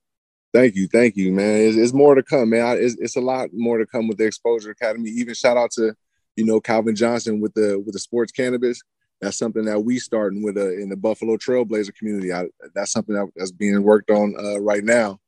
Thank 0.55 0.75
you, 0.75 0.89
thank 0.89 1.17
you, 1.17 1.31
man. 1.31 1.61
It's, 1.61 1.77
it's 1.77 1.93
more 1.93 2.15
to 2.15 2.23
come, 2.25 2.51
man. 2.51 2.79
It's, 2.81 2.97
it's 2.99 3.15
a 3.15 3.21
lot 3.21 3.51
more 3.53 3.79
to 3.79 3.87
come 3.87 4.09
with 4.09 4.17
the 4.17 4.25
Exposure 4.25 4.71
Academy. 4.71 5.11
Even 5.11 5.35
shout 5.35 5.59
out 5.59 5.71
to 5.73 5.93
you 6.35 6.47
know 6.47 6.63
Calvin 6.63 6.97
Johnson 6.97 7.41
with 7.41 7.53
the 7.53 7.79
with 7.79 7.93
the 7.93 8.01
sports 8.01 8.33
cannabis 8.33 8.81
that's 9.21 9.37
something 9.37 9.65
that 9.65 9.81
we 9.81 9.99
starting 9.99 10.43
with 10.43 10.57
uh, 10.57 10.73
in 10.73 10.89
the 10.89 10.97
Buffalo 10.97 11.37
Trailblazer 11.37 11.95
community. 11.95 12.33
I, 12.33 12.47
that's 12.75 12.93
something 12.93 13.15
that, 13.15 13.29
that's 13.37 13.53
being 13.53 13.83
worked 13.83 14.11
on 14.11 14.35
uh, 14.39 14.61
right 14.61 14.85
now 14.85 15.21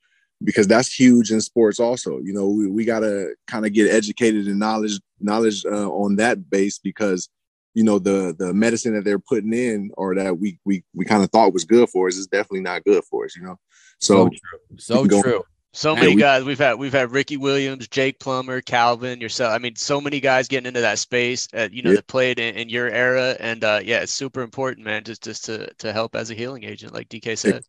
because 0.43 0.67
that's 0.67 0.93
huge 0.93 1.31
in 1.31 1.41
sports 1.41 1.79
also. 1.79 2.19
You 2.19 2.33
know, 2.33 2.49
we, 2.49 2.69
we 2.69 2.85
got 2.85 3.01
to 3.01 3.35
kind 3.47 3.67
of 3.67 3.73
get 3.73 3.93
educated 3.93 4.47
and 4.47 4.59
knowledge 4.59 4.99
knowledge 5.21 5.65
uh, 5.65 5.89
on 5.91 6.17
that 6.17 6.51
base 6.51 6.79
because 6.79 7.29
you 7.75 7.85
know 7.85 7.99
the 7.99 8.35
the 8.39 8.53
medicine 8.53 8.95
that 8.95 9.05
they're 9.05 9.19
putting 9.19 9.53
in 9.53 9.91
or 9.97 10.15
that 10.15 10.39
we 10.39 10.59
we 10.65 10.85
we 10.95 11.05
kind 11.05 11.23
of 11.23 11.31
thought 11.31 11.53
was 11.53 11.65
good 11.65 11.89
for 11.89 12.09
us 12.09 12.17
is 12.17 12.27
definitely 12.27 12.61
not 12.61 12.85
good 12.85 13.03
for 13.05 13.25
us. 13.25 13.37
You 13.37 13.43
know, 13.43 13.59
so 13.99 14.31
so 14.79 15.07
true. 15.07 15.19
So 15.19 15.23
true. 15.23 15.45
So 15.75 15.97
many 15.97 16.15
guys 16.17 16.45
we've 16.45 16.59
had 16.59 16.75
we've 16.75 16.93
had 16.93 17.13
Ricky 17.13 17.39
Williams, 17.39 17.89
Jake 17.89 18.19
Plummer, 18.19 18.61
Calvin, 18.61 19.23
yourself. 19.23 19.55
I 19.55 19.59
mean, 19.59 19.75
so 19.75 20.03
many 20.03 20.21
guys 20.21 20.47
getting 20.47 20.67
into 20.67 20.83
that 20.83 20.99
space. 20.99 21.49
At, 21.55 21.73
you 21.73 21.83
know, 21.83 21.91
yeah. 21.91 21.97
that 21.97 22.07
played 22.09 22.39
in, 22.39 22.55
in, 22.57 22.69
your 22.69 22.91
era, 22.91 23.37
and 23.41 23.65
uh, 23.65 23.81
yeah, 23.83 24.01
it's 24.01 24.13
super 24.13 24.43
important, 24.43 24.85
man. 24.85 25.03
Just 25.03 25.23
just 25.23 25.47
to 25.47 25.73
to 25.75 25.93
help 25.93 26.15
as 26.15 26.31
a 26.31 26.35
healing 26.35 26.65
agent, 26.65 26.93
like 26.93 27.09
DK 27.09 27.39
said. 27.39 27.63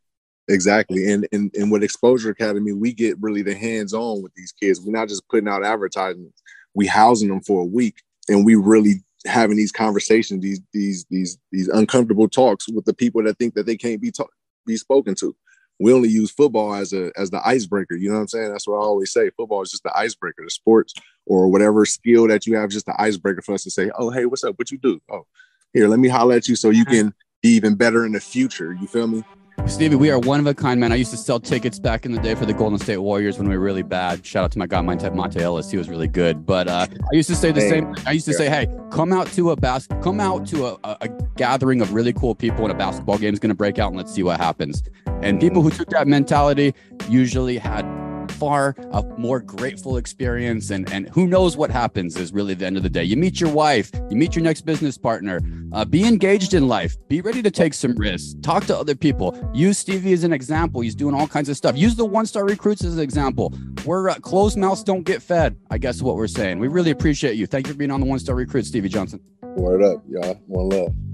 Exactly, 0.50 1.10
and 1.10 1.26
and 1.32 1.56
and 1.56 1.72
with 1.72 1.84
Exposure 1.84 2.32
Academy, 2.32 2.74
we 2.74 2.92
get 2.92 3.16
really 3.22 3.42
the 3.42 3.56
hands 3.56 3.94
on 3.94 4.22
with 4.22 4.34
these 4.34 4.52
kids. 4.52 4.82
We're 4.82 4.92
not 4.92 5.08
just 5.08 5.26
putting 5.30 5.48
out 5.48 5.64
advertisements; 5.64 6.42
we 6.74 6.86
housing 6.86 7.30
them 7.30 7.40
for 7.40 7.62
a 7.62 7.66
week, 7.66 7.96
and 8.28 8.46
we 8.46 8.56
really 8.56 8.96
having 9.26 9.56
these 9.56 9.72
conversations, 9.72 10.42
these 10.42 10.60
these 10.74 11.06
these 11.10 11.38
these 11.54 11.70
uncomfortable 11.70 12.28
talks 12.28 12.68
with 12.68 12.84
the 12.84 12.94
people 12.94 13.24
that 13.24 13.38
think 13.38 13.54
that 13.54 13.66
they 13.66 13.78
can't 13.78 14.02
be 14.02 14.12
ta- 14.12 14.26
be 14.66 14.76
spoken 14.76 15.16
to 15.16 15.34
we 15.80 15.92
only 15.94 16.10
use 16.10 16.32
football 16.32 16.74
as 16.74 16.94
a 16.94 17.12
as 17.18 17.30
the 17.30 17.46
icebreaker. 17.46 17.96
You 17.96 18.10
know 18.10 18.16
what 18.16 18.22
I'm 18.22 18.28
saying? 18.28 18.52
That's 18.52 18.68
what 18.68 18.76
I 18.78 18.82
always 18.82 19.12
say. 19.12 19.30
Football 19.32 19.62
is 19.62 19.72
just 19.72 19.84
the 19.84 19.98
icebreaker. 19.98 20.44
The 20.44 20.52
sports 20.52 20.94
or 21.26 21.48
whatever 21.50 21.86
skill 21.86 22.28
that 22.28 22.46
you 22.46 22.56
have, 22.56 22.70
just 22.70 22.86
the 22.86 23.00
icebreaker 23.02 23.42
for 23.42 23.54
us 23.54 23.64
to 23.64 23.72
say, 23.72 23.92
"Oh, 23.98 24.10
hey, 24.10 24.26
what's 24.26 24.44
up? 24.44 24.58
What 24.58 24.72
you 24.72 24.78
do? 24.78 25.02
Oh, 25.10 25.26
here, 25.74 25.88
let 25.88 26.00
me 26.00 26.08
holler 26.08 26.36
at 26.36 26.48
you 26.48 26.56
so 26.56 26.70
you 26.70 26.86
can 26.94 27.14
be 27.42 27.50
even 27.50 27.76
better 27.76 28.06
in 28.06 28.12
the 28.12 28.20
future." 28.20 28.74
You 28.74 28.88
feel 28.88 29.08
me? 29.08 29.24
Stevie, 29.66 29.96
we 29.96 30.10
are 30.12 30.20
one 30.20 30.40
of 30.40 30.48
a 30.48 30.54
kind, 30.54 30.80
man. 30.80 30.92
I 30.92 30.96
used 30.96 31.12
to 31.12 31.18
sell 31.18 31.40
tickets 31.40 31.80
back 31.80 32.06
in 32.06 32.12
the 32.12 32.20
day 32.20 32.36
for 32.36 32.46
the 32.46 32.54
Golden 32.54 32.78
State 32.78 32.98
Warriors 32.98 33.38
when 33.38 33.48
we 33.48 33.58
were 33.58 33.64
really 33.64 33.82
bad. 33.82 34.26
Shout 34.26 34.44
out 34.44 34.52
to 34.52 34.60
my 34.60 34.68
guy, 34.68 34.82
Monta 34.82 35.38
Ellis. 35.40 35.72
He 35.72 35.78
was 35.78 35.90
really 35.90 36.08
good. 36.08 36.46
But 36.46 36.68
uh, 36.68 36.88
I 37.12 37.16
used 37.16 37.30
to 37.30 37.36
say 37.36 37.52
the 37.52 37.62
hey, 37.62 37.70
same. 37.70 37.96
I 38.06 38.12
used 38.12 38.26
to 38.26 38.32
yeah. 38.32 38.38
say, 38.38 38.50
hey, 38.50 38.68
come 38.92 39.14
out 39.14 39.28
to 39.28 39.52
a 39.52 39.56
bas- 39.56 39.88
come 40.02 40.20
out 40.20 40.46
to 40.48 40.66
a, 40.66 40.78
a, 40.84 40.98
a 41.02 41.10
gathering 41.38 41.82
of 41.82 41.94
really 41.94 42.12
cool 42.14 42.36
people, 42.36 42.64
and 42.64 42.72
a 42.72 42.76
basketball 42.76 43.18
game 43.18 43.34
is 43.34 43.40
going 43.40 43.50
to 43.50 43.56
break 43.56 43.80
out, 43.80 43.88
and 43.88 43.98
let's 43.98 44.14
see 44.14 44.24
what 44.24 44.38
happens. 44.40 44.84
And 45.22 45.40
people 45.40 45.62
who 45.62 45.70
took 45.70 45.90
that 45.92 46.08
mentality 46.08 46.74
usually 47.08 47.58
had 47.58 47.86
far 48.34 48.76
a 48.92 49.04
more 49.18 49.40
grateful 49.40 49.98
experience 49.98 50.70
and 50.70 50.92
and 50.92 51.10
who 51.10 51.28
knows 51.28 51.56
what 51.56 51.70
happens 51.70 52.16
is 52.16 52.34
really 52.34 52.54
the 52.54 52.66
end 52.66 52.78
of 52.78 52.84
the 52.84 52.90
day. 52.90 53.04
You 53.04 53.18
meet 53.18 53.40
your 53.40 53.52
wife 53.52 53.92
you 54.10 54.18
meet 54.18 54.36
your 54.36 54.44
next 54.44 54.62
business 54.62 54.98
partner 54.98 55.42
uh, 55.72 55.86
be 55.86 56.06
engaged 56.06 56.54
in 56.54 56.68
life 56.68 56.96
be 57.08 57.22
ready 57.22 57.42
to 57.42 57.52
take 57.52 57.74
some 57.74 57.96
risks 57.96 58.36
talk 58.42 58.66
to 58.66 58.78
other 58.78 58.96
people. 58.96 59.38
Use 59.54 59.78
stevie 59.78 60.14
as 60.14 60.24
an 60.24 60.34
example. 60.34 60.82
He's 60.82 60.96
doing 60.96 61.16
all 61.16 61.28
kinds 61.28 61.50
of 61.50 61.58
stuff. 61.58 61.78
Use 61.78 61.96
the 61.96 62.06
one 62.06 62.26
star 62.26 62.46
recruits 62.46 62.84
as 62.84 62.96
an 62.96 63.04
example. 63.04 63.54
We're 63.86 64.10
uh, 64.10 64.16
closed 64.16 64.58
mouths 64.58 64.84
don't 64.84 65.04
get 65.04 65.22
fed 65.22 65.56
i 65.70 65.78
guess 65.78 66.02
what 66.02 66.16
we're 66.16 66.28
saying. 66.28 66.60
We 66.60 66.68
really 66.68 66.92
appreciate 66.92 67.36
you. 67.36 67.48
Thank 67.48 67.68
you 67.68 67.74
for 67.74 67.78
being 67.78 67.92
on 67.92 68.00
the 68.00 68.06
one 68.06 68.20
star 68.20 68.36
recruit 68.36 68.66
stevie 68.66 68.90
johnson. 68.90 69.20
Word 69.42 69.84
up 69.84 70.04
y'all. 70.10 70.36
One 70.48 70.70
love 70.70 71.13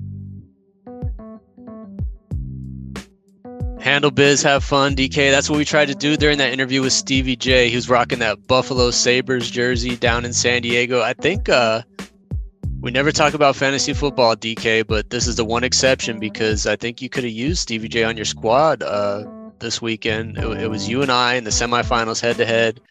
Handle 3.80 4.12
biz, 4.12 4.44
have 4.44 4.66
fun, 4.66 4.94
DK. 4.94 5.32
That's 5.32 5.50
what 5.50 5.56
we 5.56 5.64
tried 5.64 5.88
to 5.88 5.96
do 5.96 6.18
during 6.18 6.38
that 6.40 6.52
interview 6.52 6.82
with 6.82 6.92
Stevie 6.92 7.38
J. 7.38 7.70
He 7.70 7.76
was 7.78 7.90
rocking 7.90 8.20
that 8.20 8.46
Buffalo 8.46 8.92
Sabres 8.92 9.50
jersey 9.50 9.96
down 9.96 10.26
in 10.26 10.34
San 10.34 10.62
Diego. 10.62 11.02
I 11.02 11.14
think 11.14 11.48
uh, 11.48 11.84
we 12.82 12.92
never 12.92 13.14
talk 13.14 13.34
about 13.34 13.56
fantasy 13.56 13.94
football, 13.94 14.36
DK, 14.36 14.86
but 14.86 15.10
this 15.12 15.28
is 15.28 15.38
the 15.38 15.46
one 15.46 15.64
exception 15.64 16.20
because 16.20 16.68
I 16.68 16.76
think 16.76 17.02
you 17.02 17.08
could 17.08 17.24
have 17.24 17.32
used 17.32 17.62
Stevie 17.62 17.88
J 17.88 18.04
on 18.04 18.18
your 18.18 18.26
squad 18.26 18.84
uh, 18.84 19.24
this 19.60 19.82
weekend. 19.82 20.38
It, 20.38 20.64
it, 20.64 20.68
was 20.70 20.90
you 20.90 21.02
and 21.02 21.12
I 21.12 21.36
in 21.36 21.46
the 21.46 21.50
semifinals 21.50 22.20
head 22.20 22.36
to 22.36 22.46
head. 22.46 22.82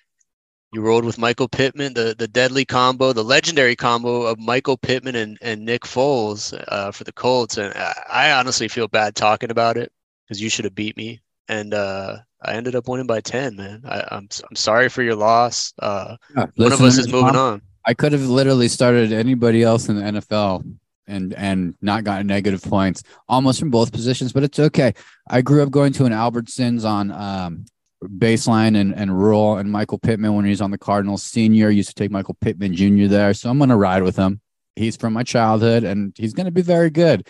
You 0.73 0.81
rolled 0.81 1.05
with 1.05 1.19
Michael 1.19 1.49
Pittman, 1.49 1.95
the, 1.95 2.15
the 2.17 2.29
deadly 2.29 2.65
combo, 2.65 3.13
the 3.13 3.25
legendary 3.25 3.77
combo 3.77 4.23
of 4.23 4.39
Michael 4.39 4.79
Pittman 4.79 5.17
and, 5.17 5.37
and 5.43 5.67
Nick 5.67 5.83
Foles 5.83 6.59
uh, 6.69 6.93
for 6.93 7.05
the 7.05 7.13
Colts. 7.13 7.59
And 7.59 7.75
I, 7.75 7.95
I 8.11 8.33
honestly 8.33 8.69
feel 8.69 8.89
bad 8.89 9.15
talking 9.15 9.51
about 9.51 9.77
it 9.77 9.93
because 10.29 10.41
you 10.41 10.51
should 10.51 10.65
have 10.65 10.75
beat 10.75 10.97
me. 10.97 11.21
And 11.49 11.73
uh, 11.73 12.19
I 12.43 12.53
ended 12.55 12.75
up 12.75 12.89
winning 12.89 13.07
by 13.07 13.21
10, 13.21 13.57
man. 13.57 13.83
I, 13.87 14.01
am 14.01 14.07
I'm, 14.11 14.29
I'm 14.51 14.57
sorry 14.57 14.89
for 14.91 15.03
your 15.03 15.17
loss. 15.17 15.73
Uh, 15.79 16.17
yeah, 16.37 16.47
one 16.57 16.73
of 16.73 16.81
us 16.83 16.99
is 16.99 17.11
moving 17.11 17.37
on. 17.37 17.63
I 17.87 17.95
could 17.95 18.13
have 18.13 18.29
literally 18.29 18.69
started 18.69 19.13
anybody 19.13 19.63
else 19.63 19.89
in 19.89 19.97
the 19.97 20.03
NFL 20.03 20.63
and 21.07 21.33
and 21.33 21.75
not 21.81 22.05
gotten 22.05 22.27
negative 22.27 22.63
points 22.63 23.03
almost 23.31 23.59
from 23.59 23.71
both 23.71 23.93
positions, 23.93 24.33
but 24.33 24.43
it's 24.43 24.59
okay. 24.59 24.93
I 25.29 25.41
grew 25.41 25.63
up 25.63 25.71
going 25.71 25.95
to 25.95 26.05
an 26.05 26.13
Albertsons 26.13 26.85
on 26.85 27.11
um, 27.11 27.65
baseline 28.05 28.79
and, 28.79 28.95
and 28.95 29.19
rural, 29.19 29.57
and 29.57 29.73
Michael 29.73 29.99
Pittman 29.99 30.35
when 30.35 30.45
he 30.45 30.51
was 30.51 30.61
on 30.61 30.71
the 30.71 30.77
Cardinals 30.77 31.23
senior 31.23 31.71
used 31.71 31.89
to 31.89 31.95
take 31.95 32.11
Michael 32.11 32.37
Pittman 32.43 32.75
Jr. 32.75 33.07
there, 33.07 33.33
so 33.33 33.49
I'm 33.49 33.59
gonna 33.59 33.77
ride 33.77 34.03
with 34.03 34.17
him. 34.17 34.43
He's 34.77 34.97
from 34.97 35.15
my 35.15 35.23
childhood, 35.23 35.83
and 35.83 36.13
he's 36.17 36.35
gonna 36.35 36.51
be 36.51 36.63
very 36.63 36.91
good. 36.91 37.27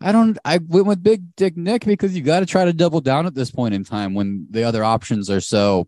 I 0.00 0.12
don't. 0.12 0.38
I 0.44 0.58
went 0.58 0.86
with 0.86 1.02
Big 1.02 1.34
Dick 1.36 1.56
Nick 1.56 1.84
because 1.84 2.14
you 2.14 2.22
got 2.22 2.40
to 2.40 2.46
try 2.46 2.64
to 2.64 2.72
double 2.72 3.00
down 3.00 3.26
at 3.26 3.34
this 3.34 3.50
point 3.50 3.74
in 3.74 3.84
time 3.84 4.14
when 4.14 4.46
the 4.50 4.64
other 4.64 4.84
options 4.84 5.30
are 5.30 5.40
so. 5.40 5.86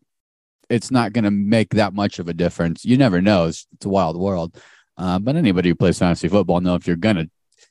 It's 0.69 0.90
not 0.90 1.12
going 1.12 1.25
to 1.25 1.31
make 1.31 1.71
that 1.75 1.95
much 1.95 2.19
of 2.19 2.29
a 2.29 2.35
difference. 2.35 2.85
You 2.85 2.97
never 2.97 3.23
know. 3.23 3.45
It's, 3.45 3.69
it's 3.75 3.87
a 3.87 3.88
wild 3.88 4.19
world. 4.19 4.61
Uh, 4.99 5.19
but 5.19 5.37
anybody 5.37 5.69
who 5.69 5.77
plays 5.77 5.99
fantasy 5.99 6.27
football 6.27 6.61
know 6.61 6.75
if 6.75 6.87
you're 6.87 6.97
gonna 6.97 7.27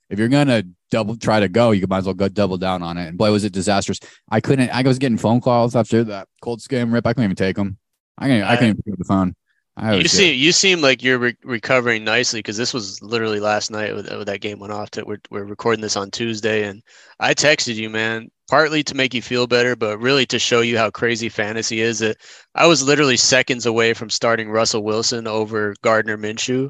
if 0.10 0.20
you're 0.20 0.28
gonna 0.28 0.64
double 0.92 1.18
try 1.18 1.40
to 1.40 1.50
go, 1.50 1.72
you 1.72 1.88
might 1.88 2.00
as 2.00 2.06
well 2.06 2.14
go 2.14 2.28
double 2.28 2.58
down 2.58 2.84
on 2.84 2.98
it. 2.98 3.08
And 3.08 3.18
boy, 3.18 3.32
was 3.32 3.44
it 3.44 3.54
disastrous! 3.54 4.00
I 4.30 4.40
couldn't. 4.40 4.70
I 4.70 4.84
was 4.84 5.00
getting 5.00 5.18
phone 5.18 5.42
calls 5.42 5.76
after 5.76 6.04
that 6.06 6.28
Colts 6.42 6.68
game 6.68 6.94
rip. 6.94 7.08
I 7.08 7.14
couldn't 7.14 7.26
even 7.26 7.36
take 7.36 7.56
them. 7.56 7.78
I 8.18 8.28
can't. 8.28 8.48
I 8.48 8.56
couldn't 8.56 8.70
even 8.70 8.82
pick 8.84 8.94
up 8.94 9.00
the 9.00 9.06
phone. 9.06 9.36
You 9.78 10.08
seem 10.08 10.36
you 10.36 10.52
seem 10.54 10.82
like 10.82 11.04
you're 11.04 11.18
re- 11.18 11.38
recovering 11.44 12.04
nicely 12.06 12.40
because 12.40 12.56
this 12.58 12.74
was 12.74 13.02
literally 13.02 13.40
last 13.42 13.72
night 13.72 13.92
that 14.26 14.40
game 14.42 14.60
went 14.60 14.72
off. 14.74 14.92
To, 14.92 15.04
we're 15.06 15.20
we're 15.30 15.44
recording 15.44 15.82
this 15.82 15.98
on 15.98 16.12
Tuesday, 16.12 16.64
and 16.64 16.82
I 17.20 17.34
texted 17.34 17.76
you, 17.76 17.90
man, 17.90 18.32
partly 18.50 18.84
to 18.84 18.96
make 18.96 19.14
you 19.14 19.22
feel 19.22 19.48
better, 19.48 19.76
but 19.76 20.00
really 20.00 20.26
to 20.28 20.40
show 20.40 20.62
you 20.62 20.78
how 20.78 20.92
crazy 20.92 21.28
fantasy 21.30 21.82
is. 21.82 22.00
That 22.00 22.18
I 22.56 22.68
was 22.68 22.84
literally 22.84 23.18
seconds 23.18 23.66
away 23.66 23.94
from 23.94 24.10
starting 24.10 24.50
Russell 24.50 24.84
Wilson 24.84 25.28
over 25.28 25.76
Gardner 25.82 26.18
Minshew, 26.18 26.70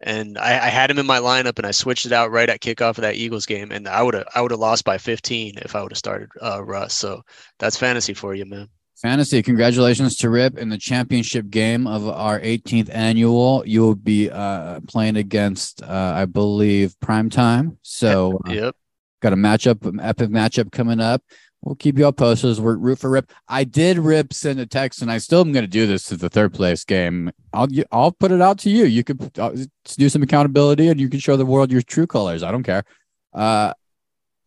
and 0.00 0.38
I, 0.38 0.66
I 0.66 0.68
had 0.68 0.90
him 0.90 0.98
in 1.00 1.06
my 1.06 1.18
lineup, 1.18 1.58
and 1.58 1.66
I 1.66 1.72
switched 1.72 2.06
it 2.06 2.12
out 2.12 2.30
right 2.30 2.48
at 2.48 2.60
kickoff 2.60 2.90
of 2.90 3.02
that 3.02 3.16
Eagles 3.16 3.46
game, 3.46 3.72
and 3.72 3.88
I 3.88 4.02
would 4.02 4.14
have 4.14 4.28
I 4.34 4.40
would 4.40 4.52
have 4.52 4.60
lost 4.60 4.84
by 4.84 4.98
15 4.98 5.58
if 5.58 5.74
I 5.74 5.82
would 5.82 5.92
have 5.92 5.98
started 5.98 6.30
uh, 6.40 6.62
Russ. 6.64 6.94
So 6.94 7.22
that's 7.58 7.76
fantasy 7.78 8.14
for 8.14 8.34
you, 8.34 8.44
man. 8.44 8.68
Fantasy, 9.02 9.42
congratulations 9.42 10.16
to 10.16 10.30
Rip 10.30 10.56
in 10.56 10.68
the 10.68 10.78
championship 10.78 11.50
game 11.50 11.86
of 11.86 12.08
our 12.08 12.40
18th 12.40 12.88
annual. 12.94 13.62
You 13.66 13.82
will 13.82 13.94
be 13.96 14.30
uh, 14.30 14.80
playing 14.86 15.16
against, 15.16 15.82
uh, 15.82 16.12
I 16.16 16.26
believe, 16.26 16.98
Prime 17.00 17.28
Time. 17.28 17.78
So, 17.82 18.40
uh, 18.48 18.52
yep, 18.52 18.76
got 19.20 19.32
a 19.32 19.36
matchup, 19.36 19.98
epic 20.00 20.30
matchup 20.30 20.70
coming 20.72 21.00
up. 21.00 21.22
We'll 21.64 21.74
keep 21.74 21.98
you 21.98 22.04
all 22.04 22.12
posted. 22.12 22.58
We're 22.58 22.76
root 22.76 22.98
for 22.98 23.10
Rip. 23.10 23.32
I 23.48 23.64
did 23.64 23.98
Rip 23.98 24.34
send 24.34 24.60
a 24.60 24.66
text, 24.66 25.00
and 25.00 25.10
I 25.10 25.18
still 25.18 25.40
am 25.40 25.50
going 25.52 25.64
to 25.64 25.70
do 25.70 25.86
this 25.86 26.04
to 26.04 26.16
the 26.16 26.28
third 26.28 26.52
place 26.52 26.84
game. 26.84 27.32
I'll 27.52 27.68
I'll 27.90 28.12
put 28.12 28.32
it 28.32 28.42
out 28.42 28.58
to 28.60 28.70
you. 28.70 28.84
You 28.84 29.02
could 29.02 29.38
uh, 29.38 29.56
do 29.96 30.08
some 30.10 30.22
accountability, 30.22 30.88
and 30.88 31.00
you 31.00 31.08
can 31.08 31.20
show 31.20 31.36
the 31.36 31.46
world 31.46 31.72
your 31.72 31.80
true 31.80 32.06
colors. 32.06 32.42
I 32.42 32.52
don't 32.52 32.62
care. 32.64 32.84
Uh, 33.32 33.72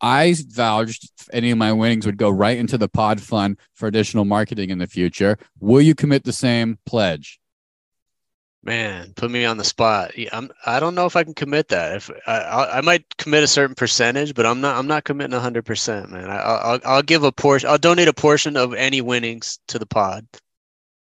I 0.00 0.34
vouched 0.48 1.10
any 1.32 1.50
of 1.50 1.58
my 1.58 1.72
winnings 1.72 2.06
would 2.06 2.16
go 2.16 2.30
right 2.30 2.56
into 2.56 2.78
the 2.78 2.88
pod 2.88 3.20
fund 3.20 3.58
for 3.74 3.86
additional 3.86 4.24
marketing 4.24 4.70
in 4.70 4.78
the 4.78 4.86
future. 4.86 5.38
Will 5.60 5.80
you 5.80 5.94
commit 5.94 6.24
the 6.24 6.32
same 6.32 6.78
pledge? 6.86 7.40
Man, 8.62 9.12
put 9.14 9.30
me 9.30 9.44
on 9.44 9.56
the 9.56 9.64
spot. 9.64 10.12
I'm. 10.32 10.50
I 10.66 10.80
don't 10.80 10.94
know 10.94 11.06
if 11.06 11.14
I 11.16 11.24
can 11.24 11.34
commit 11.34 11.68
that. 11.68 11.96
If 11.96 12.10
I, 12.26 12.70
I 12.74 12.80
might 12.80 13.16
commit 13.16 13.44
a 13.44 13.46
certain 13.46 13.74
percentage, 13.74 14.34
but 14.34 14.46
I'm 14.46 14.60
not. 14.60 14.76
I'm 14.76 14.88
not 14.88 15.04
committing 15.04 15.38
hundred 15.38 15.64
percent, 15.64 16.10
man. 16.10 16.28
I, 16.28 16.72
will 16.72 16.80
I'll 16.84 17.02
give 17.02 17.22
a 17.22 17.30
portion. 17.32 17.70
I'll 17.70 17.78
donate 17.78 18.08
a 18.08 18.12
portion 18.12 18.56
of 18.56 18.74
any 18.74 19.00
winnings 19.00 19.60
to 19.68 19.78
the 19.78 19.86
pod. 19.86 20.26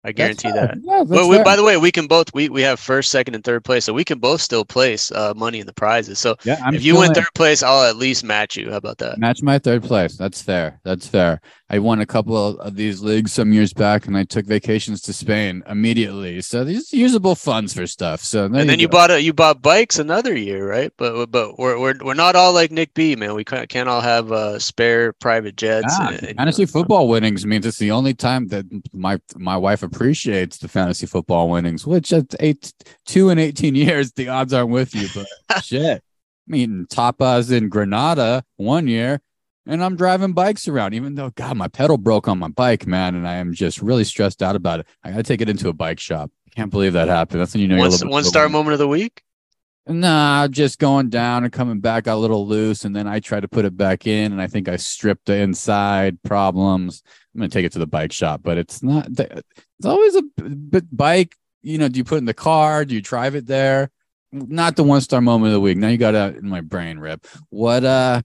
I 0.05 0.13
guarantee 0.13 0.53
that. 0.53 0.77
Yeah, 0.83 1.03
but 1.07 1.29
we, 1.29 1.43
by 1.43 1.57
the 1.57 1.65
way, 1.65 1.79
we 1.79 1.91
can 1.91 2.07
both 2.07 2.33
we, 2.35 2.51
we 2.51 2.61
have 2.63 2.79
first, 2.79 3.11
second, 3.11 3.35
and 3.35 3.43
third 3.43 3.65
place, 3.65 3.87
so 3.87 3.93
we 3.95 4.05
can 4.05 4.19
both 4.19 4.43
still 4.43 4.65
place 4.65 5.11
uh, 5.13 5.33
money 5.35 5.61
in 5.61 5.67
the 5.67 5.73
prizes. 5.73 6.19
So 6.19 6.37
yeah, 6.45 6.61
I'm 6.63 6.75
if 6.75 6.85
you 6.85 6.99
win 6.99 7.15
third 7.15 7.33
place, 7.35 7.63
I'll 7.63 7.89
at 7.89 7.97
least 7.97 8.23
match 8.23 8.57
you. 8.57 8.71
How 8.71 8.77
about 8.77 8.99
that? 8.99 9.19
Match 9.19 9.43
my 9.43 9.59
third 9.59 9.83
place. 9.83 10.17
That's 10.17 10.43
fair. 10.43 10.79
That's 10.85 11.07
fair. 11.07 11.41
I 11.71 11.79
won 11.79 12.01
a 12.01 12.07
couple 12.07 12.37
of 12.37 12.77
these 12.77 13.01
leagues 13.01 13.33
some 13.33 13.53
years 13.53 13.73
back, 13.73 14.07
and 14.07 14.17
I 14.17 14.25
took 14.25 14.45
vacations 14.45 15.01
to 15.03 15.15
Spain 15.15 15.63
immediately. 15.67 16.43
So 16.43 16.63
these 16.63 16.93
usable 16.93 17.35
funds 17.35 17.73
for 17.73 17.87
stuff. 17.87 18.21
So 18.21 18.45
and 18.45 18.55
then 18.55 18.79
you, 18.79 18.83
you 18.83 18.89
bought 18.89 19.11
a, 19.11 19.23
you 19.23 19.33
bought 19.33 19.63
bikes 19.63 19.99
another 19.99 20.37
year, 20.37 20.69
right? 20.69 20.93
But 20.99 21.31
but 21.31 21.59
we're 21.59 21.79
we're, 21.81 21.95
we're 22.03 22.15
not 22.15 22.37
all 22.37 22.53
like 22.53 22.71
Nick 22.71 22.93
B, 22.93 23.17
man. 23.17 23.35
We 23.35 23.45
can't, 23.45 23.69
can't 23.71 23.89
all 23.89 24.03
have 24.03 24.31
uh, 24.31 24.59
spare 24.59 25.15
private 25.15 25.57
jets. 25.57 25.95
Ah, 25.99 26.09
and, 26.09 26.23
and, 26.23 26.37
fantasy 26.37 26.63
you 26.63 26.67
know, 26.67 26.73
football 26.73 27.09
winnings 27.09 27.47
means 27.47 27.65
it's 27.65 27.79
the 27.79 27.91
only 27.91 28.13
time 28.13 28.49
that 28.49 28.67
my 28.93 29.19
my 29.37 29.57
wife 29.57 29.83
appreciates 29.95 30.59
the 30.59 30.69
fantasy 30.69 31.07
football 31.07 31.49
winnings. 31.49 31.87
Which 31.87 32.13
at 32.13 32.35
eight 32.41 32.73
two 33.07 33.31
and 33.31 33.41
eighteen 33.41 33.75
years, 33.75 34.13
the 34.13 34.29
odds 34.29 34.53
aren't 34.53 34.71
with 34.71 34.95
you. 34.95 35.09
But 35.15 35.63
shit, 35.65 36.03
I 36.03 36.51
mean 36.51 36.87
tapas 36.91 37.53
in 37.53 37.69
Granada 37.69 38.45
one 38.57 38.87
year 38.87 39.21
and 39.67 39.83
I'm 39.83 39.97
driving 39.97 40.33
bikes 40.33 40.69
around, 40.69 40.95
even 40.95 41.15
though 41.15 41.31
God, 41.31 41.57
my 41.57 41.69
pedal 41.69 41.97
broke 41.97 42.29
on 42.29 42.39
my 42.39 42.49
bike, 42.49 42.87
man, 42.87 43.15
and 43.15 43.27
I 43.27 43.35
am 43.35 43.53
just 43.53 43.81
really 43.81 44.05
stressed 44.05 44.43
out 44.43 44.57
about 44.57 44.81
it. 44.81 44.87
I 45.03 45.11
got 45.11 45.17
to 45.17 45.23
take 45.23 45.41
it 45.41 45.49
into 45.49 45.69
a 45.69 45.73
bike 45.73 46.01
shop. 46.01 46.31
Can't 46.55 46.71
believe 46.71 46.93
that 46.93 47.09
happened. 47.09 47.41
That's 47.41 47.55
when 47.55 47.63
you 47.63 47.69
know. 47.69 47.79
One, 47.79 48.09
one 48.09 48.25
star 48.25 48.49
moment 48.49 48.75
of 48.75 48.79
the 48.79 48.89
week. 48.89 49.23
Nah, 49.87 50.49
just 50.49 50.79
going 50.79 51.11
down 51.11 51.45
and 51.45 51.53
coming 51.53 51.81
back 51.81 52.05
got 52.05 52.15
a 52.15 52.17
little 52.17 52.47
loose, 52.47 52.85
and 52.85 52.95
then 52.95 53.07
I 53.07 53.21
tried 53.21 53.41
to 53.41 53.49
put 53.49 53.65
it 53.65 53.77
back 53.77 54.07
in, 54.07 54.33
and 54.33 54.41
I 54.41 54.47
think 54.47 54.69
I 54.69 54.77
stripped 54.77 55.27
the 55.27 55.37
inside 55.37 56.23
problems. 56.23 57.03
I'm 57.35 57.41
gonna 57.41 57.49
take 57.49 57.67
it 57.67 57.73
to 57.73 57.79
the 57.79 57.87
bike 57.87 58.13
shop, 58.13 58.43
but 58.43 58.59
it's 58.59 58.83
not. 58.83 59.09
It's 59.09 59.87
always 59.87 60.15
a 60.15 60.23
bike. 60.93 61.35
You 61.63 61.79
know, 61.79 61.89
do 61.89 61.99
you 61.99 62.05
put 62.05 62.19
in 62.19 62.27
the 62.27 62.35
car? 62.35 62.85
Do 62.85 62.95
you 62.95 63.01
drive 63.01 63.35
it 63.35 63.47
there? 63.47 63.91
Not 64.33 64.77
the 64.77 64.85
one 64.85 65.01
star 65.01 65.21
moment 65.21 65.49
of 65.49 65.55
the 65.55 65.61
week. 65.61 65.79
Now 65.79 65.89
you 65.89 65.99
got 65.99 66.15
it 66.15 66.37
in 66.37 66.49
my 66.49 66.61
brain, 66.61 66.99
Rip. 66.99 67.27
What? 67.51 67.85
Uh, 67.85 68.23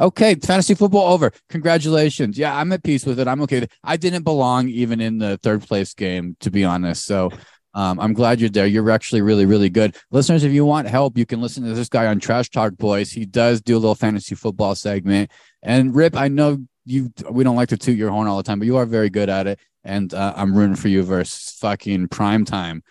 okay, 0.00 0.34
fantasy 0.34 0.74
football 0.74 1.12
over. 1.12 1.32
Congratulations. 1.48 2.38
Yeah, 2.38 2.56
I'm 2.56 2.72
at 2.72 2.82
peace 2.82 3.04
with 3.04 3.20
it. 3.20 3.28
I'm 3.28 3.42
okay. 3.42 3.66
I 3.84 3.96
didn't 3.96 4.22
belong 4.22 4.68
even 4.68 5.00
in 5.00 5.18
the 5.18 5.38
third 5.38 5.62
place 5.62 5.94
game, 5.94 6.36
to 6.40 6.50
be 6.50 6.64
honest. 6.64 7.04
So 7.04 7.30
um, 7.74 8.00
I'm 8.00 8.14
glad 8.14 8.40
you're 8.40 8.50
there. 8.50 8.66
You're 8.66 8.90
actually 8.90 9.22
really, 9.22 9.46
really 9.46 9.70
good. 9.70 9.96
Listeners, 10.10 10.42
if 10.42 10.52
you 10.52 10.64
want 10.64 10.88
help, 10.88 11.16
you 11.16 11.26
can 11.26 11.40
listen 11.40 11.64
to 11.64 11.74
this 11.74 11.88
guy 11.88 12.06
on 12.06 12.18
Trash 12.18 12.50
Talk 12.50 12.76
Boys. 12.76 13.12
He 13.12 13.26
does 13.26 13.60
do 13.60 13.76
a 13.76 13.78
little 13.78 13.94
fantasy 13.94 14.34
football 14.34 14.74
segment. 14.74 15.30
And 15.62 15.94
Rip, 15.94 16.16
I 16.16 16.28
know 16.28 16.58
you 16.90 17.12
we 17.30 17.44
don't 17.44 17.56
like 17.56 17.68
to 17.68 17.76
toot 17.76 17.96
your 17.96 18.10
horn 18.10 18.26
all 18.26 18.36
the 18.36 18.42
time, 18.42 18.58
but 18.58 18.66
you 18.66 18.76
are 18.76 18.86
very 18.86 19.10
good 19.10 19.28
at 19.28 19.46
it. 19.46 19.58
And 19.84 20.12
uh, 20.12 20.34
I'm 20.36 20.54
rooting 20.54 20.76
for 20.76 20.88
you 20.88 21.02
versus 21.02 21.56
fucking 21.58 22.08
prime 22.08 22.44
time. 22.44 22.82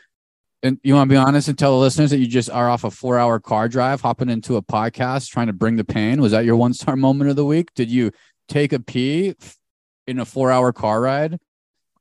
And 0.64 0.80
you 0.84 0.96
want 0.96 1.10
to 1.10 1.14
be 1.14 1.18
honest 1.18 1.48
and 1.48 1.58
tell 1.58 1.72
the 1.72 1.78
listeners 1.78 2.10
that 2.10 2.18
you 2.18 2.28
just 2.28 2.50
are 2.50 2.70
off 2.70 2.84
a 2.84 2.92
four 2.92 3.18
hour 3.18 3.40
car 3.40 3.70
drive, 3.70 4.02
hopping 4.02 4.30
into 4.30 4.58
a 4.58 4.62
podcast, 4.62 5.30
trying 5.30 5.48
to 5.48 5.54
bring 5.54 5.76
the 5.76 5.84
pain. 5.84 6.22
Was 6.22 6.32
that 6.32 6.46
your 6.46 6.56
one 6.56 6.74
star 6.74 6.96
moment 6.98 7.30
of 7.30 7.36
the 7.36 7.46
week? 7.46 7.74
Did 7.76 7.90
you 7.90 8.12
take 8.48 8.74
a 8.74 8.80
pee 8.80 9.36
in 10.08 10.20
a 10.20 10.26
four 10.26 10.52
hour 10.52 10.74
car 10.74 11.02
ride 11.02 11.38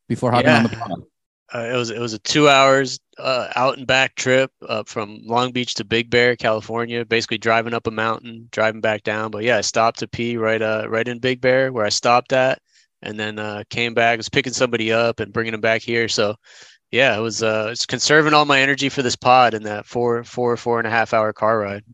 before 0.09 0.31
hopping 0.31 0.47
yeah. 0.47 0.57
on 0.59 0.63
the 0.65 0.69
pod? 0.71 1.03
Uh, 1.53 1.71
it 1.73 1.77
was 1.77 1.91
it 1.91 1.99
was 1.99 2.13
a 2.13 2.19
two 2.19 2.49
hours 2.49 3.01
uh, 3.19 3.49
out 3.57 3.79
and 3.79 3.87
back 3.87 4.15
trip 4.15 4.51
uh, 4.69 4.83
from 4.87 5.21
Long 5.25 5.51
Beach 5.51 5.75
to 5.75 5.85
Big 5.85 6.11
Bear, 6.11 6.37
California. 6.37 7.05
Basically 7.05 7.39
driving 7.39 7.73
up 7.73 7.87
a 7.87 7.91
mountain, 7.91 8.49
driving 8.51 8.83
back 8.83 9.03
down. 9.03 9.31
But 9.31 9.45
yeah, 9.45 9.57
I 9.57 9.63
stopped 9.63 10.01
to 10.01 10.09
pee 10.09 10.37
right 10.37 10.61
uh 10.61 10.87
right 10.89 11.09
in 11.09 11.19
Big 11.19 11.41
Bear 11.41 11.73
where 11.73 11.87
I 11.87 11.89
stopped 11.89 12.33
at, 12.33 12.61
and 13.01 13.19
then 13.19 13.39
uh, 13.39 13.65
came 13.71 13.95
back. 13.95 14.19
Was 14.19 14.29
picking 14.29 14.53
somebody 14.53 14.93
up 14.93 15.21
and 15.21 15.33
bringing 15.33 15.53
them 15.53 15.63
back 15.63 15.81
here. 15.81 16.09
So 16.09 16.35
yeah, 16.91 17.17
it 17.17 17.21
was 17.21 17.43
uh 17.43 17.69
it's 17.73 17.87
conserving 17.87 18.35
all 18.35 18.45
my 18.45 18.61
energy 18.61 18.91
for 18.91 19.03
this 19.03 19.17
pod 19.17 19.55
in 19.55 19.63
that 19.63 19.87
four 19.87 20.25
four 20.25 20.57
four 20.57 20.79
and 20.79 20.87
a 20.87 20.91
half 20.91 21.15
hour 21.15 21.33
car 21.33 21.59
ride. 21.59 21.85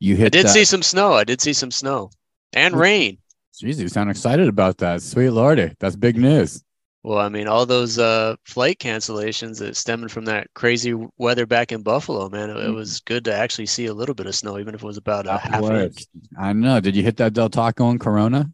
You 0.00 0.16
hit. 0.16 0.26
I 0.26 0.28
did 0.30 0.46
that. 0.46 0.50
see 0.50 0.64
some 0.64 0.82
snow. 0.82 1.12
I 1.12 1.24
did 1.24 1.40
see 1.40 1.52
some 1.52 1.70
snow 1.70 2.10
and 2.52 2.74
rain. 2.76 3.18
Jeez, 3.54 3.78
you 3.78 3.88
sound 3.88 4.10
excited 4.10 4.48
about 4.48 4.78
that. 4.78 5.02
Sweet 5.02 5.30
lordy, 5.30 5.72
that's 5.78 5.94
big 5.94 6.16
news. 6.16 6.64
Well, 7.04 7.18
I 7.18 7.28
mean, 7.28 7.48
all 7.48 7.66
those 7.66 7.98
uh, 7.98 8.36
flight 8.46 8.78
cancellations 8.78 9.58
that 9.58 9.76
stemming 9.76 10.08
from 10.08 10.24
that 10.24 10.48
crazy 10.54 10.94
weather 11.18 11.44
back 11.44 11.70
in 11.70 11.82
Buffalo, 11.82 12.30
man, 12.30 12.48
it, 12.48 12.56
it, 12.56 12.60
mm-hmm. 12.60 12.74
was 12.74 13.00
good 13.00 13.26
to 13.26 13.34
actually 13.34 13.66
see 13.66 13.84
a 13.86 13.92
little 13.92 14.14
bit 14.14 14.26
of 14.26 14.34
snow, 14.34 14.58
even 14.58 14.74
if 14.74 14.82
it 14.82 14.86
was 14.86 14.96
about 14.96 15.26
a 15.26 15.36
half 15.36 15.62
inch. 15.64 16.06
I 16.38 16.54
know. 16.54 16.80
Did 16.80 16.96
you 16.96 17.02
hit 17.02 17.18
that 17.18 17.34
Del 17.34 17.50
Taco 17.50 17.90
in 17.90 17.98
Corona? 17.98 18.50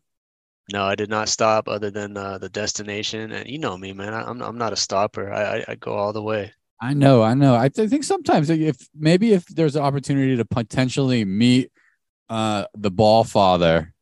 No, 0.73 0.85
I 0.85 0.97
did 0.97 1.09
not 1.09 1.29
stop 1.29 1.69
other 1.69 1.93
than 1.93 2.17
uh, 2.17 2.39
the 2.39 2.49
destination. 2.49 3.31
And 3.31 3.49
you 3.49 3.61
know 3.61 3.79
me, 3.79 3.93
man, 3.93 4.13
I, 4.13 4.29
am 4.29 4.43
I'm 4.43 4.59
not 4.59 4.73
a 4.73 4.77
stopper. 4.77 5.33
I, 5.33 5.59
I, 5.59 5.65
I 5.69 5.75
go 5.77 5.95
all 5.95 6.13
the 6.13 6.23
way. 6.23 6.53
I 6.81 6.93
know, 6.93 7.23
I 7.23 7.35
know. 7.35 7.55
I 7.55 7.69
th- 7.69 7.89
think 7.89 8.03
sometimes 8.03 8.51
if 8.51 8.89
maybe 8.99 9.33
if 9.33 9.47
there's 9.47 9.77
an 9.77 9.83
opportunity 9.83 10.37
to 10.37 10.45
potentially 10.45 11.25
meet 11.25 11.71
uh, 12.29 12.65
the 12.75 12.91
ball 12.91 13.23
father 13.23 13.95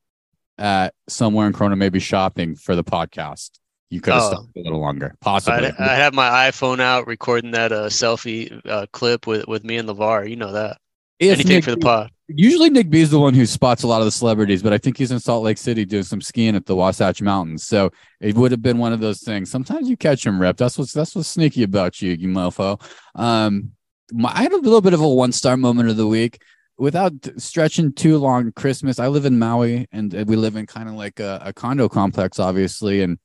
at 0.57 0.94
somewhere 1.07 1.46
in 1.46 1.53
Corona, 1.53 1.76
maybe 1.76 1.99
shopping 1.99 2.57
for 2.57 2.74
the 2.74 2.84
podcast 2.84 3.51
you 3.91 4.01
could 4.01 4.12
have 4.12 4.22
oh. 4.22 4.30
stopped 4.30 4.57
a 4.57 4.61
little 4.61 4.80
longer, 4.80 5.14
possibly. 5.20 5.70
I, 5.78 5.93
I 5.93 5.95
have 5.97 6.14
my 6.14 6.28
iPhone 6.51 6.80
out 6.80 7.07
recording 7.07 7.53
that 7.53 7.72
uh, 7.72 7.86
selfie 7.86 8.61
uh, 8.66 8.86
clip 8.93 9.26
with, 9.26 9.47
with 9.49 9.64
me 9.64 9.78
and 9.78 9.89
LaVar. 9.89 10.28
You 10.28 10.36
know 10.36 10.53
that. 10.53 10.78
If 11.18 11.32
Anything 11.32 11.57
Nick, 11.57 11.64
for 11.64 11.70
the 11.72 11.78
pod. 11.78 12.11
Usually 12.28 12.70
Nick 12.70 12.91
B 12.91 13.01
is 13.01 13.11
the 13.11 13.18
one 13.18 13.34
who 13.34 13.45
spots 13.47 13.82
a 13.82 13.89
lot 13.89 14.01
of 14.01 14.05
the 14.05 14.12
celebrities, 14.12 14.62
but 14.62 14.72
I 14.72 14.78
think 14.78 14.97
he's 14.97 15.11
in 15.11 15.18
Salt 15.18 15.43
Lake 15.43 15.59
City 15.59 15.84
doing 15.84 16.05
some 16.05 16.20
skiing 16.20 16.55
at 16.55 16.66
the 16.66 16.76
Wasatch 16.76 17.20
Mountains. 17.22 17.64
So 17.64 17.91
it 18.20 18.36
would 18.36 18.53
have 18.53 18.62
been 18.62 18.78
one 18.78 18.93
of 18.93 19.01
those 19.01 19.20
things. 19.20 19.51
Sometimes 19.51 19.89
you 19.89 19.97
catch 19.97 20.24
him 20.24 20.41
rip. 20.41 20.57
That's 20.57 20.78
what's 20.78 20.93
that's 20.93 21.16
what's 21.16 21.28
sneaky 21.28 21.64
about 21.64 22.01
you, 22.01 22.12
you 22.12 22.28
mofo. 22.28 22.80
Um, 23.14 23.72
my, 24.12 24.30
I 24.32 24.43
had 24.43 24.53
a 24.53 24.59
little 24.59 24.80
bit 24.80 24.93
of 24.93 25.01
a 25.01 25.09
one 25.09 25.32
star 25.32 25.57
moment 25.57 25.89
of 25.89 25.97
the 25.97 26.07
week 26.07 26.41
without 26.76 27.12
stretching 27.36 27.93
too 27.93 28.18
long. 28.18 28.53
Christmas. 28.53 29.01
I 29.01 29.09
live 29.09 29.24
in 29.24 29.39
Maui, 29.39 29.89
and 29.91 30.12
we 30.28 30.36
live 30.36 30.55
in 30.55 30.66
kind 30.66 30.89
of 30.89 30.95
like 30.95 31.18
a, 31.18 31.41
a 31.47 31.53
condo 31.53 31.89
complex, 31.89 32.39
obviously, 32.39 33.03
and 33.03 33.18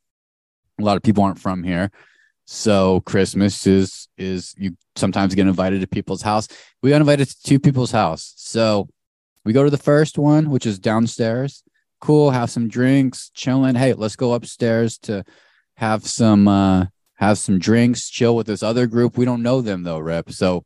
a 0.79 0.83
lot 0.83 0.97
of 0.97 1.03
people 1.03 1.23
aren't 1.23 1.39
from 1.39 1.63
here. 1.63 1.91
So 2.45 3.01
christmas 3.01 3.65
is 3.65 4.09
is 4.17 4.53
you 4.57 4.75
sometimes 4.95 5.33
get 5.33 5.47
invited 5.47 5.81
to 5.81 5.87
people's 5.87 6.21
house. 6.21 6.47
We 6.81 6.89
got 6.89 7.01
invited 7.01 7.29
to 7.29 7.43
two 7.43 7.59
people's 7.59 7.91
house. 7.91 8.33
So 8.35 8.89
we 9.45 9.53
go 9.53 9.63
to 9.63 9.69
the 9.69 9.77
first 9.77 10.17
one 10.17 10.49
which 10.49 10.65
is 10.65 10.79
downstairs. 10.79 11.63
Cool 12.01 12.31
have 12.31 12.49
some 12.49 12.67
drinks 12.67 13.31
chilling. 13.33 13.75
Hey 13.75 13.93
let's 13.93 14.15
go 14.15 14.33
upstairs 14.33 14.97
to 14.99 15.23
have 15.75 16.05
some 16.05 16.47
uh 16.47 16.85
have 17.15 17.37
some 17.37 17.59
drinks 17.59 18.09
chill 18.09 18.35
with 18.35 18.47
this 18.47 18.63
other 18.63 18.87
group. 18.87 19.17
We 19.17 19.25
don't 19.25 19.43
know 19.43 19.61
them 19.61 19.83
though 19.83 19.99
rip. 19.99 20.31
So 20.31 20.65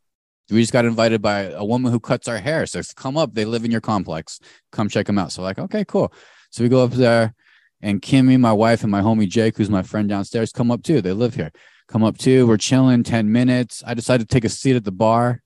we 0.50 0.62
just 0.62 0.74
got 0.74 0.86
invited 0.86 1.22
by 1.22 1.52
a 1.52 1.64
woman 1.64 1.92
who 1.92 2.00
cuts 2.00 2.28
our 2.28 2.40
hair. 2.40 2.66
So 2.66 2.82
come 2.96 3.18
up 3.18 3.36
they 3.36 3.46
live 3.46 3.66
in 3.66 3.72
your 3.72 3.82
complex. 3.82 4.40
Come 4.72 4.90
check 4.90 5.06
them 5.06 5.20
out. 5.20 5.32
So 5.32 5.44
like 5.44 5.60
okay 5.60 5.86
cool. 5.86 6.12
So 6.50 6.64
we 6.64 6.70
go 6.70 6.84
up 6.84 6.92
there 6.92 7.36
and 7.82 8.02
Kimmy, 8.02 8.40
my 8.40 8.54
wife, 8.54 8.84
and 8.84 8.92
my 8.92 9.02
homie 9.02 9.30
Jake, 9.30 9.58
who's 9.58 9.70
my 9.70 9.84
friend 9.84 10.10
downstairs, 10.10 10.52
come 10.52 10.72
up 10.72 10.84
too. 10.84 11.02
They 11.02 11.14
live 11.14 11.36
here. 11.36 11.52
Come 11.88 12.04
up 12.04 12.18
too. 12.18 12.48
We're 12.48 12.58
chilling 12.58 13.04
10 13.04 13.32
minutes. 13.32 13.84
I 13.86 13.94
decided 13.94 14.28
to 14.28 14.34
take 14.34 14.46
a 14.46 14.50
seat 14.50 14.76
at 14.76 14.84
the 14.84 14.92
bar 14.92 15.42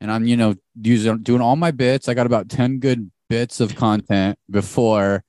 and 0.00 0.10
I'm, 0.10 0.26
you 0.26 0.36
know, 0.36 0.54
using 0.80 1.22
doing 1.22 1.40
all 1.40 1.56
my 1.56 1.70
bits. 1.70 2.08
I 2.08 2.14
got 2.14 2.26
about 2.26 2.48
10 2.48 2.78
good 2.78 3.10
bits 3.28 3.60
of 3.60 3.76
content 3.76 4.38
before, 4.50 5.24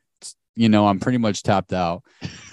you 0.56 0.70
know, 0.70 0.88
I'm 0.88 1.00
pretty 1.00 1.18
much 1.18 1.44
tapped 1.44 1.74
out. 1.74 2.04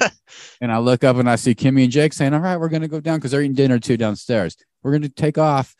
and 0.60 0.72
I 0.72 0.78
look 0.78 1.04
up 1.04 1.16
and 1.16 1.28
I 1.28 1.36
see 1.36 1.54
Kimmy 1.54 1.84
and 1.84 1.92
Jake 1.92 2.12
saying, 2.12 2.34
All 2.34 2.40
right, 2.40 2.58
we're 2.58 2.68
gonna 2.68 2.88
go 2.88 3.00
down 3.00 3.18
because 3.18 3.30
they're 3.30 3.42
eating 3.42 3.54
dinner 3.54 3.78
too 3.78 3.96
downstairs. 3.96 4.56
We're 4.82 4.92
gonna 4.92 5.08
take 5.08 5.38
off. 5.38 5.74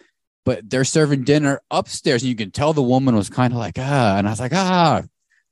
But 0.45 0.71
they're 0.71 0.85
serving 0.85 1.25
dinner 1.25 1.61
upstairs, 1.73 2.23
and 2.23 2.29
you 2.29 2.37
can 2.37 2.53
tell 2.53 2.73
the 2.73 2.81
woman 2.81 3.17
was 3.17 3.29
kind 3.29 3.53
of 3.53 3.59
like, 3.59 3.81
ah, 3.81 4.17
and 4.17 4.29
I 4.29 4.31
was 4.31 4.39
like, 4.39 4.53
ah, 4.55 5.03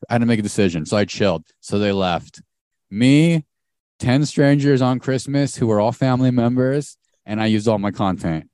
I 0.09 0.15
had 0.15 0.21
to 0.21 0.27
make 0.27 0.39
a 0.39 0.43
decision. 0.43 0.87
So 0.87 0.97
I 0.97 1.05
chilled. 1.05 1.45
So 1.61 1.79
they 1.79 1.93
left. 1.93 2.43
Me, 2.91 3.45
10 3.99 4.27
strangers 4.27 4.83
on 4.83 4.99
Christmas 4.99 5.57
who 5.57 5.67
were 5.67 5.81
all 5.81 5.93
family 5.93 6.31
members, 6.31 6.97
and 7.27 7.41
I 7.41 7.47
used 7.47 7.69
all 7.69 7.79
my 7.79 7.91
content. 7.91 8.49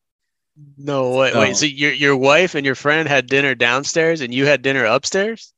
No 0.77 1.17
way. 1.17 1.33
So, 1.33 1.41
wait, 1.41 1.57
so 1.57 1.67
your 1.67 1.93
your 1.93 2.17
wife 2.17 2.55
and 2.55 2.67
your 2.67 2.75
friend 2.75 3.09
had 3.09 3.27
dinner 3.27 3.55
downstairs 3.55 4.21
and 4.21 4.35
you 4.35 4.47
had 4.47 4.63
dinner 4.63 4.85
upstairs? 4.85 5.53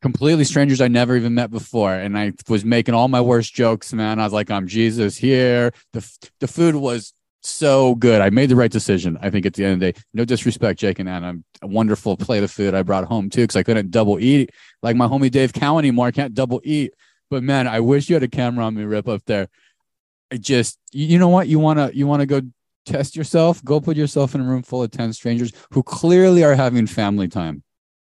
Completely 0.00 0.44
strangers 0.44 0.80
I 0.80 0.88
never 0.88 1.16
even 1.16 1.34
met 1.34 1.50
before. 1.50 1.92
And 1.92 2.16
I 2.16 2.32
was 2.48 2.64
making 2.64 2.94
all 2.94 3.08
my 3.08 3.20
worst 3.20 3.54
jokes, 3.54 3.92
man. 3.92 4.18
I 4.18 4.24
was 4.24 4.32
like, 4.32 4.50
I'm 4.50 4.66
Jesus 4.66 5.16
here. 5.16 5.72
The 5.92 6.18
the 6.40 6.48
food 6.48 6.76
was 6.76 7.12
so 7.42 7.94
good. 7.96 8.20
I 8.20 8.30
made 8.30 8.48
the 8.48 8.56
right 8.56 8.70
decision. 8.70 9.18
I 9.20 9.30
think 9.30 9.46
at 9.46 9.54
the 9.54 9.64
end 9.64 9.74
of 9.74 9.80
the 9.80 9.92
day, 9.92 10.00
no 10.14 10.24
disrespect, 10.24 10.80
Jake 10.80 10.98
and 10.98 11.08
Adam. 11.08 11.44
A 11.62 11.66
wonderful 11.66 12.16
plate 12.16 12.42
of 12.42 12.50
food 12.50 12.74
I 12.74 12.82
brought 12.82 13.04
home 13.04 13.30
too, 13.30 13.42
because 13.42 13.56
I 13.56 13.62
couldn't 13.62 13.90
double 13.90 14.18
eat 14.18 14.50
like 14.82 14.96
my 14.96 15.06
homie 15.06 15.30
Dave 15.30 15.52
Cow 15.52 15.78
anymore. 15.78 16.06
I 16.06 16.12
can't 16.12 16.34
double 16.34 16.60
eat. 16.64 16.94
But 17.30 17.42
man, 17.42 17.66
I 17.66 17.80
wish 17.80 18.08
you 18.08 18.14
had 18.14 18.22
a 18.22 18.28
camera 18.28 18.64
on 18.64 18.74
me, 18.74 18.84
rip 18.84 19.08
up 19.08 19.22
there. 19.26 19.48
I 20.30 20.36
just, 20.36 20.78
you 20.92 21.18
know 21.18 21.28
what? 21.28 21.48
You 21.48 21.58
wanna, 21.58 21.90
you 21.92 22.06
wanna 22.06 22.26
go 22.26 22.42
test 22.86 23.16
yourself. 23.16 23.64
Go 23.64 23.80
put 23.80 23.96
yourself 23.96 24.34
in 24.34 24.40
a 24.40 24.44
room 24.44 24.62
full 24.62 24.82
of 24.82 24.90
ten 24.90 25.12
strangers 25.12 25.52
who 25.70 25.82
clearly 25.82 26.44
are 26.44 26.54
having 26.54 26.86
family 26.86 27.28
time 27.28 27.62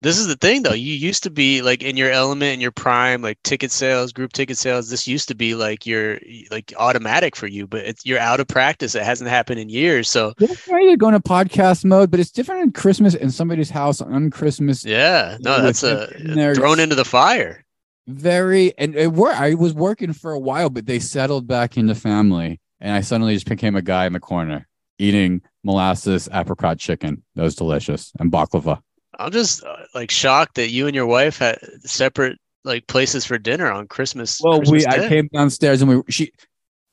this 0.03 0.19
is 0.19 0.27
the 0.27 0.37
thing 0.37 0.63
though. 0.63 0.73
You 0.73 0.95
used 0.95 1.23
to 1.25 1.31
be 1.31 1.63
like 1.63 1.83
in 1.83 1.97
your 1.97 2.11
element 2.11 2.55
in 2.55 2.61
your 2.61 2.71
prime 2.71 3.23
like 3.23 3.39
ticket 3.43 3.71
sales 3.71 4.13
group 4.13 4.33
ticket 4.33 4.57
sales 4.57 4.89
this 4.89 5.07
used 5.07 5.29
to 5.29 5.35
be 5.35 5.55
like 5.55 5.87
your 5.87 6.19
like 6.51 6.73
automatic 6.79 7.37
for 7.37 7.47
you 7.47 7.67
but 7.67 7.85
it's 7.85 8.07
you're 8.07 8.19
out 8.19 8.41
of 8.41 8.49
practice. 8.49 8.95
It 8.95 9.03
hasn't 9.03 9.29
happened 9.29 9.61
in 9.61 9.69
years 9.69 10.09
so 10.09 10.33
yeah, 10.39 10.49
you're 10.69 10.97
going 10.97 11.13
to 11.13 11.21
podcast 11.21 11.85
mode 11.85 12.11
but 12.11 12.21
it's 12.21 12.31
different 12.31 12.63
in 12.63 12.73
christmas 12.73 13.15
in 13.15 13.31
somebody's 13.31 13.71
house 13.71 14.01
on 14.01 14.31
christmas 14.31 14.85
yeah. 14.85 15.37
No 15.41 15.61
that's 15.61 15.83
a 15.83 16.07
thrown 16.55 16.81
into 16.81 16.95
the 16.95 17.05
fire. 17.05 17.65
Very 18.07 18.77
and 18.79 18.95
it 18.97 19.13
were 19.13 19.33
i 19.33 19.55
was 19.55 19.75
working 19.75 20.13
for 20.13 20.33
a 20.33 20.39
while 20.39 20.71
but 20.71 20.87
they 20.87 20.99
settled 20.99 21.47
back 21.47 21.77
into 21.77 21.95
family 21.95 22.61
and 22.81 22.93
i 22.93 23.03
suddenly 23.03 23.35
just 23.35 23.49
became 23.49 23.77
a 23.77 23.83
guy 23.83 24.07
in 24.07 24.15
the 24.15 24.21
corner 24.21 24.67
eating 24.99 25.43
molasses 25.65 26.29
apricot 26.33 26.79
chicken. 26.79 27.23
That 27.35 27.43
was 27.43 27.55
delicious 27.55 28.13
and 28.19 28.33
baklava 28.33 28.81
I'm 29.19 29.33
just 29.33 29.65
uh, 29.65 29.77
like 29.95 30.11
shocked 30.11 30.55
that 30.55 30.71
you 30.71 30.87
and 30.87 30.95
your 30.95 31.07
wife 31.07 31.39
had 31.39 31.59
separate 31.83 32.39
like 32.65 32.87
places 32.87 33.25
for 33.25 33.39
dinner 33.39 33.71
on 33.71 33.89
Christmas. 33.89 34.41
Well, 34.43 34.59
Christmas 34.59 34.85
we 34.87 34.91
Day. 34.91 35.07
I 35.07 35.09
came 35.09 35.29
downstairs 35.33 35.83
and 35.83 35.91
we 35.91 36.13
she 36.13 36.33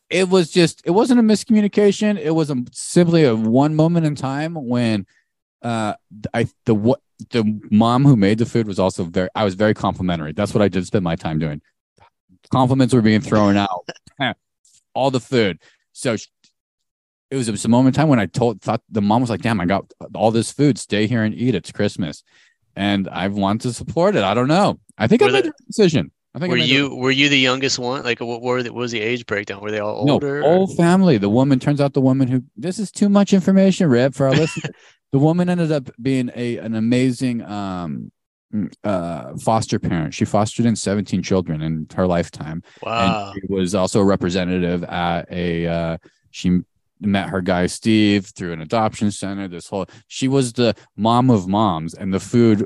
it 0.10 0.30
was 0.30 0.52
just 0.52 0.82
it 0.86 0.92
wasn't 0.92 1.20
a 1.20 1.24
miscommunication. 1.24 2.18
It 2.18 2.32
was 2.32 2.50
a, 2.50 2.58
simply 2.72 3.26
a 3.26 3.36
one 3.36 3.76
moment 3.76 4.06
in 4.06 4.16
time 4.16 4.54
when 4.56 5.06
uh 5.62 5.94
I 6.34 6.48
the 6.66 6.74
what 6.74 7.02
the 7.32 7.60
mom 7.72 8.06
who 8.06 8.16
made 8.16 8.38
the 8.38 8.46
food 8.46 8.68
was 8.68 8.80
also 8.80 9.04
very 9.04 9.30
I 9.36 9.44
was 9.44 9.56
very 9.56 9.74
complimentary. 9.74 10.34
That's 10.34 10.54
what 10.54 10.62
I 10.62 10.68
did 10.68 10.86
spend 10.86 11.04
my 11.04 11.16
time 11.16 11.40
doing. 11.40 11.62
Compliments 12.50 12.94
were 12.94 13.02
being 13.02 13.22
thrown 13.22 13.58
out. 13.58 13.88
All 14.94 15.12
the 15.12 15.20
food. 15.20 15.60
So 15.92 16.16
it 17.30 17.36
was, 17.36 17.48
it 17.48 17.52
was 17.52 17.66
a 17.66 17.70
moment 17.70 17.96
in 17.96 18.02
time 18.02 18.10
when 18.10 18.20
I 18.20 18.26
told 18.26 18.62
thought 18.62 18.82
the 18.90 19.02
mom 19.02 19.22
was 19.22 19.30
like, 19.30 19.42
"Damn, 19.42 19.60
I 19.60 19.66
got 19.66 19.92
all 20.16 20.32
this 20.32 20.52
food. 20.52 20.78
Stay 20.78 21.08
here 21.08 21.24
and 21.24 21.34
eat. 21.36 21.56
It's 21.56 21.72
Christmas," 21.72 22.24
and 22.76 23.08
I've 23.10 23.34
wanted 23.34 23.62
to 23.64 23.74
support 23.74 24.16
it. 24.16 24.24
I 24.24 24.34
don't 24.34 24.48
know. 24.48 24.80
I 24.98 25.08
think 25.08 25.22
were 25.22 25.30
I 25.30 25.32
made 25.32 25.46
the 25.46 25.54
decision. 25.68 26.12
I 26.34 26.40
think 26.40 26.52
Were 26.52 26.58
you 26.58 26.96
were 26.96 27.12
you 27.12 27.30
the 27.30 27.40
youngest 27.40 27.80
one? 27.80 28.04
Like, 28.04 28.20
what 28.20 28.42
were 28.42 28.62
the, 28.62 28.72
what 28.72 28.82
was 28.82 28.92
the 28.92 29.02
age 29.02 29.26
breakdown? 29.26 29.62
Were 29.62 29.72
they 29.72 29.80
all 29.80 30.06
no 30.06 30.14
older? 30.14 30.40
or- 30.40 30.44
whole 30.44 30.68
family. 30.68 31.18
The 31.18 31.30
woman 31.30 31.60
turns 31.60 31.82
out 31.82 31.94
the 31.94 32.02
woman 32.02 32.28
who 32.28 32.44
this 32.56 32.78
is 32.78 32.92
too 32.92 33.10
much 33.10 33.34
information, 33.34 33.90
Rip, 33.90 34.14
for 34.14 34.28
our 34.28 34.34
listeners. 34.36 34.72
The 35.12 35.20
woman 35.20 35.50
ended 35.50 35.72
up 35.72 35.90
being 36.02 36.30
a 36.36 36.58
an 36.58 36.76
amazing 36.76 37.42
um 37.42 38.12
mm, 38.54 38.72
uh 38.84 39.36
foster 39.38 39.80
parent. 39.80 40.14
She 40.14 40.26
fostered 40.26 40.66
in 40.66 40.76
17 40.76 41.24
children 41.24 41.62
in 41.62 41.88
her 41.96 42.06
lifetime. 42.06 42.62
Wow. 42.84 43.32
and 43.34 43.42
she 43.42 43.52
was 43.54 43.74
also 43.74 44.02
a 44.02 44.06
representative 44.06 44.84
at 44.84 45.32
a 45.32 45.66
uh 45.66 45.98
she 46.30 46.60
met 47.00 47.30
her 47.30 47.42
guy 47.42 47.66
steve 47.66 48.26
through 48.26 48.52
an 48.54 48.62
adoption 48.62 49.12
center 49.12 49.48
this 49.48 49.68
whole 49.68 49.86
she 50.08 50.28
was 50.28 50.54
the 50.54 50.76
mom 50.96 51.30
of 51.30 51.48
moms 51.48 51.94
and 51.94 52.14
the 52.14 52.20
food 52.20 52.66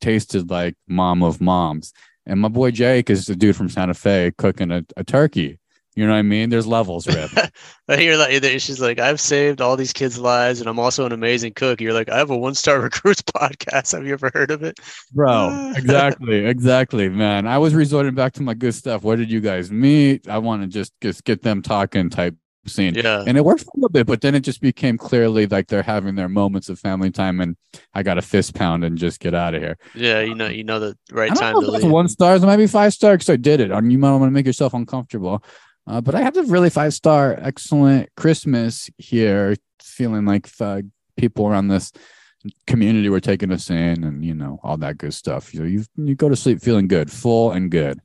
tasted 0.00 0.50
like 0.50 0.74
mom 0.88 1.22
of 1.22 1.40
moms. 1.40 1.92
And 2.26 2.40
my 2.40 2.48
boy 2.48 2.70
jake 2.70 3.10
is 3.10 3.26
the 3.26 3.36
dude 3.36 3.56
from 3.56 3.68
santa 3.68 3.94
fe 3.94 4.32
cooking 4.36 4.70
a, 4.70 4.84
a 4.96 5.04
turkey. 5.04 5.58
You 5.96 6.06
know 6.06 6.12
what 6.12 6.18
i 6.18 6.22
mean? 6.22 6.50
There's 6.50 6.66
levels 6.66 7.06
rip. 7.06 7.30
I 7.88 7.96
hear 7.96 8.16
like 8.16 8.42
she's 8.60 8.80
like, 8.80 9.00
I've 9.00 9.20
saved 9.20 9.60
all 9.60 9.76
these 9.76 9.92
kids' 9.92 10.18
lives, 10.18 10.60
and 10.60 10.68
I'm 10.68 10.78
also 10.78 11.04
an 11.04 11.12
amazing 11.12 11.54
cook. 11.54 11.80
You're 11.80 11.92
like, 11.92 12.08
I 12.08 12.16
have 12.16 12.30
a 12.30 12.36
one 12.36 12.54
star 12.54 12.80
recruits 12.80 13.22
podcast. 13.22 13.92
Have 13.92 14.06
you 14.06 14.12
ever 14.12 14.30
heard 14.32 14.50
of 14.50 14.62
it? 14.62 14.78
bro 15.12 15.72
exactly 15.76 16.46
exactly 16.46 17.08
man. 17.08 17.46
I 17.46 17.58
was 17.58 17.74
resorting 17.74 18.14
back 18.14 18.34
to 18.34 18.42
my 18.42 18.54
good 18.54 18.74
stuff. 18.74 19.02
Where 19.02 19.16
did 19.16 19.30
you 19.30 19.40
guys 19.40 19.70
meet? 19.70 20.28
I 20.28 20.38
want 20.38 20.62
to 20.62 20.68
just 20.68 20.92
just 21.00 21.24
get 21.24 21.42
them 21.42 21.60
talking 21.60 22.08
type 22.08 22.36
scene 22.66 22.94
Yeah. 22.94 23.24
and 23.26 23.36
it 23.38 23.44
worked 23.44 23.62
for 23.62 23.70
a 23.74 23.76
little 23.78 23.88
bit 23.88 24.06
but 24.06 24.20
then 24.20 24.34
it 24.34 24.40
just 24.40 24.60
became 24.60 24.98
clearly 24.98 25.46
like 25.46 25.66
they're 25.68 25.82
having 25.82 26.14
their 26.14 26.28
moments 26.28 26.68
of 26.68 26.78
family 26.78 27.10
time 27.10 27.40
and 27.40 27.56
i 27.94 28.02
got 28.02 28.18
a 28.18 28.22
fist 28.22 28.54
pound 28.54 28.84
and 28.84 28.98
just 28.98 29.18
get 29.18 29.34
out 29.34 29.54
of 29.54 29.62
here 29.62 29.78
Yeah, 29.94 30.20
you 30.20 30.34
know, 30.34 30.48
you 30.48 30.62
know 30.64 30.78
the 30.78 30.96
right 31.10 31.30
i 31.32 31.34
time 31.34 31.54
know 31.54 31.60
to 31.62 31.70
leave. 31.70 31.90
one 31.90 32.08
stars 32.08 32.42
it 32.42 32.46
might 32.46 32.58
be 32.58 32.66
five 32.66 32.92
star 32.92 33.14
because 33.14 33.30
i 33.30 33.36
did 33.36 33.60
it 33.60 33.70
and 33.70 33.90
you 33.90 33.98
might 33.98 34.10
want 34.12 34.24
to 34.24 34.30
make 34.30 34.46
yourself 34.46 34.74
uncomfortable 34.74 35.42
uh, 35.86 36.00
but 36.02 36.14
i 36.14 36.20
had 36.20 36.36
a 36.36 36.42
really 36.44 36.68
five 36.70 36.92
star 36.92 37.34
excellent 37.40 38.08
christmas 38.16 38.90
here 38.98 39.56
feeling 39.80 40.26
like 40.26 40.48
uh, 40.60 40.82
people 41.16 41.46
around 41.46 41.68
this 41.68 41.92
community 42.66 43.08
were 43.08 43.20
taking 43.20 43.50
us 43.52 43.70
in 43.70 44.04
and 44.04 44.24
you 44.24 44.34
know 44.34 44.58
all 44.62 44.76
that 44.76 44.98
good 44.98 45.12
stuff 45.14 45.52
you 45.54 45.64
you, 45.64 45.84
you 45.96 46.14
go 46.14 46.28
to 46.28 46.36
sleep 46.36 46.60
feeling 46.60 46.88
good 46.88 47.10
full 47.10 47.52
and 47.52 47.70
good 47.70 47.98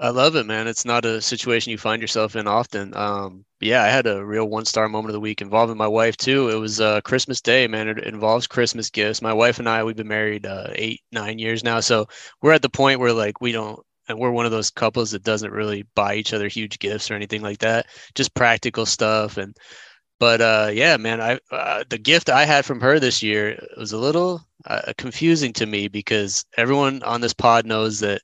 I 0.00 0.08
love 0.08 0.34
it, 0.34 0.44
man. 0.44 0.66
It's 0.66 0.84
not 0.84 1.04
a 1.04 1.20
situation 1.22 1.70
you 1.70 1.78
find 1.78 2.02
yourself 2.02 2.34
in 2.34 2.48
often. 2.48 2.94
Um, 2.96 3.44
yeah, 3.64 3.82
I 3.82 3.88
had 3.88 4.06
a 4.06 4.24
real 4.24 4.44
one 4.46 4.66
star 4.66 4.88
moment 4.88 5.10
of 5.10 5.14
the 5.14 5.20
week 5.20 5.40
involving 5.40 5.78
my 5.78 5.88
wife 5.88 6.16
too. 6.18 6.50
It 6.50 6.56
was 6.56 6.80
uh, 6.80 7.00
Christmas 7.00 7.40
Day, 7.40 7.66
man. 7.66 7.88
It 7.88 7.98
involves 8.04 8.46
Christmas 8.46 8.90
gifts. 8.90 9.22
My 9.22 9.32
wife 9.32 9.58
and 9.58 9.68
I, 9.68 9.82
we've 9.82 9.96
been 9.96 10.06
married 10.06 10.44
uh, 10.44 10.68
eight, 10.74 11.00
nine 11.12 11.38
years 11.38 11.64
now, 11.64 11.80
so 11.80 12.06
we're 12.42 12.52
at 12.52 12.62
the 12.62 12.68
point 12.68 13.00
where 13.00 13.12
like 13.14 13.40
we 13.40 13.52
don't, 13.52 13.80
and 14.06 14.18
we're 14.18 14.30
one 14.30 14.44
of 14.44 14.52
those 14.52 14.70
couples 14.70 15.12
that 15.12 15.22
doesn't 15.22 15.50
really 15.50 15.86
buy 15.94 16.14
each 16.14 16.34
other 16.34 16.46
huge 16.46 16.78
gifts 16.78 17.10
or 17.10 17.14
anything 17.14 17.40
like 17.40 17.58
that. 17.58 17.86
Just 18.14 18.34
practical 18.34 18.84
stuff. 18.84 19.38
And 19.38 19.56
but 20.20 20.42
uh, 20.42 20.70
yeah, 20.72 20.98
man, 20.98 21.22
I 21.22 21.38
uh, 21.50 21.84
the 21.88 21.98
gift 21.98 22.28
I 22.28 22.44
had 22.44 22.66
from 22.66 22.82
her 22.82 23.00
this 23.00 23.22
year 23.22 23.58
was 23.78 23.92
a 23.92 23.98
little 23.98 24.42
uh, 24.66 24.92
confusing 24.98 25.54
to 25.54 25.64
me 25.64 25.88
because 25.88 26.44
everyone 26.58 27.02
on 27.02 27.22
this 27.22 27.34
pod 27.34 27.64
knows 27.64 28.00
that 28.00 28.20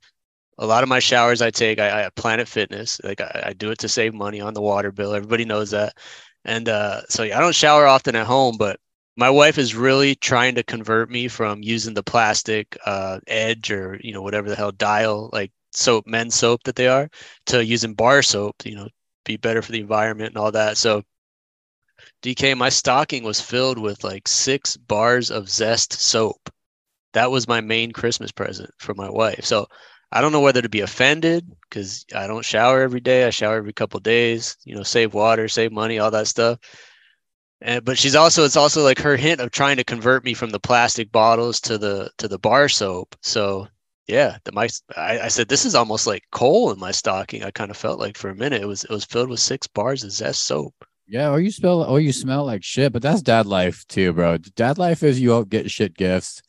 a 0.60 0.66
lot 0.66 0.82
of 0.82 0.88
my 0.90 0.98
showers 0.98 1.40
I 1.40 1.50
take, 1.50 1.78
I, 1.80 2.04
I 2.04 2.10
Planet 2.10 2.46
Fitness. 2.46 3.00
Like 3.02 3.20
I, 3.20 3.44
I 3.46 3.52
do 3.54 3.70
it 3.70 3.78
to 3.78 3.88
save 3.88 4.14
money 4.14 4.40
on 4.40 4.54
the 4.54 4.60
water 4.60 4.92
bill. 4.92 5.14
Everybody 5.14 5.46
knows 5.46 5.70
that. 5.70 5.96
And 6.44 6.68
uh, 6.68 7.02
so 7.08 7.22
yeah, 7.24 7.38
I 7.38 7.40
don't 7.40 7.54
shower 7.54 7.86
often 7.86 8.14
at 8.14 8.26
home, 8.26 8.56
but 8.58 8.78
my 9.16 9.30
wife 9.30 9.58
is 9.58 9.74
really 9.74 10.14
trying 10.14 10.54
to 10.56 10.62
convert 10.62 11.10
me 11.10 11.28
from 11.28 11.62
using 11.62 11.94
the 11.94 12.02
plastic 12.02 12.76
uh, 12.86 13.20
edge 13.26 13.70
or 13.70 13.98
you 14.02 14.12
know 14.12 14.22
whatever 14.22 14.48
the 14.48 14.56
hell 14.56 14.72
dial 14.72 15.30
like 15.32 15.50
soap, 15.72 16.06
men's 16.06 16.34
soap 16.34 16.62
that 16.64 16.76
they 16.76 16.88
are, 16.88 17.08
to 17.46 17.64
using 17.64 17.94
bar 17.94 18.22
soap. 18.22 18.56
You 18.64 18.76
know, 18.76 18.88
be 19.24 19.36
better 19.38 19.62
for 19.62 19.72
the 19.72 19.80
environment 19.80 20.30
and 20.30 20.38
all 20.38 20.52
that. 20.52 20.76
So. 20.76 21.02
DK, 22.22 22.54
my 22.54 22.68
stocking 22.68 23.24
was 23.24 23.40
filled 23.40 23.78
with 23.78 24.04
like 24.04 24.28
six 24.28 24.76
bars 24.76 25.30
of 25.30 25.48
Zest 25.48 25.94
soap. 25.94 26.50
That 27.14 27.30
was 27.30 27.48
my 27.48 27.62
main 27.62 27.92
Christmas 27.92 28.30
present 28.30 28.70
for 28.78 28.94
my 28.94 29.08
wife. 29.08 29.44
So 29.44 29.66
I 30.12 30.20
don't 30.20 30.32
know 30.32 30.40
whether 30.40 30.62
to 30.62 30.68
be 30.68 30.80
offended 30.80 31.48
because 31.68 32.04
I 32.14 32.26
don't 32.26 32.44
shower 32.44 32.82
every 32.82 33.00
day. 33.00 33.24
I 33.24 33.30
shower 33.30 33.56
every 33.56 33.72
couple 33.72 34.00
days, 34.00 34.56
you 34.64 34.74
know, 34.74 34.82
save 34.82 35.14
water, 35.14 35.46
save 35.48 35.72
money, 35.72 35.98
all 35.98 36.10
that 36.10 36.26
stuff. 36.26 36.58
And 37.60 37.84
but 37.84 37.98
she's 37.98 38.16
also 38.16 38.44
it's 38.44 38.56
also 38.56 38.82
like 38.82 38.98
her 38.98 39.16
hint 39.16 39.40
of 39.40 39.50
trying 39.50 39.76
to 39.76 39.84
convert 39.84 40.24
me 40.24 40.34
from 40.34 40.50
the 40.50 40.60
plastic 40.60 41.12
bottles 41.12 41.60
to 41.62 41.78
the 41.78 42.10
to 42.18 42.26
the 42.26 42.38
bar 42.38 42.68
soap. 42.68 43.14
So 43.22 43.68
yeah, 44.08 44.38
the 44.44 44.52
my 44.52 44.68
I, 44.96 45.20
I 45.20 45.28
said 45.28 45.48
this 45.48 45.64
is 45.64 45.74
almost 45.74 46.06
like 46.06 46.24
coal 46.32 46.72
in 46.72 46.80
my 46.80 46.90
stocking. 46.90 47.44
I 47.44 47.50
kind 47.50 47.70
of 47.70 47.76
felt 47.76 48.00
like 48.00 48.16
for 48.16 48.30
a 48.30 48.34
minute 48.34 48.62
it 48.62 48.66
was 48.66 48.84
it 48.84 48.90
was 48.90 49.04
filled 49.04 49.28
with 49.28 49.40
six 49.40 49.66
bars 49.66 50.02
of 50.02 50.10
zest 50.10 50.44
soap. 50.44 50.74
Yeah, 51.06 51.30
or 51.30 51.40
you 51.40 51.50
smell 51.50 51.82
or 51.82 52.00
you 52.00 52.12
smell 52.12 52.46
like 52.46 52.64
shit, 52.64 52.92
but 52.92 53.02
that's 53.02 53.22
dad 53.22 53.46
life 53.46 53.84
too, 53.88 54.12
bro. 54.12 54.38
Dad 54.38 54.78
life 54.78 55.02
is 55.02 55.20
you 55.20 55.28
don't 55.28 55.48
get 55.48 55.70
shit 55.70 55.94
gifts. 55.94 56.42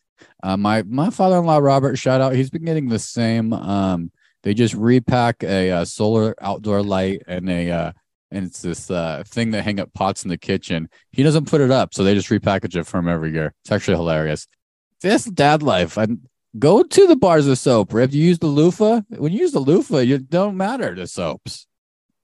Uh, 0.43 0.57
my 0.57 0.83
my 0.83 1.09
father-in-law 1.09 1.57
Robert, 1.57 1.97
shout 1.97 2.21
out, 2.21 2.33
he's 2.33 2.49
been 2.49 2.65
getting 2.65 2.89
the 2.89 2.99
same. 2.99 3.53
Um, 3.53 4.11
they 4.43 4.53
just 4.53 4.73
repack 4.73 5.43
a, 5.43 5.71
uh 5.71 5.85
solar 5.85 6.35
outdoor 6.41 6.81
light 6.81 7.21
and 7.27 7.49
a 7.49 7.69
uh, 7.69 7.91
and 8.31 8.45
it's 8.45 8.61
this 8.61 8.89
uh 8.89 9.23
thing 9.27 9.51
that 9.51 9.63
hang 9.63 9.79
up 9.79 9.93
pots 9.93 10.23
in 10.23 10.29
the 10.29 10.37
kitchen. 10.37 10.89
He 11.11 11.23
doesn't 11.23 11.47
put 11.49 11.61
it 11.61 11.71
up, 11.71 11.93
so 11.93 12.03
they 12.03 12.15
just 12.15 12.29
repackage 12.29 12.75
it 12.75 12.85
for 12.85 12.97
him 12.97 13.07
every 13.07 13.31
year. 13.31 13.53
It's 13.63 13.71
actually 13.71 13.97
hilarious. 13.97 14.47
This 15.01 15.25
dad 15.25 15.63
life. 15.63 15.97
I 15.97 16.07
go 16.57 16.83
to 16.83 17.07
the 17.07 17.15
bars 17.15 17.47
of 17.47 17.57
soap. 17.57 17.93
If 17.93 18.13
you 18.13 18.23
use 18.23 18.39
the 18.39 18.47
loofah, 18.47 19.01
when 19.09 19.31
you 19.31 19.39
use 19.39 19.51
the 19.51 19.59
loofah, 19.59 19.99
you 19.99 20.17
don't 20.17 20.57
matter 20.57 20.93
the 20.95 21.07
soaps. 21.07 21.67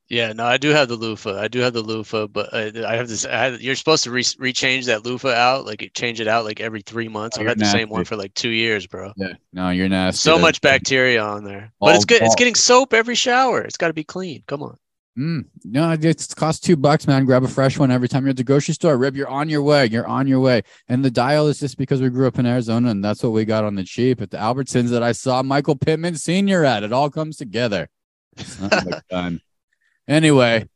Yeah, 0.10 0.32
no, 0.32 0.46
I 0.46 0.58
do 0.58 0.70
have 0.70 0.88
the 0.88 0.96
loofah. 0.96 1.38
I 1.38 1.50
do 1.50 1.60
have 1.60 1.74
the 1.74 1.82
loofah, 1.82 2.28
but 2.28 2.54
I, 2.54 2.72
I 2.88 2.96
have 2.96 3.10
this. 3.10 3.26
I 3.26 3.38
had, 3.38 3.62
you're 3.62 3.76
supposed 3.76 4.06
to 4.06 4.12
re- 4.12 4.24
rechange 4.24 4.86
that 4.86 5.06
loofah 5.06 5.34
out, 5.34 5.66
like 5.66 5.92
change 5.94 6.22
it 6.22 6.30
out 6.30 6.46
like 6.46 6.62
every 6.62 6.82
three 6.82 7.10
months. 7.10 7.38
Oh, 7.38 7.42
I've 7.42 7.48
had 7.48 7.60
the 7.60 7.66
same 7.66 7.90
one 7.90 8.06
for 8.06 8.16
like 8.16 8.34
two 8.34 8.50
years, 8.50 8.88
bro. 8.88 9.12
Yeah, 9.18 9.34
no, 9.52 9.70
you're 9.70 9.90
nasty. 9.90 10.20
So 10.20 10.32
That's- 10.32 10.42
much 10.42 10.62
bacteria 10.62 11.22
on 11.22 11.44
there, 11.44 11.74
but 11.82 11.96
it's 11.96 12.06
good. 12.06 12.22
It's 12.22 12.36
getting 12.36 12.56
soap 12.56 12.94
every 12.94 13.16
shower. 13.16 13.62
It's 13.62 13.78
got 13.78 13.88
to 13.88 13.94
be 13.94 14.06
clean. 14.06 14.44
Come 14.48 14.64
on. 14.64 14.78
Mm, 15.18 15.46
no, 15.66 15.92
it 15.92 16.34
costs 16.36 16.62
two 16.62 16.76
bucks, 16.76 17.08
man. 17.08 17.26
Grab 17.26 17.44
a 17.44 17.48
fresh 17.48 17.80
one 17.80 17.90
every 17.90 18.08
time 18.08 18.24
you're 18.24 18.30
at 18.30 18.38
the 18.38 18.44
grocery 18.44 18.76
store. 18.76 18.96
Rip, 18.98 19.16
you're 19.16 19.28
on 19.28 19.50
your 19.50 19.64
way. 19.64 19.88
You're 19.88 20.08
on 20.08 20.28
your 20.28 20.40
way. 20.40 20.62
And 20.88 21.04
the 21.04 21.10
dial 21.10 21.48
is 21.48 21.60
just 21.60 21.76
because 21.76 22.02
we 22.02 22.10
grew 22.10 22.28
up 22.28 22.38
in 22.38 22.46
Arizona 22.46 22.92
and 22.92 23.04
that's 23.04 23.24
what 23.24 23.32
we 23.32 23.44
got 23.44 23.64
on 23.64 23.74
the 23.74 23.84
cheap 23.84 24.22
at 24.22 24.30
the 24.30 24.38
Albertsons 24.38 24.90
that 24.90 25.02
I 25.02 25.14
saw 25.14 25.42
Michael 25.42 25.76
Pittman 25.76 26.16
Sr. 26.16 26.64
at. 26.64 26.84
It 26.84 26.94
all 26.94 27.10
comes 27.10 27.36
together. 27.36 27.90
Of 28.38 28.72
a 28.72 29.02
gun. 29.10 29.42
Anyway, 30.08 30.68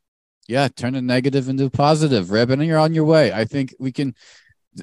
yeah, 0.47 0.67
turn 0.67 0.95
a 0.95 1.01
negative 1.01 1.47
into 1.49 1.65
a 1.65 1.69
positive, 1.69 2.31
Rip, 2.31 2.49
and 2.49 2.65
you're 2.65 2.77
on 2.77 2.93
your 2.93 3.05
way. 3.05 3.31
I 3.31 3.45
think 3.45 3.73
we 3.79 3.91
can. 3.91 4.15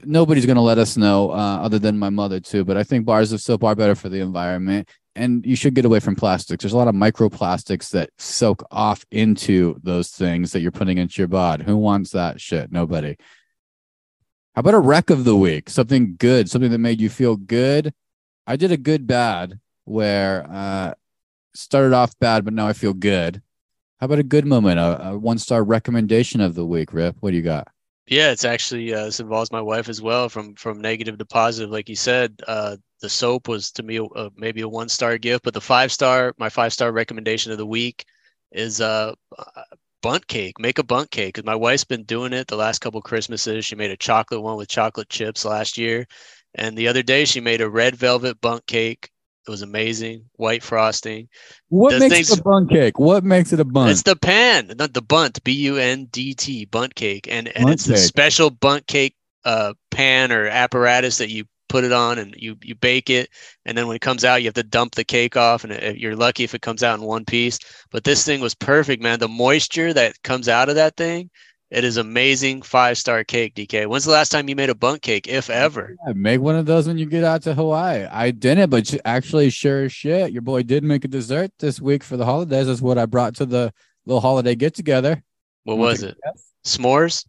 Nobody's 0.05 0.45
going 0.45 0.57
to 0.57 0.63
let 0.63 0.77
us 0.77 0.99
know, 0.99 1.31
uh, 1.31 1.61
other 1.63 1.79
than 1.79 1.99
my 1.99 2.11
mother, 2.11 2.41
too. 2.41 2.63
But 2.63 2.77
I 2.77 2.83
think 2.83 3.07
bars 3.07 3.33
of 3.33 3.41
soap 3.41 3.65
are 3.65 3.75
better 3.75 3.95
for 3.95 4.11
the 4.11 4.21
environment 4.21 4.87
and 5.19 5.45
you 5.45 5.57
should 5.57 5.75
get 5.75 5.85
away 5.85 6.01
from 6.01 6.15
plastics. 6.15 6.63
There's 6.63 6.73
a 6.73 6.77
lot 6.77 6.89
of 6.89 6.95
microplastics 6.95 7.91
that 7.91 8.11
soak 8.19 8.63
off 8.71 9.05
into 9.11 9.79
those 9.83 10.11
things 10.11 10.53
that 10.53 10.61
you're 10.61 10.71
putting 10.71 10.99
into 10.99 11.21
your 11.21 11.29
bod. 11.29 11.63
Who 11.63 11.77
wants 11.77 12.11
that 12.13 12.41
shit? 12.41 12.71
Nobody. 12.71 13.17
How 14.55 14.61
about 14.61 14.75
a 14.75 14.79
wreck 14.79 15.11
of 15.11 15.25
the 15.25 15.37
week? 15.37 15.69
Something 15.69 16.15
good, 16.17 16.49
something 16.49 16.71
that 16.71 16.79
made 16.79 17.01
you 17.01 17.11
feel 17.11 17.37
good. 17.37 17.93
I 18.47 18.57
did 18.57 18.73
a 18.73 18.77
good 18.77 19.07
bad 19.07 19.59
where 19.85 20.47
uh 20.51 20.95
started 21.55 21.93
off 21.93 22.17
bad, 22.19 22.45
but 22.45 22.55
now 22.55 22.69
I 22.69 22.73
feel 22.73 22.95
good. 22.95 23.43
How 24.01 24.05
about 24.05 24.21
a 24.21 24.25
good 24.25 24.47
moment? 24.47 24.79
A, 24.79 25.09
a 25.09 25.19
one 25.19 25.39
star 25.39 25.65
recommendation 25.65 26.41
of 26.41 26.55
the 26.55 26.65
week, 26.65 26.93
Rip. 26.93 27.17
What 27.21 27.31
do 27.31 27.37
you 27.37 27.43
got? 27.43 27.69
Yeah, 28.07 28.31
it's 28.31 28.45
actually 28.45 28.95
uh, 28.95 29.07
this 29.07 29.21
involves 29.21 29.53
my 29.53 29.61
wife 29.61 29.89
as 29.89 30.01
well. 30.01 30.29
From 30.29 30.55
from 30.55 30.81
negative 30.81 31.19
to 31.19 31.25
positive, 31.25 31.71
like 31.71 31.89
you 31.89 31.97
said, 31.97 32.41
uh, 32.47 32.77
the 33.01 33.09
soap 33.09 33.49
was 33.49 33.71
to 33.73 33.83
me 33.83 33.97
a, 33.97 34.05
a, 34.05 34.31
maybe 34.37 34.63
a 34.63 34.69
one 34.69 34.89
star 34.89 35.19
gift, 35.19 35.45
but 35.45 35.53
the 35.53 35.61
five 35.61 35.93
star, 35.93 36.33
my 36.39 36.49
five 36.49 36.73
star 36.73 36.93
recommendation 36.93 37.53
of 37.53 37.59
the 37.59 37.67
week 37.67 38.05
is 38.53 38.81
uh, 38.81 39.13
uh 39.37 39.63
bundt 40.01 40.27
cake. 40.29 40.59
Make 40.61 40.79
a 40.79 40.85
bundt 40.85 41.11
cake 41.11 41.35
because 41.35 41.45
my 41.45 41.57
wife's 41.57 41.85
been 41.85 42.05
doing 42.05 42.33
it 42.33 42.47
the 42.47 42.57
last 42.57 42.79
couple 42.79 43.03
Christmases. 43.03 43.67
She 43.67 43.75
made 43.75 43.91
a 43.91 43.97
chocolate 43.97 44.43
one 44.43 44.57
with 44.57 44.69
chocolate 44.69 45.11
chips 45.11 45.45
last 45.45 45.77
year, 45.77 46.07
and 46.55 46.79
the 46.79 46.89
other 46.89 47.03
day 47.03 47.25
she 47.25 47.41
made 47.41 47.61
a 47.61 47.69
red 47.69 47.97
velvet 47.97 48.41
bundt 48.41 48.67
cake. 48.67 49.11
It 49.49 49.51
was 49.51 49.63
amazing, 49.63 50.27
white 50.35 50.63
frosting. 50.63 51.29
What 51.71 51.93
Those 51.93 52.01
makes 52.01 52.15
things- 52.15 52.31
it 52.33 52.41
a 52.41 52.43
bun 52.43 52.69
cake? 52.69 52.99
What 52.99 53.25
makes 53.25 53.51
it 53.51 53.61
a 53.61 53.65
bun? 53.65 53.89
It's 53.89 54.03
the 54.03 54.15
pan, 54.15 54.75
not 54.79 54.93
the 54.93 55.01
bunt, 55.01 55.43
B 55.43 55.53
U 55.53 55.79
N 55.79 56.05
D 56.13 56.35
T, 56.35 56.67
bundt 56.67 56.95
cake, 56.95 57.27
and 57.31 57.49
and 57.49 57.65
Bunt 57.65 57.73
it's 57.73 57.85
the 57.87 57.95
cake. 57.95 58.03
special 58.03 58.51
bundt 58.51 58.87
cake 58.87 59.17
uh, 59.47 59.73
pan 59.91 60.33
or 60.33 60.47
apparatus 60.49 61.17
that 61.17 61.31
you 61.31 61.47
put 61.71 61.85
it 61.85 61.93
on 61.93 62.19
and 62.19 62.35
you 62.37 62.59
you 62.63 62.75
bake 62.75 63.09
it, 63.09 63.31
and 63.65 63.77
then 63.77 63.87
when 63.87 63.97
it 63.97 64.03
comes 64.03 64.23
out, 64.23 64.43
you 64.43 64.49
have 64.49 64.55
to 64.55 64.63
dump 64.63 64.95
the 64.95 65.05
cake 65.05 65.35
off, 65.35 65.65
and 65.65 65.73
it, 65.73 65.97
you're 65.97 66.15
lucky 66.17 66.45
if 66.45 66.55
it 66.55 66.61
comes 66.61 66.83
out 66.83 66.99
in 66.99 67.05
one 67.07 67.25
piece. 67.25 67.59
But 67.91 68.05
this 68.05 68.27
thing 68.27 68.43
was 68.43 68.55
perfect, 68.55 69.03
man. 69.03 69.19
The 69.19 69.29
moisture 69.29 69.95
that 69.95 70.23
comes 70.23 70.51
out 70.51 70.69
of 70.69 70.75
that 70.75 70.97
thing 70.99 71.31
It 71.71 71.85
is 71.85 71.99
amazing 71.99 72.63
five 72.63 72.97
star 72.97 73.25
cake, 73.25 73.55
DK. 73.55 73.87
When's 73.87 74.07
the 74.07 74.11
last 74.11 74.31
time 74.31 74.49
you 74.49 74.57
made 74.57 74.71
a 74.71 74.75
bundt 74.75 75.03
cake, 75.03 75.29
if 75.29 75.51
ever? 75.51 75.95
Yeah, 76.07 76.15
make 76.15 76.41
one 76.41 76.57
of 76.57 76.65
those 76.65 76.89
when 76.89 76.97
you 76.97 77.05
get 77.05 77.25
out 77.25 77.43
to 77.43 77.55
Hawaii. 77.55 78.05
I 78.05 78.31
didn't, 78.31 78.71
but 78.71 78.95
actually, 79.05 79.51
sure 79.51 79.85
as 79.85 79.93
shit, 79.93 80.33
your 80.33 80.41
boy 80.41 80.63
did 80.63 80.83
make 80.83 81.05
a 81.05 81.09
dessert 81.09 81.51
this 81.59 81.79
week 81.79 82.03
for 82.03 82.17
the 82.17 82.25
holidays. 82.25 82.69
Is 82.69 82.81
what 82.81 82.97
I 82.97 83.05
brought 83.05 83.37
to 83.37 83.47
the 83.47 83.73
little 84.07 84.23
holiday 84.23 84.55
get 84.55 84.75
together. 84.75 85.23
What 85.65 85.77
was 85.77 86.03
it? 86.03 86.17
S'mores? 86.65 87.27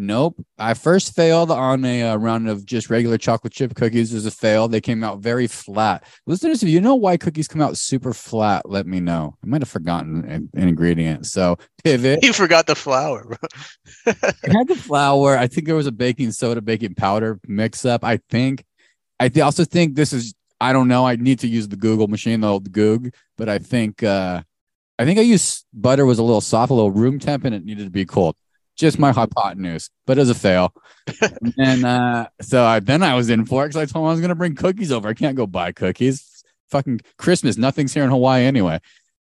Nope. 0.00 0.40
I 0.60 0.74
first 0.74 1.16
failed 1.16 1.50
on 1.50 1.84
a 1.84 2.04
uh, 2.04 2.16
round 2.16 2.48
of 2.48 2.64
just 2.64 2.88
regular 2.88 3.18
chocolate 3.18 3.52
chip 3.52 3.74
cookies 3.74 4.14
as 4.14 4.26
a 4.26 4.30
fail. 4.30 4.68
They 4.68 4.80
came 4.80 5.02
out 5.02 5.18
very 5.18 5.48
flat. 5.48 6.04
Listeners, 6.24 6.62
if 6.62 6.68
you 6.68 6.80
know 6.80 6.94
why 6.94 7.16
cookies 7.16 7.48
come 7.48 7.60
out 7.60 7.76
super 7.76 8.14
flat, 8.14 8.70
let 8.70 8.86
me 8.86 9.00
know. 9.00 9.34
I 9.42 9.48
might 9.48 9.60
have 9.60 9.68
forgotten 9.68 10.24
an, 10.24 10.50
an 10.54 10.68
ingredient. 10.68 11.26
So 11.26 11.58
pivot. 11.82 12.22
You 12.22 12.32
forgot 12.32 12.68
the 12.68 12.76
flour, 12.76 13.24
bro. 13.24 13.36
I 14.06 14.52
had 14.52 14.68
the 14.68 14.76
flour. 14.76 15.36
I 15.36 15.48
think 15.48 15.66
there 15.66 15.74
was 15.74 15.88
a 15.88 15.92
baking 15.92 16.30
soda, 16.30 16.60
baking 16.60 16.94
powder 16.94 17.40
mix 17.48 17.84
up. 17.84 18.04
I 18.04 18.20
think. 18.30 18.64
I 19.18 19.28
th- 19.28 19.42
also 19.42 19.64
think 19.64 19.96
this 19.96 20.12
is. 20.12 20.32
I 20.60 20.72
don't 20.72 20.86
know. 20.86 21.08
I 21.08 21.16
need 21.16 21.40
to 21.40 21.48
use 21.48 21.66
the 21.66 21.76
Google 21.76 22.06
machine, 22.06 22.42
the 22.42 22.48
old 22.48 22.70
Goog, 22.70 23.12
but 23.36 23.48
I 23.48 23.58
think. 23.58 24.04
uh 24.04 24.42
I 25.00 25.04
think 25.04 25.18
I 25.18 25.22
used 25.22 25.64
butter 25.72 26.06
was 26.06 26.18
a 26.20 26.24
little 26.24 26.40
soft, 26.40 26.70
a 26.70 26.74
little 26.74 26.90
room 26.90 27.18
temp, 27.18 27.44
and 27.44 27.54
it 27.54 27.64
needed 27.64 27.84
to 27.84 27.90
be 27.90 28.04
cold 28.04 28.36
just 28.78 28.98
my 28.98 29.12
hypotenuse, 29.12 29.90
but 30.06 30.18
as 30.18 30.30
a 30.30 30.34
fail. 30.34 30.72
and 31.58 31.84
uh, 31.84 32.28
so 32.40 32.64
I, 32.64 32.80
then 32.80 33.02
I 33.02 33.14
was 33.14 33.28
in 33.28 33.44
for 33.44 33.64
it 33.64 33.68
because 33.68 33.82
I 33.82 33.92
told 33.92 34.04
him 34.04 34.08
I 34.08 34.12
was 34.12 34.20
going 34.20 34.30
to 34.30 34.34
bring 34.34 34.54
cookies 34.54 34.92
over. 34.92 35.08
I 35.08 35.14
can't 35.14 35.36
go 35.36 35.46
buy 35.46 35.72
cookies. 35.72 36.44
Fucking 36.70 37.00
Christmas. 37.18 37.58
Nothing's 37.58 37.92
here 37.92 38.04
in 38.04 38.10
Hawaii 38.10 38.44
anyway. 38.44 38.80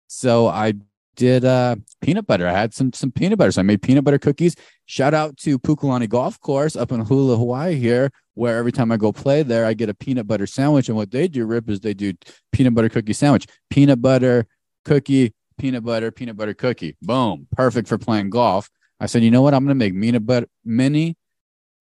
So 0.08 0.48
I 0.48 0.74
did 1.16 1.46
uh, 1.46 1.78
peanut 2.02 2.28
butter. 2.28 2.48
I 2.48 2.52
had 2.52 2.74
some 2.74 2.92
some 2.92 3.12
peanut 3.12 3.38
butter. 3.38 3.52
So 3.52 3.62
I 3.62 3.64
made 3.64 3.82
peanut 3.82 4.04
butter 4.04 4.20
cookies. 4.20 4.56
Shout 4.86 5.14
out 5.14 5.38
to 5.38 5.58
Pukalani 5.58 6.10
Golf 6.10 6.40
Course 6.42 6.76
up 6.76 6.92
in 6.92 7.04
Kula, 7.06 7.38
Hawaii 7.38 7.76
here, 7.76 8.12
where 8.34 8.58
every 8.58 8.72
time 8.72 8.92
I 8.92 8.98
go 8.98 9.12
play 9.12 9.42
there, 9.42 9.66
I 9.66 9.74
get 9.74 9.90
a 9.90 9.94
peanut 9.94 10.28
butter 10.28 10.48
sandwich. 10.48 10.90
And 10.90 10.98
what 10.98 11.12
they 11.12 11.28
do, 11.28 11.46
Rip, 11.46 11.70
is 11.70 11.80
they 11.80 11.94
do 11.94 12.14
peanut 12.52 12.74
butter 12.74 12.90
cookie 12.90 13.14
sandwich. 13.14 13.48
Peanut 13.70 14.02
butter, 14.02 14.46
cookie, 14.84 15.34
peanut 15.58 15.84
butter, 15.84 16.12
peanut 16.12 16.36
butter 16.36 16.54
cookie. 16.54 16.98
Boom. 17.02 17.48
Perfect 17.56 17.88
for 17.88 17.98
playing 17.98 18.30
golf. 18.30 18.70
I 19.00 19.08
said, 19.08 19.24
you 19.24 19.32
know 19.32 19.42
what? 19.42 19.54
I'm 19.54 19.64
gonna 19.64 19.76
make 19.76 20.00
peanut 20.00 20.26
butter 20.26 20.48
mini 20.64 21.18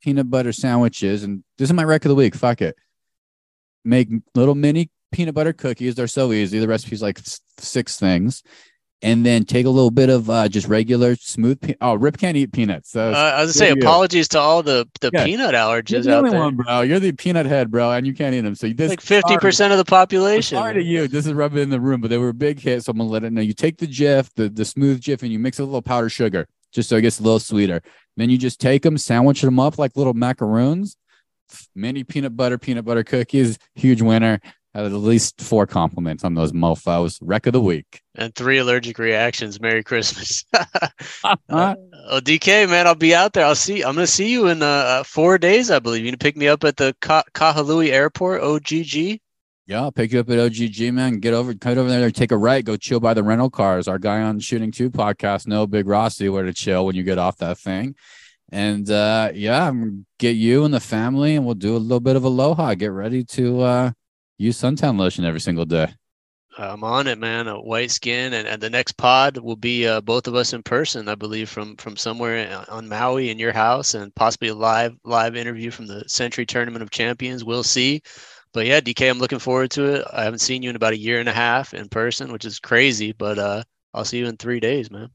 peanut 0.04 0.30
butter 0.30 0.52
sandwiches, 0.52 1.24
and 1.24 1.42
this 1.56 1.70
is 1.70 1.72
my 1.72 1.84
rec 1.84 2.04
of 2.04 2.10
the 2.10 2.14
week. 2.14 2.34
Fuck 2.34 2.60
it. 2.60 2.76
Make 3.84 4.08
little 4.34 4.54
mini 4.54 4.90
peanut 5.12 5.34
butter 5.34 5.52
cookies. 5.52 5.94
They're 5.94 6.06
so 6.06 6.32
easy. 6.32 6.58
The 6.58 6.68
recipe's 6.68 7.02
like 7.02 7.20
six 7.58 7.98
things. 7.98 8.42
And 9.02 9.26
then 9.26 9.44
take 9.44 9.66
a 9.66 9.70
little 9.70 9.90
bit 9.90 10.08
of 10.08 10.30
uh, 10.30 10.48
just 10.48 10.66
regular 10.66 11.14
smooth. 11.16 11.60
Pe- 11.60 11.74
oh, 11.82 11.92
Rip 11.94 12.16
can't 12.16 12.38
eat 12.38 12.52
peanuts. 12.52 12.90
So 12.90 13.12
uh, 13.12 13.12
I 13.12 13.42
was 13.42 13.54
gonna 13.54 13.74
say 13.74 13.78
apologies 13.78 14.28
to 14.28 14.38
all 14.38 14.62
the 14.62 14.88
the 15.02 15.10
yeah. 15.12 15.26
peanut 15.26 15.54
allergies 15.54 16.04
the 16.04 16.16
out 16.16 16.30
there, 16.30 16.40
one, 16.40 16.56
bro. 16.56 16.80
You're 16.80 17.00
the 17.00 17.12
peanut 17.12 17.44
head, 17.44 17.70
bro, 17.70 17.90
and 17.90 18.06
you 18.06 18.14
can't 18.14 18.34
eat 18.34 18.40
them. 18.40 18.54
So 18.54 18.66
this 18.68 18.88
like 18.88 19.02
fifty 19.02 19.36
percent 19.36 19.72
of 19.72 19.78
the 19.78 19.84
population. 19.84 20.56
Sorry 20.56 20.74
to 20.74 20.82
you. 20.82 21.06
This 21.06 21.26
is 21.26 21.34
rubbing 21.34 21.62
in 21.62 21.68
the 21.68 21.80
room, 21.80 22.00
but 22.00 22.08
they 22.08 22.16
were 22.16 22.30
a 22.30 22.34
big 22.34 22.60
hit. 22.60 22.82
So 22.82 22.92
I'm 22.92 22.96
gonna 22.96 23.10
let 23.10 23.24
it 23.24 23.32
know. 23.32 23.42
You 23.42 23.52
take 23.52 23.76
the 23.76 23.86
Jif, 23.86 24.30
the 24.36 24.48
the 24.48 24.64
smooth 24.64 25.02
Jif, 25.02 25.22
and 25.22 25.30
you 25.30 25.38
mix 25.38 25.58
a 25.58 25.64
little 25.64 25.82
powdered 25.82 26.08
sugar 26.08 26.46
just 26.74 26.88
so 26.88 26.96
it 26.96 27.02
gets 27.02 27.20
a 27.20 27.22
little 27.22 27.38
sweeter. 27.38 27.80
Then 28.16 28.30
you 28.30 28.38
just 28.38 28.60
take 28.60 28.82
them, 28.82 28.98
sandwich 28.98 29.40
them 29.40 29.58
up 29.58 29.78
like 29.78 29.96
little 29.96 30.14
macaroons. 30.14 30.96
Mini 31.74 32.04
peanut 32.04 32.36
butter, 32.36 32.58
peanut 32.58 32.84
butter 32.84 33.04
cookies, 33.04 33.58
huge 33.74 34.02
winner. 34.02 34.40
Had 34.74 34.86
at 34.86 34.92
least 34.92 35.40
four 35.40 35.68
compliments 35.68 36.24
on 36.24 36.34
those 36.34 36.50
mofos. 36.50 37.20
Wreck 37.22 37.46
of 37.46 37.52
the 37.52 37.60
week. 37.60 38.02
And 38.16 38.34
three 38.34 38.58
allergic 38.58 38.98
reactions. 38.98 39.60
Merry 39.60 39.84
Christmas. 39.84 40.44
uh, 40.52 41.36
oh, 41.48 42.20
DK, 42.20 42.68
man, 42.68 42.88
I'll 42.88 42.96
be 42.96 43.14
out 43.14 43.34
there. 43.34 43.46
I'll 43.46 43.54
see. 43.54 43.84
I'm 43.84 43.94
gonna 43.94 44.08
see 44.08 44.32
you 44.32 44.48
in 44.48 44.64
uh, 44.64 44.66
uh 44.66 45.02
four 45.04 45.38
days, 45.38 45.70
I 45.70 45.78
believe. 45.78 46.04
You 46.04 46.10
gonna 46.10 46.18
pick 46.18 46.36
me 46.36 46.48
up 46.48 46.64
at 46.64 46.76
the 46.76 46.92
Ka- 47.00 47.22
Kahului 47.34 47.90
Airport, 47.90 48.42
OGG. 48.42 49.20
Yeah, 49.66 49.80
I'll 49.80 49.92
pick 49.92 50.12
you 50.12 50.20
up 50.20 50.28
at 50.28 50.38
OGG, 50.38 50.92
man. 50.92 51.20
Get 51.20 51.32
over, 51.32 51.54
cut 51.54 51.78
over 51.78 51.88
there, 51.88 52.10
take 52.10 52.32
a 52.32 52.36
right, 52.36 52.62
go 52.62 52.76
chill 52.76 53.00
by 53.00 53.14
the 53.14 53.22
rental 53.22 53.48
cars. 53.48 53.88
Our 53.88 53.98
guy 53.98 54.20
on 54.20 54.38
Shooting 54.38 54.70
Two 54.70 54.90
podcast, 54.90 55.46
no 55.46 55.66
Big 55.66 55.86
Rossi, 55.86 56.28
where 56.28 56.42
to 56.42 56.52
chill 56.52 56.84
when 56.84 56.96
you 56.96 57.02
get 57.02 57.16
off 57.16 57.38
that 57.38 57.58
thing. 57.58 57.94
And 58.52 58.90
uh, 58.90 59.30
yeah, 59.34 59.68
I'm 59.68 60.04
get 60.18 60.36
you 60.36 60.64
and 60.64 60.74
the 60.74 60.80
family, 60.80 61.34
and 61.34 61.46
we'll 61.46 61.54
do 61.54 61.76
a 61.76 61.78
little 61.78 62.00
bit 62.00 62.14
of 62.14 62.24
aloha. 62.24 62.74
Get 62.74 62.92
ready 62.92 63.24
to 63.24 63.60
uh, 63.62 63.92
use 64.36 64.60
suntan 64.60 64.98
lotion 64.98 65.24
every 65.24 65.40
single 65.40 65.64
day. 65.64 65.94
I'm 66.58 66.84
on 66.84 67.06
it, 67.06 67.18
man. 67.18 67.48
A 67.48 67.58
white 67.58 67.90
skin, 67.90 68.34
and, 68.34 68.46
and 68.46 68.62
the 68.62 68.70
next 68.70 68.98
pod 68.98 69.38
will 69.38 69.56
be 69.56 69.88
uh, 69.88 70.02
both 70.02 70.28
of 70.28 70.34
us 70.34 70.52
in 70.52 70.62
person, 70.62 71.08
I 71.08 71.14
believe, 71.14 71.48
from 71.48 71.76
from 71.76 71.96
somewhere 71.96 72.66
on 72.68 72.86
Maui 72.86 73.30
in 73.30 73.38
your 73.38 73.52
house, 73.52 73.94
and 73.94 74.14
possibly 74.14 74.48
a 74.48 74.54
live 74.54 74.94
live 75.04 75.36
interview 75.36 75.70
from 75.70 75.86
the 75.86 76.04
Sentry 76.06 76.44
Tournament 76.44 76.82
of 76.82 76.90
Champions. 76.90 77.44
We'll 77.44 77.62
see 77.62 78.02
but 78.54 78.66
yeah, 78.66 78.80
DK, 78.80 79.10
I'm 79.10 79.18
looking 79.18 79.40
forward 79.40 79.72
to 79.72 79.96
it. 79.96 80.06
I 80.12 80.22
haven't 80.22 80.38
seen 80.38 80.62
you 80.62 80.70
in 80.70 80.76
about 80.76 80.92
a 80.92 80.98
year 80.98 81.18
and 81.20 81.28
a 81.28 81.32
half 81.32 81.74
in 81.74 81.88
person, 81.88 82.32
which 82.32 82.44
is 82.44 82.60
crazy, 82.60 83.12
but 83.12 83.38
uh, 83.38 83.64
I'll 83.92 84.04
see 84.04 84.18
you 84.18 84.26
in 84.26 84.36
three 84.36 84.60
days, 84.60 84.90
man. 84.90 85.10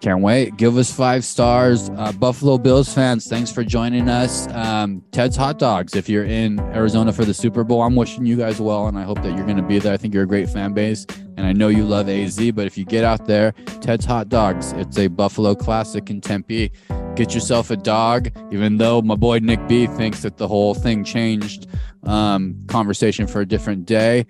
Can't 0.00 0.20
wait. 0.20 0.56
Give 0.56 0.76
us 0.76 0.92
five 0.92 1.24
stars. 1.24 1.90
Uh, 1.90 2.12
Buffalo 2.12 2.56
Bills 2.56 2.92
fans, 2.92 3.26
thanks 3.26 3.50
for 3.50 3.64
joining 3.64 4.08
us. 4.08 4.46
Um, 4.48 5.02
Ted's 5.10 5.36
Hot 5.36 5.58
Dogs, 5.58 5.96
if 5.96 6.08
you're 6.08 6.24
in 6.24 6.60
Arizona 6.60 7.12
for 7.12 7.24
the 7.24 7.34
Super 7.34 7.64
Bowl, 7.64 7.82
I'm 7.82 7.96
wishing 7.96 8.26
you 8.26 8.36
guys 8.36 8.60
well, 8.60 8.86
and 8.86 8.98
I 8.98 9.02
hope 9.02 9.22
that 9.22 9.34
you're 9.34 9.46
going 9.46 9.56
to 9.56 9.62
be 9.62 9.78
there. 9.78 9.92
I 9.92 9.96
think 9.96 10.14
you're 10.14 10.24
a 10.24 10.28
great 10.28 10.48
fan 10.48 10.72
base, 10.72 11.06
and 11.36 11.46
I 11.46 11.52
know 11.52 11.68
you 11.68 11.84
love 11.84 12.08
AZ, 12.08 12.38
but 12.52 12.66
if 12.66 12.78
you 12.78 12.84
get 12.84 13.02
out 13.02 13.26
there, 13.26 13.52
Ted's 13.80 14.04
Hot 14.04 14.28
Dogs, 14.28 14.72
it's 14.72 14.98
a 14.98 15.08
Buffalo 15.08 15.54
classic 15.54 16.10
in 16.10 16.20
Tempe. 16.20 16.70
Get 17.16 17.32
yourself 17.32 17.70
a 17.70 17.76
dog, 17.76 18.30
even 18.52 18.78
though 18.78 19.00
my 19.00 19.14
boy 19.14 19.38
Nick 19.38 19.66
B 19.68 19.86
thinks 19.86 20.22
that 20.22 20.36
the 20.36 20.48
whole 20.48 20.74
thing 20.74 21.04
changed 21.04 21.68
um, 22.02 22.56
conversation 22.66 23.28
for 23.28 23.40
a 23.40 23.46
different 23.46 23.86
day. 23.86 24.26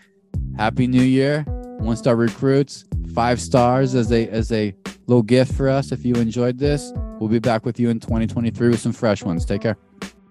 Happy 0.58 0.86
New 0.86 1.02
Year, 1.02 1.42
one 1.78 1.96
star 1.96 2.14
recruits, 2.14 2.84
five 3.14 3.40
stars 3.40 3.94
as 3.94 4.12
a 4.12 4.28
as 4.28 4.52
a 4.52 4.74
little 5.06 5.22
gift 5.22 5.54
for 5.54 5.68
us. 5.68 5.92
If 5.92 6.04
you 6.04 6.14
enjoyed 6.16 6.58
this, 6.58 6.92
we'll 7.18 7.30
be 7.30 7.38
back 7.38 7.64
with 7.64 7.80
you 7.80 7.88
in 7.88 8.00
2023 8.00 8.68
with 8.68 8.80
some 8.80 8.92
fresh 8.92 9.22
ones. 9.22 9.46
Take 9.46 9.62
care. 9.62 9.78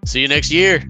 See 0.06 0.22
you 0.22 0.28
next 0.28 0.51
year. 0.51 0.84